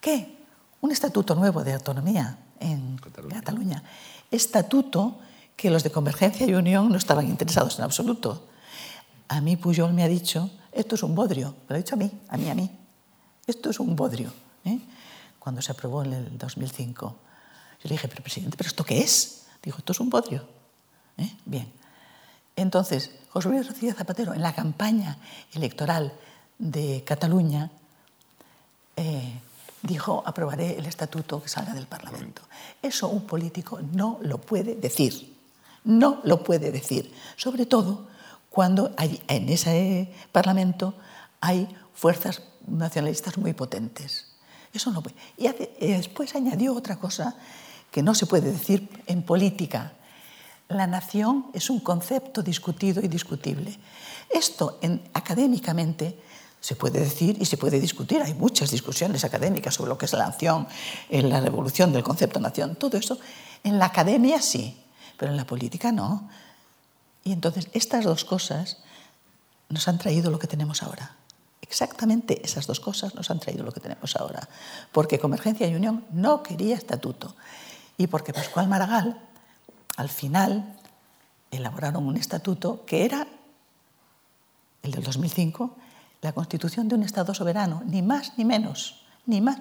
[0.01, 0.39] ¿Qué?
[0.81, 3.83] Un estatuto nuevo de autonomía en Cataluña.
[4.31, 5.19] Estatuto
[5.57, 8.47] que los de Convergencia y Unión no estaban interesados en absoluto.
[9.27, 11.99] A mí Pujol me ha dicho, esto es un bodrio, me lo ha dicho a
[11.99, 12.71] mí, a mí, a mí.
[13.47, 14.33] Esto es un bodrio.
[14.69, 14.81] ¿Eh?
[15.39, 17.07] Cuando se aprobó en el 2005.
[17.07, 19.47] Yo le dije, pero presidente, ¿pero esto qué es?
[19.63, 20.47] Dijo, esto es un bodrio.
[21.17, 21.31] ¿eh?
[21.45, 21.71] Bien.
[22.57, 25.19] Entonces, José Luis Rodríguez Zapatero, en la campaña
[25.53, 26.13] electoral
[26.59, 27.71] de Cataluña,
[28.97, 29.41] eh,
[29.83, 32.43] dijo, aprobaré el estatuto que salga del Parlamento.
[32.83, 35.37] Eso un político no lo puede decir.
[35.85, 37.15] No lo puede decir.
[37.37, 38.09] Sobre todo
[38.51, 40.95] cuando en ese Parlamento
[41.41, 44.28] hay fuerzas nacionalistas muy potentes.
[44.73, 45.17] Eso no puede.
[45.37, 45.49] Y
[45.87, 47.37] después añadió otra cosa
[47.91, 49.93] que no se puede decir en política.
[50.69, 53.79] La nación es un concepto discutido y discutible.
[54.29, 56.19] Esto en, académicamente
[56.61, 58.21] se puede decir y se puede discutir.
[58.21, 60.67] Hay muchas discusiones académicas sobre lo que es la nación,
[61.09, 62.77] en la revolución del concepto nación.
[62.77, 63.19] Todo eso
[63.65, 64.77] en la academia sí,
[65.17, 66.29] pero en la política no.
[67.25, 68.79] Y entonces estas dos cosas
[69.69, 71.18] nos han traído lo que tenemos ahora.
[71.69, 74.49] Exactamente esas dos cosas nos han traído lo que tenemos ahora.
[74.91, 77.35] Porque Convergencia y Unión no quería estatuto
[77.99, 79.19] y porque Pascual Maragall,
[79.97, 80.77] al final,
[81.51, 83.27] elaboraron un estatuto que era
[84.83, 85.77] el del 2005,
[86.23, 89.59] la constitución de un Estado soberano, ni más ni menos, ni más.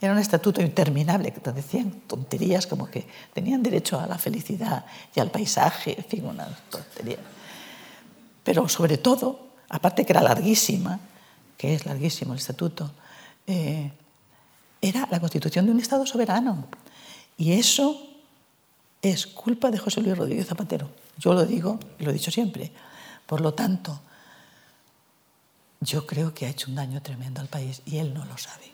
[0.00, 5.20] Era un estatuto interminable, que decían tonterías como que tenían derecho a la felicidad y
[5.20, 7.18] al paisaje, en fin, una tontería.
[8.42, 10.98] Pero sobre todo, aparte que era larguísima,
[11.56, 12.90] que es larguísimo el estatuto,
[13.46, 13.90] eh,
[14.80, 16.66] era la constitución de un Estado soberano.
[17.36, 18.06] Y eso
[19.00, 20.90] es culpa de José Luis Rodríguez Zapatero.
[21.18, 22.70] Yo lo digo y lo he dicho siempre.
[23.26, 24.00] Por lo tanto,
[25.80, 28.64] yo creo que ha hecho un daño tremendo al país y él no lo sabe.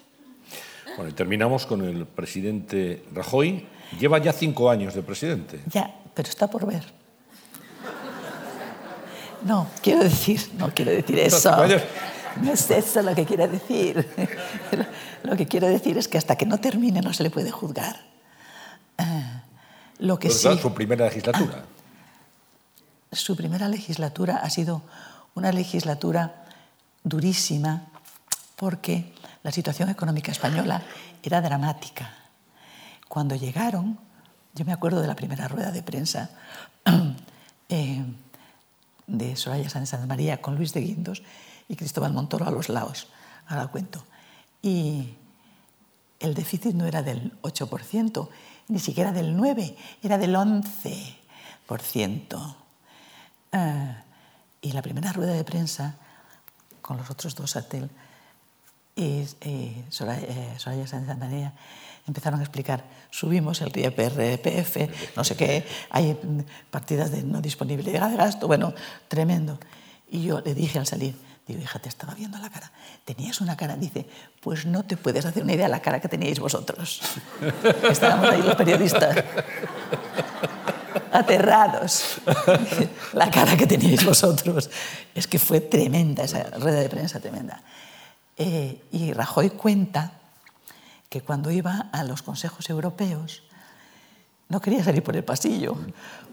[0.97, 3.66] Bueno, y terminamos con el presidente Rajoy.
[3.98, 5.61] Lleva ya cinco años de presidente.
[5.73, 6.85] Ya, pero está por ver.
[9.43, 11.57] No, quiero decir, no quiero decir eso.
[12.43, 14.09] No es eso lo que quiero decir.
[15.23, 18.01] Lo que quiero decir es que hasta que no termine no se le puede juzgar.
[18.97, 19.43] Ah,
[19.98, 21.62] lo que sí, su primera legislatura.
[23.11, 24.81] Ah, su primera legislatura ha sido
[25.35, 26.47] una legislatura
[27.05, 27.82] durísima
[28.57, 29.12] porque
[29.43, 30.82] la situación económica española
[31.23, 32.15] era dramática.
[33.09, 33.98] Cuando llegaron,
[34.55, 36.31] yo me acuerdo de la primera rueda de prensa
[37.69, 38.05] eh,
[39.07, 41.23] de Soraya Sánchez María con Luis de Guindos,
[41.70, 43.06] y Cristóbal Montoro a los lados.
[43.47, 44.05] Ahora cuento.
[44.60, 45.14] Y
[46.18, 48.28] el déficit no era del 8%,
[48.68, 52.56] ni siquiera del 9%, era del 11%.
[53.52, 53.97] Eh,
[54.62, 55.94] y la primera rueda de prensa,
[56.82, 57.88] con los otros dos Satel
[58.97, 61.52] y, y Soraya, eh, Soraya Sánchez Santana,
[62.05, 66.18] empezaron a explicar, subimos el IRPF, no sé qué, hay
[66.68, 68.74] partidas de no disponibilidad de gasto, bueno,
[69.06, 69.60] tremendo.
[70.10, 72.70] Y yo le dije al salir, digo, hija, te estaba viendo la cara.
[73.04, 74.06] Tenías una cara, dice,
[74.40, 77.00] pues no te puedes hacer una idea de la cara que teníais vosotros.
[77.90, 79.24] Estábamos ahí los periodistas,
[81.12, 82.20] aterrados.
[83.12, 84.70] La cara que teníais vosotros.
[85.14, 87.62] Es que fue tremenda esa rueda de prensa, tremenda.
[88.36, 90.12] Eh, y Rajoy cuenta
[91.08, 93.42] que cuando iba a los consejos europeos
[94.51, 95.77] no quería salir por el pasillo,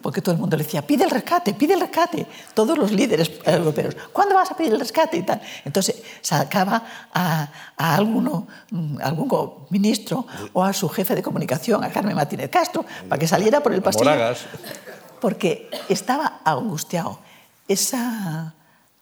[0.01, 2.25] porque todo el mundo le decía, pide el rescate, pide el rescate.
[2.55, 5.17] Todos los líderes europeos, ¿cuándo vas a pedir el rescate?
[5.17, 5.39] Y tal.
[5.63, 6.83] Entonces sacaba
[7.13, 8.47] a, a alguno,
[9.03, 13.61] algún ministro o a su jefe de comunicación, a Carmen Martínez Castro, para que saliera
[13.61, 14.09] por el pasillo.
[15.21, 17.19] Porque estaba angustiado.
[17.67, 18.55] Esa,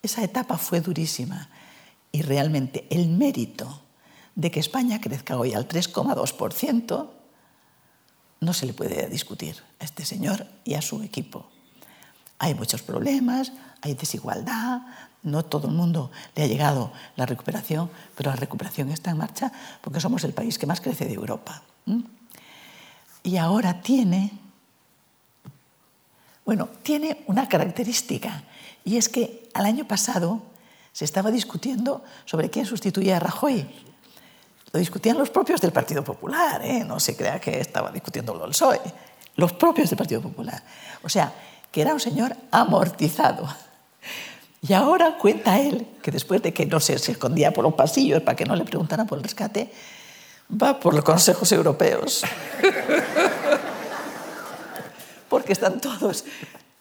[0.04, 1.50] esa etapa fue durísima.
[2.12, 3.82] Y realmente el mérito
[4.36, 7.10] de que España crezca hoy al 3,2%
[8.40, 11.50] no se le puede discutir a este señor y a su equipo.
[12.38, 14.82] Hay muchos problemas, hay desigualdad,
[15.24, 19.52] no todo el mundo le ha llegado la recuperación, pero la recuperación está en marcha
[19.82, 21.62] porque somos el país que más crece de Europa.
[23.24, 24.32] Y ahora tiene,
[26.46, 28.44] bueno, tiene una característica,
[28.84, 30.44] y es que al año pasado
[30.92, 33.68] se estaba discutiendo sobre quién sustituía a Rajoy
[34.76, 36.84] lo discutían los propios del Partido Popular, ¿eh?
[36.84, 38.82] no se crea que estaba discutiendo el PSOE,
[39.38, 40.62] los propios del Partido Popular.
[41.02, 41.32] O sea,
[41.72, 43.48] que era un señor amortizado.
[44.62, 48.22] Y ahora cuenta él que después de que no se, se escondía por los pasillos
[48.22, 49.72] para que no le preguntaran por el rescate,
[50.52, 52.24] va por los consejos europeos.
[55.30, 56.26] porque están todos,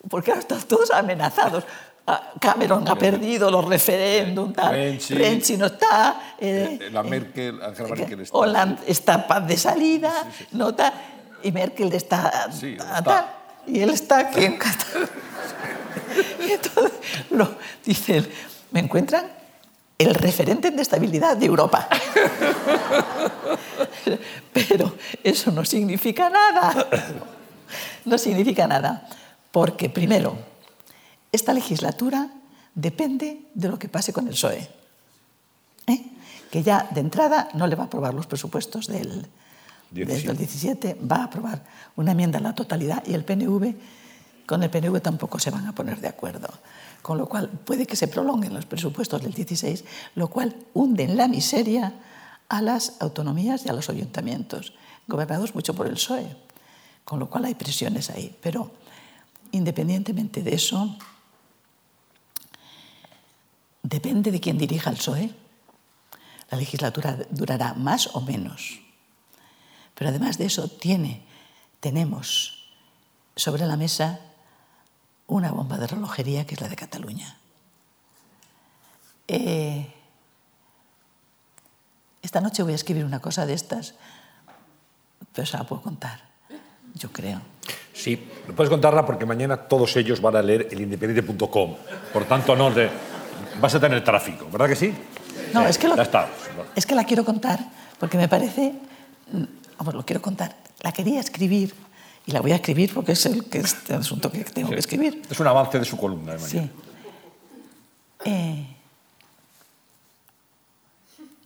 [0.09, 1.63] porque están todos amenazados.
[2.07, 5.15] Ah, Cameron ha perdido los Renzi.
[5.15, 8.37] Renzi no está, eh, Eh, la Merkel, Angela Merkel está.
[8.37, 10.11] Hollande está paz de salida,
[10.51, 10.93] no está,
[11.41, 12.77] y Merkel está, Sí,
[13.67, 15.09] y él está aquí en Qatar.
[16.47, 16.91] Y entonces
[17.31, 18.31] lo, dice él,
[18.69, 19.25] me encuentran
[19.97, 21.87] el referente de estabilidad de Europa.
[24.53, 26.87] Pero eso no significa nada.
[28.03, 29.07] No significa nada.
[29.51, 30.37] Porque, primero,
[31.31, 32.29] esta legislatura
[32.73, 34.69] depende de lo que pase con el PSOE.
[35.87, 36.05] ¿eh?
[36.51, 39.27] Que ya de entrada no le va a aprobar los presupuestos del,
[39.91, 41.63] desde el 17, va a aprobar
[41.95, 43.75] una enmienda a la totalidad y el PNV,
[44.45, 46.49] con el PNV tampoco se van a poner de acuerdo.
[47.01, 49.83] Con lo cual puede que se prolonguen los presupuestos del 16,
[50.15, 51.93] lo cual hunde en la miseria
[52.49, 54.73] a las autonomías y a los ayuntamientos,
[55.07, 56.35] gobernados mucho por el PSOE.
[57.03, 58.35] Con lo cual hay presiones ahí.
[58.41, 58.71] Pero
[59.51, 60.97] independientemente de eso,
[63.85, 65.29] depende de quién dirija el PSOE.
[66.49, 68.79] La legislatura durará más o menos.
[69.93, 71.23] Pero además de eso, tiene,
[71.79, 72.67] tenemos
[73.35, 74.19] sobre la mesa
[75.27, 77.37] una bomba de relojería que es la de Cataluña.
[79.27, 79.91] Eh,
[82.21, 83.95] esta noche voy a escribir una cosa de estas,
[85.33, 86.21] pero se la puedo contar,
[86.95, 87.41] yo creo.
[87.93, 91.75] Sí, no puedes contarla porque mañana todos ellos van a leer el independiente.com.
[92.13, 92.89] Por tanto, no te-
[93.61, 94.93] vas a tener tráfico, ¿verdad que sí?
[95.53, 96.27] No, Sí, es que, lo- Ya está.
[96.75, 97.59] es que la quiero contar
[97.99, 98.73] porque me parece,
[99.77, 100.55] vamos, lo quiero contar.
[100.81, 101.73] La quería escribir
[102.25, 104.79] y la voy a escribir porque es el, que es el asunto que tengo que
[104.79, 105.21] escribir.
[105.29, 106.61] Es un avance de su columna de mañana.
[106.67, 106.71] Sí.
[108.25, 108.67] Eh,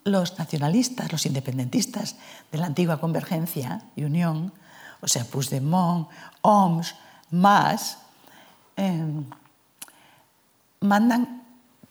[0.06, 2.16] los nacionalistas, los independentistas
[2.52, 4.52] de la antigua convergencia y unión,
[5.02, 6.08] o sea, Puigdemont,
[6.42, 6.96] OMS,
[7.32, 7.98] MAS,
[8.78, 9.04] eh,
[10.82, 11.39] mandan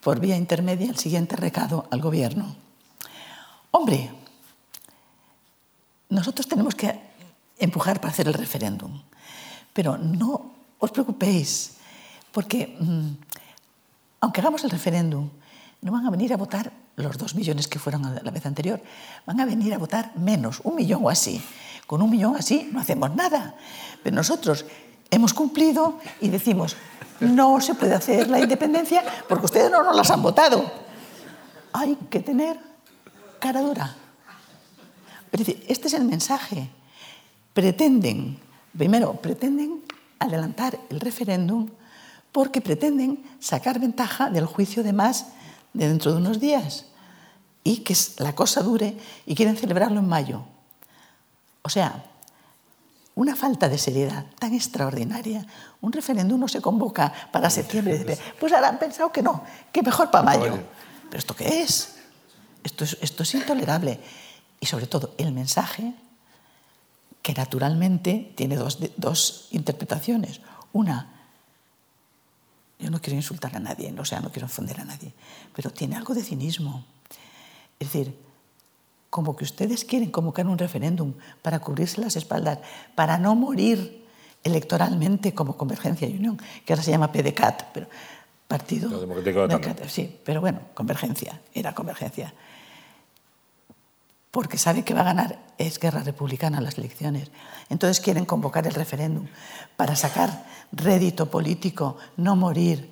[0.01, 2.57] por vía intermedia el siguiente recado al gobierno.
[3.71, 4.11] Hombre,
[6.09, 6.99] nosotros tenemos que
[7.59, 9.01] empujar para hacer el referéndum,
[9.73, 11.77] pero no os preocupéis,
[12.33, 13.09] porque mm,
[14.21, 15.29] aunque hagamos el referéndum,
[15.81, 18.83] no van a venir a votar los dos millones que fueron la vez anterior,
[19.27, 21.41] van a venir a votar menos, un millón o así.
[21.87, 23.55] Con un millón así no hacemos nada.
[24.03, 24.67] Pero nosotros
[25.11, 26.77] hemos cumplido y decimos,
[27.21, 30.71] no se puede hacer la independencia porque ustedes no nos las han votado.
[31.73, 32.59] Hay que tener
[33.39, 33.95] cara dura.
[35.33, 36.71] Este es el mensaje.
[37.53, 38.39] Pretenden,
[38.77, 39.83] primero, pretenden
[40.19, 41.69] adelantar el referéndum
[42.33, 45.27] porque pretenden sacar ventaja del juicio de más
[45.73, 46.87] de dentro de unos días
[47.65, 48.97] y que la cosa dure
[49.27, 50.43] y quieren celebrarlo en mayo.
[51.63, 52.05] O sea,
[53.19, 55.45] una falta de seriedad tan extraordinaria.
[55.81, 58.17] Un referéndum no se convoca para septiembre.
[58.39, 59.43] Pues ahora han pensado que no,
[59.73, 60.57] que mejor para mayo.
[61.11, 61.97] ¿Pero esto qué es?
[62.63, 63.99] Esto es, esto es intolerable.
[64.61, 65.95] Y sobre todo, el mensaje,
[67.21, 70.41] que naturalmente tiene dos, dos interpretaciones.
[70.73, 71.11] Una,
[72.79, 75.13] yo no quiero insultar a nadie, o sea, no quiero ofender a nadie,
[75.57, 76.85] pero tiene algo de cinismo.
[77.81, 78.17] Es decir,
[79.11, 82.59] como que ustedes quieren convocar un referéndum para cubrirse las espaldas,
[82.95, 84.07] para no morir
[84.45, 87.87] electoralmente como Convergencia y Unión, que ahora se llama PDCAT, pero
[88.47, 92.33] Partido Democrático Sí, pero bueno, Convergencia, era Convergencia.
[94.31, 97.31] Porque sabe que va a ganar es guerra republicana las elecciones.
[97.71, 99.27] Entonces quieren convocar el referéndum
[99.77, 102.91] para sacar rédito político, no morir.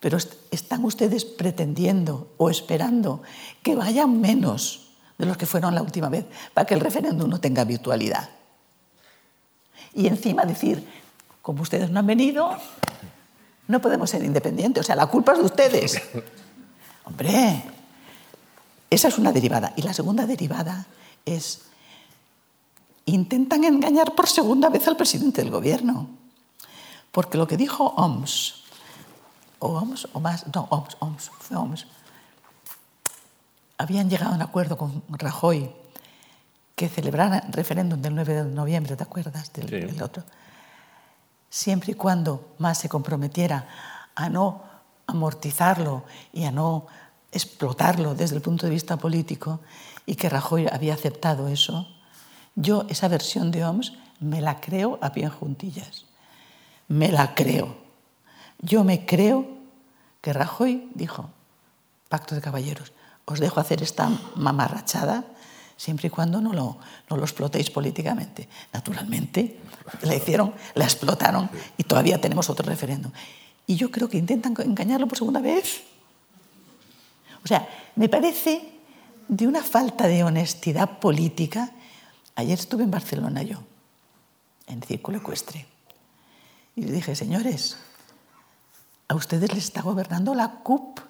[0.00, 0.18] Pero
[0.50, 3.22] están ustedes pretendiendo o esperando
[3.62, 4.87] que vayan menos
[5.18, 6.24] de los que fueron la última vez,
[6.54, 8.30] para que el referéndum no tenga virtualidad.
[9.94, 10.86] Y encima decir,
[11.42, 12.56] como ustedes no han venido,
[13.66, 14.82] no podemos ser independientes.
[14.82, 16.02] O sea, la culpa es de ustedes.
[17.04, 17.64] Hombre,
[18.90, 19.72] esa es una derivada.
[19.76, 20.86] Y la segunda derivada
[21.24, 21.62] es,
[23.06, 26.08] intentan engañar por segunda vez al presidente del gobierno.
[27.10, 28.62] Porque lo que dijo OMS,
[29.58, 31.86] o OMS, o más, no, OMS, OMS, fue OMS,
[33.78, 35.70] habían llegado a un acuerdo con Rajoy
[36.74, 40.22] que celebrara el referéndum del 9 de noviembre, ¿te acuerdas del, otro?
[41.48, 43.66] Siempre y cuando más se comprometiera
[44.14, 44.62] a no
[45.06, 46.86] amortizarlo y a no
[47.32, 49.60] explotarlo desde el punto de vista político
[50.06, 51.88] y que Rajoy había aceptado eso,
[52.54, 56.04] yo esa versión de OMS me la creo a pie juntillas.
[56.88, 57.76] Me la creo.
[58.60, 59.46] Yo me creo
[60.20, 61.30] que Rajoy dijo,
[62.08, 62.92] pacto de caballeros,
[63.28, 65.24] os dejo hacer esta mamarrachada
[65.76, 66.78] siempre y cuando no lo,
[67.10, 68.48] no lo explotéis políticamente.
[68.72, 69.60] Naturalmente,
[70.02, 73.12] la hicieron, la explotaron y todavía tenemos otro referéndum.
[73.66, 75.82] Y yo creo que intentan engañarlo por segunda vez.
[77.44, 78.72] O sea, me parece
[79.28, 81.70] de una falta de honestidad política.
[82.34, 83.58] Ayer estuve en Barcelona yo,
[84.66, 85.66] en Círculo Ecuestre,
[86.76, 87.76] y le dije, señores,
[89.06, 91.00] a ustedes les está gobernando la CUP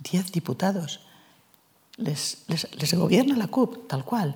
[0.00, 1.00] diez diputados.
[1.96, 4.34] Les, les, gobierna la CUP, tal cual.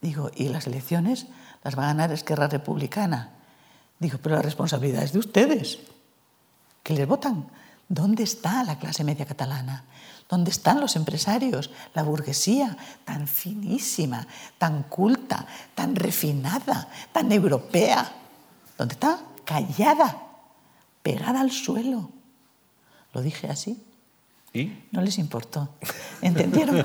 [0.00, 1.26] Digo, y las elecciones
[1.62, 3.30] las va a ganar Esquerra Republicana.
[3.98, 5.78] Digo, pero la responsabilidad es de ustedes,
[6.82, 7.48] que les votan.
[7.88, 9.84] ¿Dónde está la clase media catalana?
[10.28, 11.70] ¿Dónde están los empresarios?
[11.92, 14.26] La burguesía, tan finísima,
[14.56, 18.10] tan culta, tan refinada, tan europea.
[18.78, 19.20] ¿Dónde está?
[19.44, 20.22] Callada,
[21.02, 22.10] pegada al suelo.
[23.12, 23.82] Lo dije así.
[24.92, 25.68] No les importó.
[26.22, 26.84] ¿Entendieron?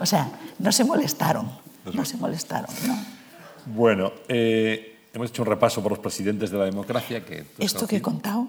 [0.00, 1.50] O sea, no se molestaron.
[1.92, 2.96] No se molestaron, ¿no?
[3.66, 7.24] Bueno, eh, hemos hecho un repaso por los presidentes de la democracia.
[7.24, 8.48] Que Esto que he contado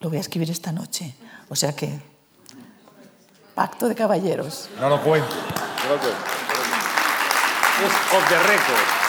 [0.00, 1.14] lo voy a escribir esta noche.
[1.48, 1.98] O sea que,
[3.54, 4.70] pacto de caballeros.
[4.80, 5.28] No lo cuento.
[5.28, 6.18] No lo cuento.
[7.84, 8.99] Es off the record.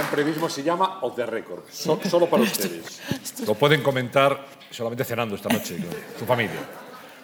[0.00, 3.00] El periodismo se llama Off the Record, solo para ustedes.
[3.46, 6.58] Lo pueden comentar solamente cenando esta noche con su familia.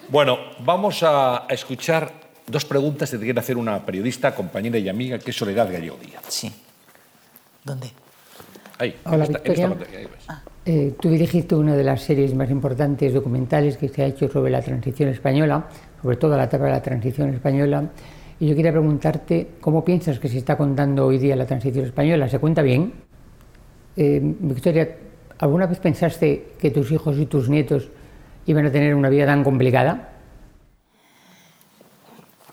[0.08, 2.12] Bueno, vamos a, escuchar
[2.46, 5.96] dos preguntas que te quiere hacer una periodista, compañera y amiga, que es Soledad Gallego
[5.96, 6.22] Díaz.
[6.28, 6.52] Sí.
[7.64, 7.90] ¿Dónde?
[8.78, 9.76] Ahí, Hola, Victoria.
[10.28, 10.42] Ah.
[10.64, 14.50] Eh, tú dirigiste una de las series más importantes documentales que se ha hecho sobre
[14.50, 15.68] la transición española,
[16.00, 17.90] sobre todo la etapa de la transición española.
[18.40, 22.26] Y yo quería preguntarte, ¿cómo piensas que se está contando hoy día la transición española?
[22.26, 22.94] ¿Se cuenta bien?
[23.96, 24.96] Eh, Victoria,
[25.38, 27.90] ¿alguna vez pensaste que tus hijos y tus nietos
[28.46, 30.14] iban a tener una vida tan complicada?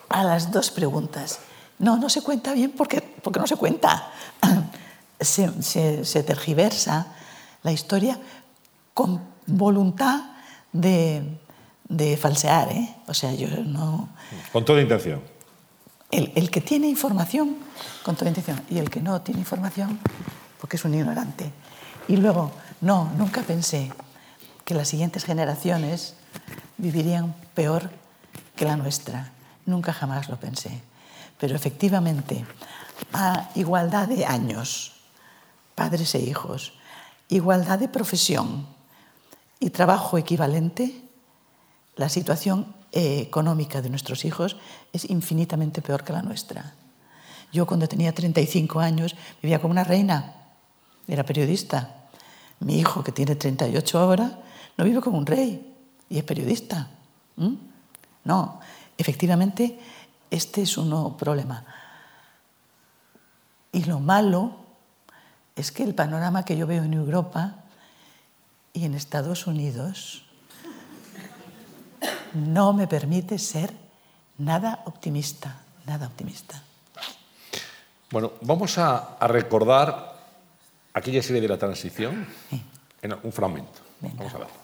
[0.10, 1.40] A las dos preguntas.
[1.80, 4.12] No, no se cuenta bien porque, porque no se cuenta.
[5.20, 7.08] Se, se tergiversa
[7.64, 8.20] la historia
[8.94, 10.30] con voluntad
[10.72, 11.24] de,
[11.90, 12.72] de falsear.
[12.72, 12.96] ¿eh?
[13.08, 14.10] O sea, yo no...
[14.54, 15.37] Con toda intención.
[16.10, 17.58] El, que tiene información,
[18.04, 20.00] con toda intención, y el que no tiene información,
[20.60, 21.52] porque es un ignorante.
[22.08, 23.92] Y luego, no, nunca pensé
[24.64, 26.16] que las siguientes generaciones
[26.78, 27.90] vivirían peor
[28.56, 29.32] que la nuestra.
[29.66, 30.82] Nunca jamás lo pensé.
[31.40, 32.46] Pero efectivamente,
[33.12, 34.96] a igualdad de años,
[35.76, 36.74] padres e hijos,
[37.28, 38.66] igualdad de profesión
[39.60, 41.04] y trabajo equivalente,
[41.98, 44.58] la situación eh, económica de nuestros hijos
[44.94, 46.74] es infinitamente peor que la nuestra.
[47.52, 50.34] Yo cuando tenía 35 años vivía como una reina,
[51.08, 52.10] era periodista.
[52.60, 54.40] Mi hijo, que tiene 38 ahora,
[54.78, 55.76] no vive como un rey
[56.10, 56.90] y es periodista.
[58.24, 58.60] No,
[58.98, 59.80] efectivamente,
[60.30, 61.66] este es un problema.
[63.72, 64.56] Y lo malo
[65.56, 67.64] es que el panorama que yo veo en Europa
[68.74, 70.27] y en Estados Unidos
[72.34, 73.72] no me permite ser
[74.38, 76.62] nada optimista, nada optimista.
[78.10, 80.16] Bueno, vamos a, recordar
[80.94, 82.26] aquella serie de la transición
[83.02, 83.82] en un fragmento.
[84.02, 84.57] Vamos a ver.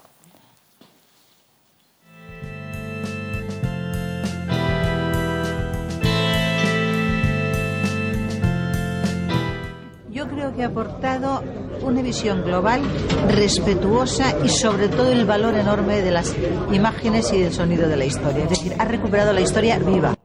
[10.55, 11.43] Que ha aportado
[11.81, 12.81] una visión global,
[13.30, 16.35] respetuosa y sobre todo el valor enorme de las
[16.71, 18.43] imágenes y del sonido de la historia.
[18.43, 20.15] Es decir, ha recuperado la historia viva.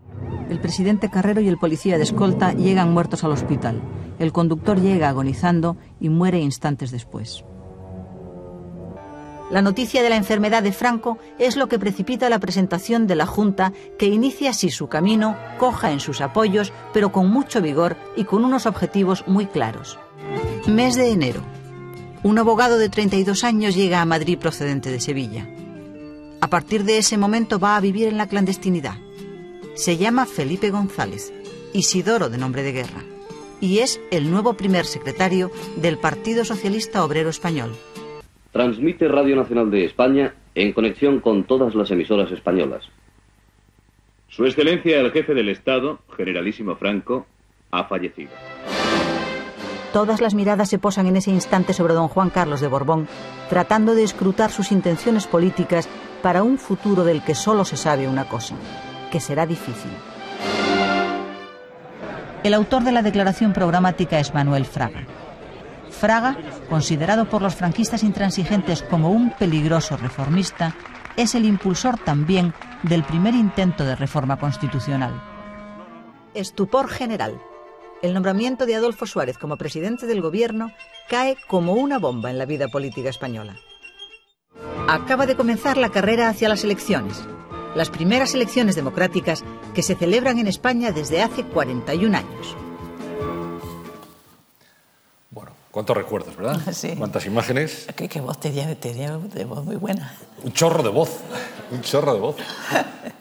[0.48, 3.82] El presidente Carrero y el policía de escolta llegan muertos al hospital.
[4.18, 7.44] El conductor llega agonizando y muere instantes después.
[9.50, 13.24] La noticia de la enfermedad de Franco es lo que precipita la presentación de la
[13.24, 18.24] Junta, que inicia así su camino, coja en sus apoyos, pero con mucho vigor y
[18.24, 19.98] con unos objetivos muy claros.
[20.68, 21.40] Mes de enero.
[22.22, 25.48] Un abogado de 32 años llega a Madrid procedente de Sevilla.
[26.42, 28.98] A partir de ese momento va a vivir en la clandestinidad.
[29.72, 31.32] Se llama Felipe González,
[31.72, 33.02] Isidoro de nombre de guerra,
[33.62, 37.70] y es el nuevo primer secretario del Partido Socialista Obrero Español.
[38.52, 42.84] Transmite Radio Nacional de España en conexión con todas las emisoras españolas.
[44.28, 47.26] Su Excelencia el Jefe del Estado, Generalísimo Franco,
[47.70, 48.32] ha fallecido.
[49.92, 53.08] Todas las miradas se posan en ese instante sobre don Juan Carlos de Borbón,
[53.48, 55.88] tratando de escrutar sus intenciones políticas
[56.22, 58.54] para un futuro del que solo se sabe una cosa,
[59.10, 59.90] que será difícil.
[62.44, 65.06] El autor de la declaración programática es Manuel Fraga.
[65.90, 66.36] Fraga,
[66.68, 70.74] considerado por los franquistas intransigentes como un peligroso reformista,
[71.16, 75.20] es el impulsor también del primer intento de reforma constitucional.
[76.34, 77.40] Estupor general.
[78.00, 80.70] El nombramiento de Adolfo Suárez como presidente del gobierno
[81.08, 83.56] cae como una bomba en la vida política española.
[84.86, 87.26] Acaba de comenzar la carrera hacia las elecciones,
[87.74, 89.44] las primeras elecciones democráticas
[89.74, 92.56] que se celebran en España desde hace 41 años.
[95.78, 96.60] ¿Cuántos recuerdos, verdad?
[96.72, 96.96] Sí.
[96.98, 97.86] ¿Cuántas imágenes?
[97.94, 100.12] ¿Qué, voz tenía, tenía de voz muy buena.
[100.42, 101.20] Un chorro de voz,
[101.70, 102.34] un chorro de voz.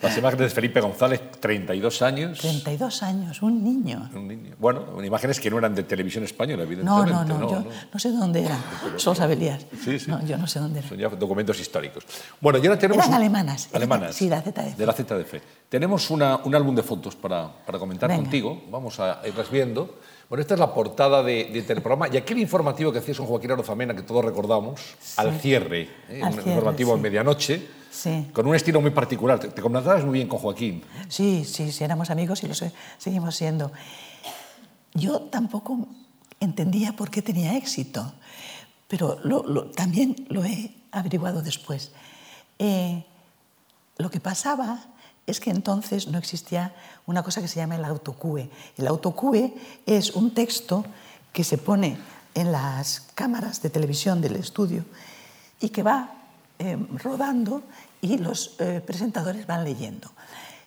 [0.01, 2.39] Las imágenes de Felipe González, 32 años.
[2.39, 4.09] 32 años, un niño.
[4.11, 4.55] Un niño.
[4.57, 7.11] Bueno, imágenes que no eran de televisión española, evidentemente.
[7.11, 7.63] No, no, no, yo
[7.93, 7.99] no.
[7.99, 8.59] sé dónde eran.
[8.95, 10.09] Solo sabe Sí, sí.
[10.09, 10.89] No, yo no sé dónde eran.
[10.89, 12.05] Son ya documentos históricos.
[12.41, 13.05] Bueno, y ahora tenemos...
[13.05, 13.69] Eran alemanas.
[13.71, 14.15] Alemanas.
[14.15, 14.77] Sí, de la ZDF.
[14.77, 15.33] De la ZDF.
[15.69, 18.63] Tenemos una, un álbum de fotos para, para comentar contigo.
[18.71, 19.99] Vamos a irlas viendo.
[20.29, 23.25] Bueno, esta es la portada de, de este programa y aquel informativo que hacía Son
[23.25, 24.81] Joaquín Arozamena, que todos recordamos,
[25.15, 26.21] al cierre, ¿eh?
[26.21, 27.65] un informativo en medianoche,
[28.33, 29.39] con un estilo muy particular.
[29.39, 30.83] Te, te muy bien con Joaquín.
[31.07, 32.53] Sí, sí, sí, éramos amigos y lo
[32.97, 33.71] seguimos siendo.
[34.93, 35.87] Yo tampoco
[36.41, 38.13] entendía por qué tenía éxito,
[38.87, 39.17] pero
[39.75, 41.93] también lo he averiguado después.
[42.59, 43.05] Eh,
[43.97, 44.87] lo que pasaba
[45.25, 46.73] es que entonces no existía
[47.07, 48.49] una cosa que se llama el autocue.
[48.77, 49.53] El autocue
[49.85, 50.85] es un texto
[51.33, 51.97] que se pone
[52.35, 54.85] en las cámaras de televisión del estudio
[55.59, 56.11] y que va
[56.59, 57.63] eh, rodando
[58.01, 60.11] y los eh, presentadores van leyendo.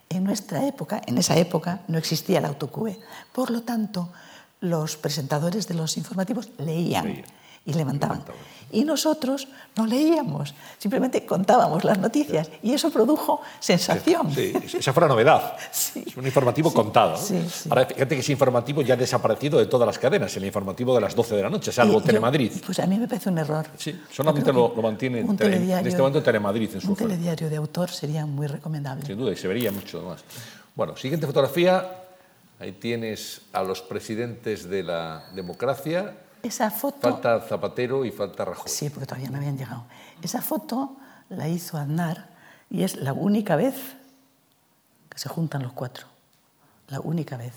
[0.08, 2.98] En nuestra época, en esa época, no existía el autocue.
[3.32, 4.10] Por lo tanto,
[4.60, 7.22] los presentadores de los informativos leían
[7.64, 8.22] y levantaban.
[8.72, 14.32] Y nosotros no leíamos, simplemente contábamos las noticias y eso produjo sensación.
[14.32, 15.56] Sí, esa fue la novedad.
[15.70, 17.18] Es un informativo contado.
[17.68, 21.00] Ahora, fíjate que ese informativo ya ha desaparecido de todas las cadenas, el informativo de
[21.00, 22.52] las 12 de la noche, salvo Telemadrid.
[22.64, 23.66] Pues a mí me parece un error.
[23.76, 27.90] Sí, solamente lo, lo, mantiene en este momento Telemadrid en su Un telediario de autor
[27.90, 29.04] sería muy recomendable.
[29.04, 30.22] Sin duda, y se vería mucho más.
[30.74, 31.96] Bueno, siguiente fotografía.
[32.60, 37.00] Ahí tienes a los presidentes de la democracia esa foto...
[37.00, 38.70] Falta Zapatero y falta Rajoy.
[38.70, 39.84] Sí, porque todavía no habían llegado.
[40.22, 40.96] Esa foto
[41.28, 42.28] la hizo Aznar
[42.68, 43.74] y es la única vez
[45.08, 46.06] que se juntan los cuatro.
[46.88, 47.52] La única vez.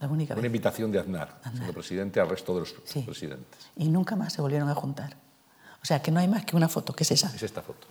[0.00, 1.72] La única Una invitación de Aznar, Aznar.
[1.72, 3.70] presidente, al resto de los presidentes.
[3.76, 5.16] Y nunca más se volvieron a juntar.
[5.82, 7.34] O sea, que no hay más que una foto, que es esa.
[7.34, 7.86] Es esta foto.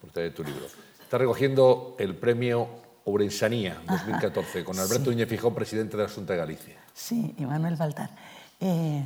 [0.00, 0.66] Por de tu libro.
[1.02, 2.68] Está recogiendo el premio
[3.04, 5.26] Ourensanía 2014 con Alberto sí.
[5.26, 6.76] Fijón, presidente de la Junta de Galicia.
[6.92, 8.10] Sí, y Manuel Baltar.
[8.60, 9.04] Eh,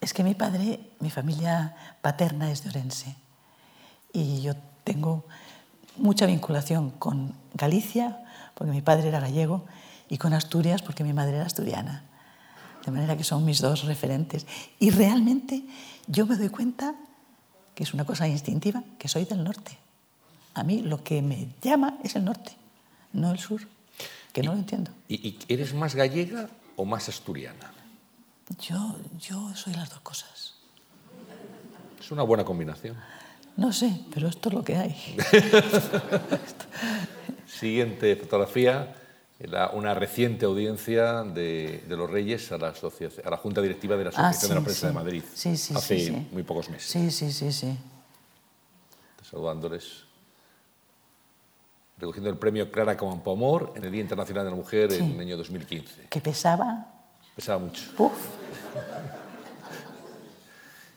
[0.00, 3.16] es que mi padre, mi familia paterna es de Orense
[4.12, 4.54] y yo
[4.84, 5.24] tengo
[5.96, 8.18] mucha vinculación con Galicia,
[8.54, 9.64] porque mi padre era gallego,
[10.08, 12.04] y con Asturias, porque mi madre era asturiana.
[12.84, 14.46] De manera que son mis dos referentes.
[14.78, 15.64] Y realmente
[16.06, 16.94] yo me doy cuenta,
[17.74, 19.76] que es una cosa instintiva, que soy del norte.
[20.54, 22.52] a mí lo que me llama es el norte,
[23.12, 23.60] no el sur,
[24.32, 24.90] que no lo entiendo.
[25.08, 27.72] ¿Y, eres más gallega o más asturiana?
[28.58, 30.54] Yo, yo soy las dos cosas.
[31.98, 32.96] Es una buena combinación.
[33.56, 34.96] No sé, pero esto es lo que hay.
[37.46, 38.94] Siguiente fotografía
[39.38, 44.10] era una reciente audiencia de, los Reyes a la, a la, Junta Directiva de la
[44.10, 46.90] ah, Asociación de la Prensa de Madrid sí, sí, hace muy pocos meses.
[46.90, 47.76] Sí, sí, sí, sí.
[49.28, 50.04] Saludándoles.
[51.98, 55.36] Recogiendo el premio Clara Campoamor en el Día Internacional de la Mujer en el año
[55.36, 56.08] 2015.
[56.08, 56.95] ¿Que pesaba?
[57.36, 57.82] Pesaba mucho.
[57.98, 58.12] Uf.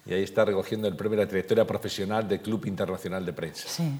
[0.05, 3.67] Y ahí está recogiendo el premio de la trayectoria profesional del Club Internacional de Prensa.
[3.67, 3.91] Sí.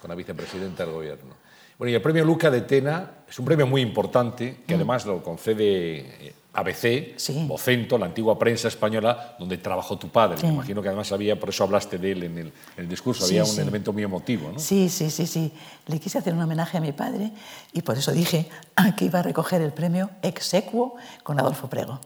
[0.00, 1.34] Con la vicepresidenta del gobierno.
[1.78, 4.76] Bueno, y el premio Luca de Tena es un premio muy importante que mm.
[4.76, 7.16] además lo concede ABC,
[7.46, 10.38] Vocento, la antigua prensa española, donde trabajó tu padre.
[10.42, 13.58] Me imagino que además había, por eso hablaste de él en el, discurso, había un
[13.58, 14.52] elemento muy emotivo.
[14.52, 14.58] ¿no?
[14.58, 15.52] Sí, sí, sí, sí.
[15.86, 17.32] Le quise hacer un homenaje a mi padre
[17.72, 18.48] y por eso dije
[18.96, 22.00] que iba a recoger el premio exequo con Adolfo Prego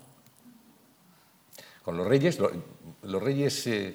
[1.87, 2.41] con los reyes.
[2.41, 3.95] Los, reyes, eh,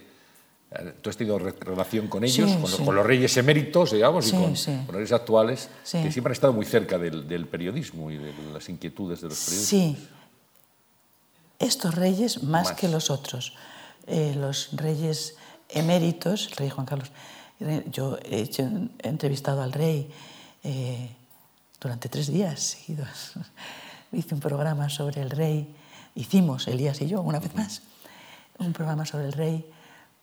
[1.02, 2.49] tú has tenido relación con ellos,
[2.86, 6.65] con, los reyes eméritos, digamos, y con, los reyes actuales, que siempre han estado muy
[6.65, 9.68] cerca del, periodismo y de las inquietudes de los periodistas.
[9.68, 9.98] Sí,
[11.62, 13.54] estos reyes más, que los otros.
[14.08, 15.36] Eh, los reyes
[15.70, 17.12] eméritos, el rey Juan Carlos,
[17.92, 18.50] yo he,
[19.00, 20.12] entrevistado al rey
[20.64, 21.10] eh,
[21.80, 23.34] durante tres días seguidos.
[24.12, 25.76] Hice un programa sobre el rey
[26.16, 27.82] hicimos, Elías y yo, una vez más,
[28.60, 29.66] un programa sobre el rey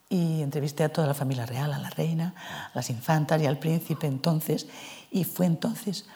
[0.09, 2.35] y entrevisté a toda la familia real, a la reina,
[2.73, 4.67] a las infantas y al príncipe entonces,
[5.11, 6.07] y fue entonces,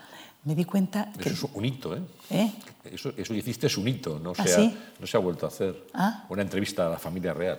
[0.44, 1.28] me di cuenta que...
[1.28, 2.02] Eso es un hito, ¿eh?
[2.31, 2.52] ¿Eh?
[2.85, 5.48] Eso, eso hiciste es un hito, no ¿Ah, se, ha, no se ha vuelto a
[5.48, 5.86] hacer.
[5.94, 6.24] ¿Ah?
[6.28, 7.59] Una entrevista a la familia real.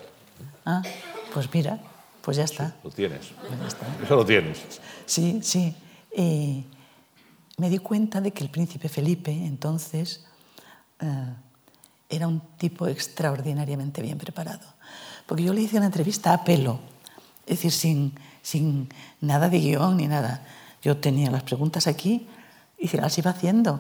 [0.65, 0.81] Ah,
[1.34, 1.80] pues mira,
[2.22, 2.76] pues ya está.
[2.84, 3.27] lo tienes.
[3.27, 4.61] Pues eso lo tienes.
[5.05, 5.76] Sí, sí.
[6.11, 6.64] Eh,
[7.57, 10.26] me di cuenta de que el príncipe Felipe entonces...
[10.99, 11.34] Eh,
[12.15, 14.65] era un tipo extraordinariamente bien preparado.
[15.26, 16.80] Porque yo le hice una entrevista a pelo,
[17.45, 18.89] es decir, sin, sin
[19.22, 20.45] nada de guion ni nada.
[20.81, 22.27] Yo tenía las preguntas aquí
[22.77, 23.79] y se las iba haciendo.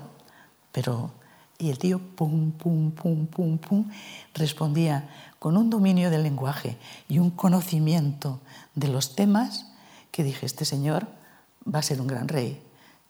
[0.71, 1.11] Pero,
[1.57, 3.89] y el tío, pum, pum, pum, pum, pum,
[4.33, 5.09] respondía
[5.39, 6.77] con un dominio del lenguaje
[7.09, 8.39] y un conocimiento
[8.75, 9.67] de los temas
[10.11, 11.07] que dije, este señor
[11.63, 12.61] va a ser un gran rey,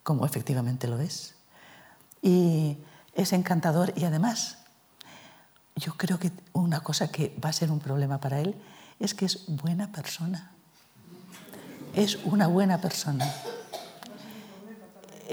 [0.03, 1.35] como efectivamente lo es.
[2.22, 2.77] Y
[3.14, 4.57] es encantador y además
[5.76, 8.55] yo creo que una cosa que va a ser un problema para él
[8.99, 10.51] es que es buena persona.
[11.95, 13.31] Es una buena persona.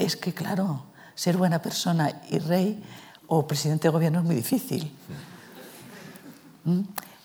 [0.01, 0.83] Es que, claro,
[1.13, 2.83] ser buena persona y rey
[3.27, 4.91] o presidente de gobierno es muy difícil.
[6.63, 6.81] ¿Mm?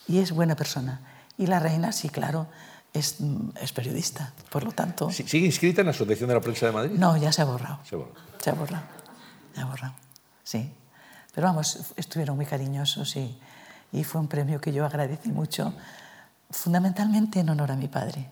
[0.08, 1.00] Y es buena persona.
[1.38, 2.48] Y la reina, sí, claro,
[2.92, 3.16] es,
[3.60, 5.10] es, periodista, por lo tanto...
[5.10, 6.98] ¿Sigue inscrita en la Asociación de la Prensa de Madrid?
[6.98, 7.78] No, ya se ha borrado.
[7.84, 8.20] Se ha borrado.
[8.42, 8.84] Se ha borrado.
[9.54, 9.94] Se ha borrado,
[10.44, 10.70] sí.
[11.34, 13.38] Pero vamos, estuvieron muy cariñosos y,
[13.90, 15.72] y fue un premio que yo agradecí mucho,
[16.50, 18.28] fundamentalmente en honor a mi padre.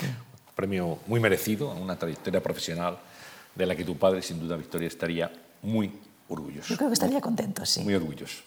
[0.00, 2.98] Un premio muy merecido, una trayectoria profesional
[3.54, 5.30] de la que tu padre, sin duda, Victoria, estaría
[5.62, 5.92] muy
[6.28, 6.68] orgulloso.
[6.68, 7.82] Yo creo que estaría contento, sí.
[7.82, 8.42] Muy orgulloso.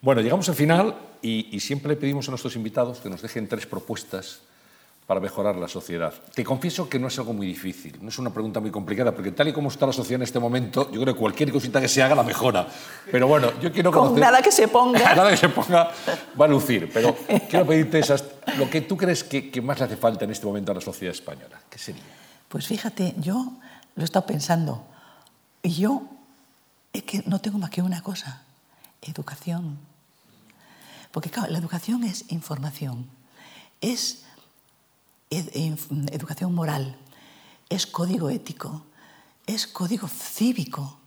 [0.00, 3.48] Bueno, llegamos al final y, y siempre le pedimos a nuestros invitados que nos dejen
[3.48, 4.40] tres propuestas
[5.08, 6.12] para mejorar la sociedad?
[6.34, 9.32] Te confieso que no es algo muy difícil, no es una pregunta muy complicada, porque
[9.32, 11.88] tal y como está la sociedad en este momento, yo creo que cualquier cosita que
[11.88, 12.68] se haga la mejora.
[13.10, 14.12] Pero bueno, yo quiero conocer...
[14.12, 14.98] Con nada que se ponga.
[15.16, 15.90] nada que se ponga
[16.38, 17.16] va a lucir, pero
[17.48, 18.22] quiero pedirte esas,
[18.58, 20.82] lo que tú crees que, que, más le hace falta en este momento a la
[20.82, 21.58] sociedad española.
[21.70, 22.02] ¿Qué sería?
[22.46, 23.52] Pues fíjate, yo
[23.98, 24.86] lo he estado pensando,
[25.60, 26.04] y yo
[26.92, 28.42] es que no tengo más que una cosa,
[29.02, 29.76] educación.
[31.10, 33.08] Porque claro, la educación es información,
[33.80, 34.22] es
[35.30, 36.96] educación moral,
[37.68, 38.84] es código ético,
[39.48, 41.00] es código cívico,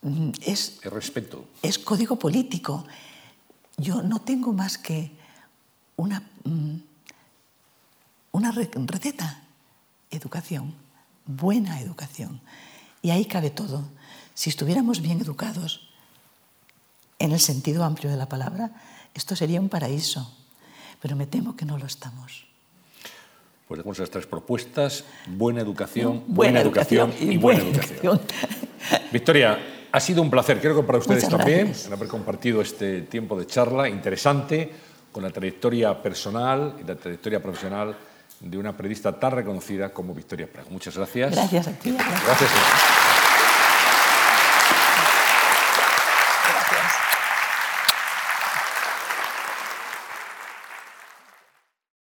[0.00, 1.44] mm, es, respeto.
[1.60, 2.86] es código político.
[3.76, 5.12] Yo no tengo más que
[5.96, 6.76] una, mm,
[8.32, 9.42] una receta,
[10.10, 10.74] educación,
[11.36, 12.40] buena educación.
[13.02, 13.84] Y ahí cabe todo.
[14.34, 15.88] Si estuviéramos bien educados,
[17.18, 18.70] en el sentido amplio de la palabra,
[19.14, 20.34] esto sería un paraíso.
[21.00, 22.46] Pero me temo que no lo estamos.
[23.68, 28.20] Pues tenemos esas tres propuestas, buena educación, buena, educación, y, buena, educación.
[29.12, 29.58] Victoria,
[29.92, 33.88] ha sido un placer, creo que para ustedes también, haber compartido este tiempo de charla
[33.88, 34.70] interesante
[35.12, 37.96] con la trayectoria personal y la trayectoria profesional
[38.40, 40.68] de una periodista tan reconocida como Victoria Praga.
[40.70, 41.32] Muchas gracias.
[41.32, 41.90] Gracias a ti.
[41.92, 42.50] Gracias.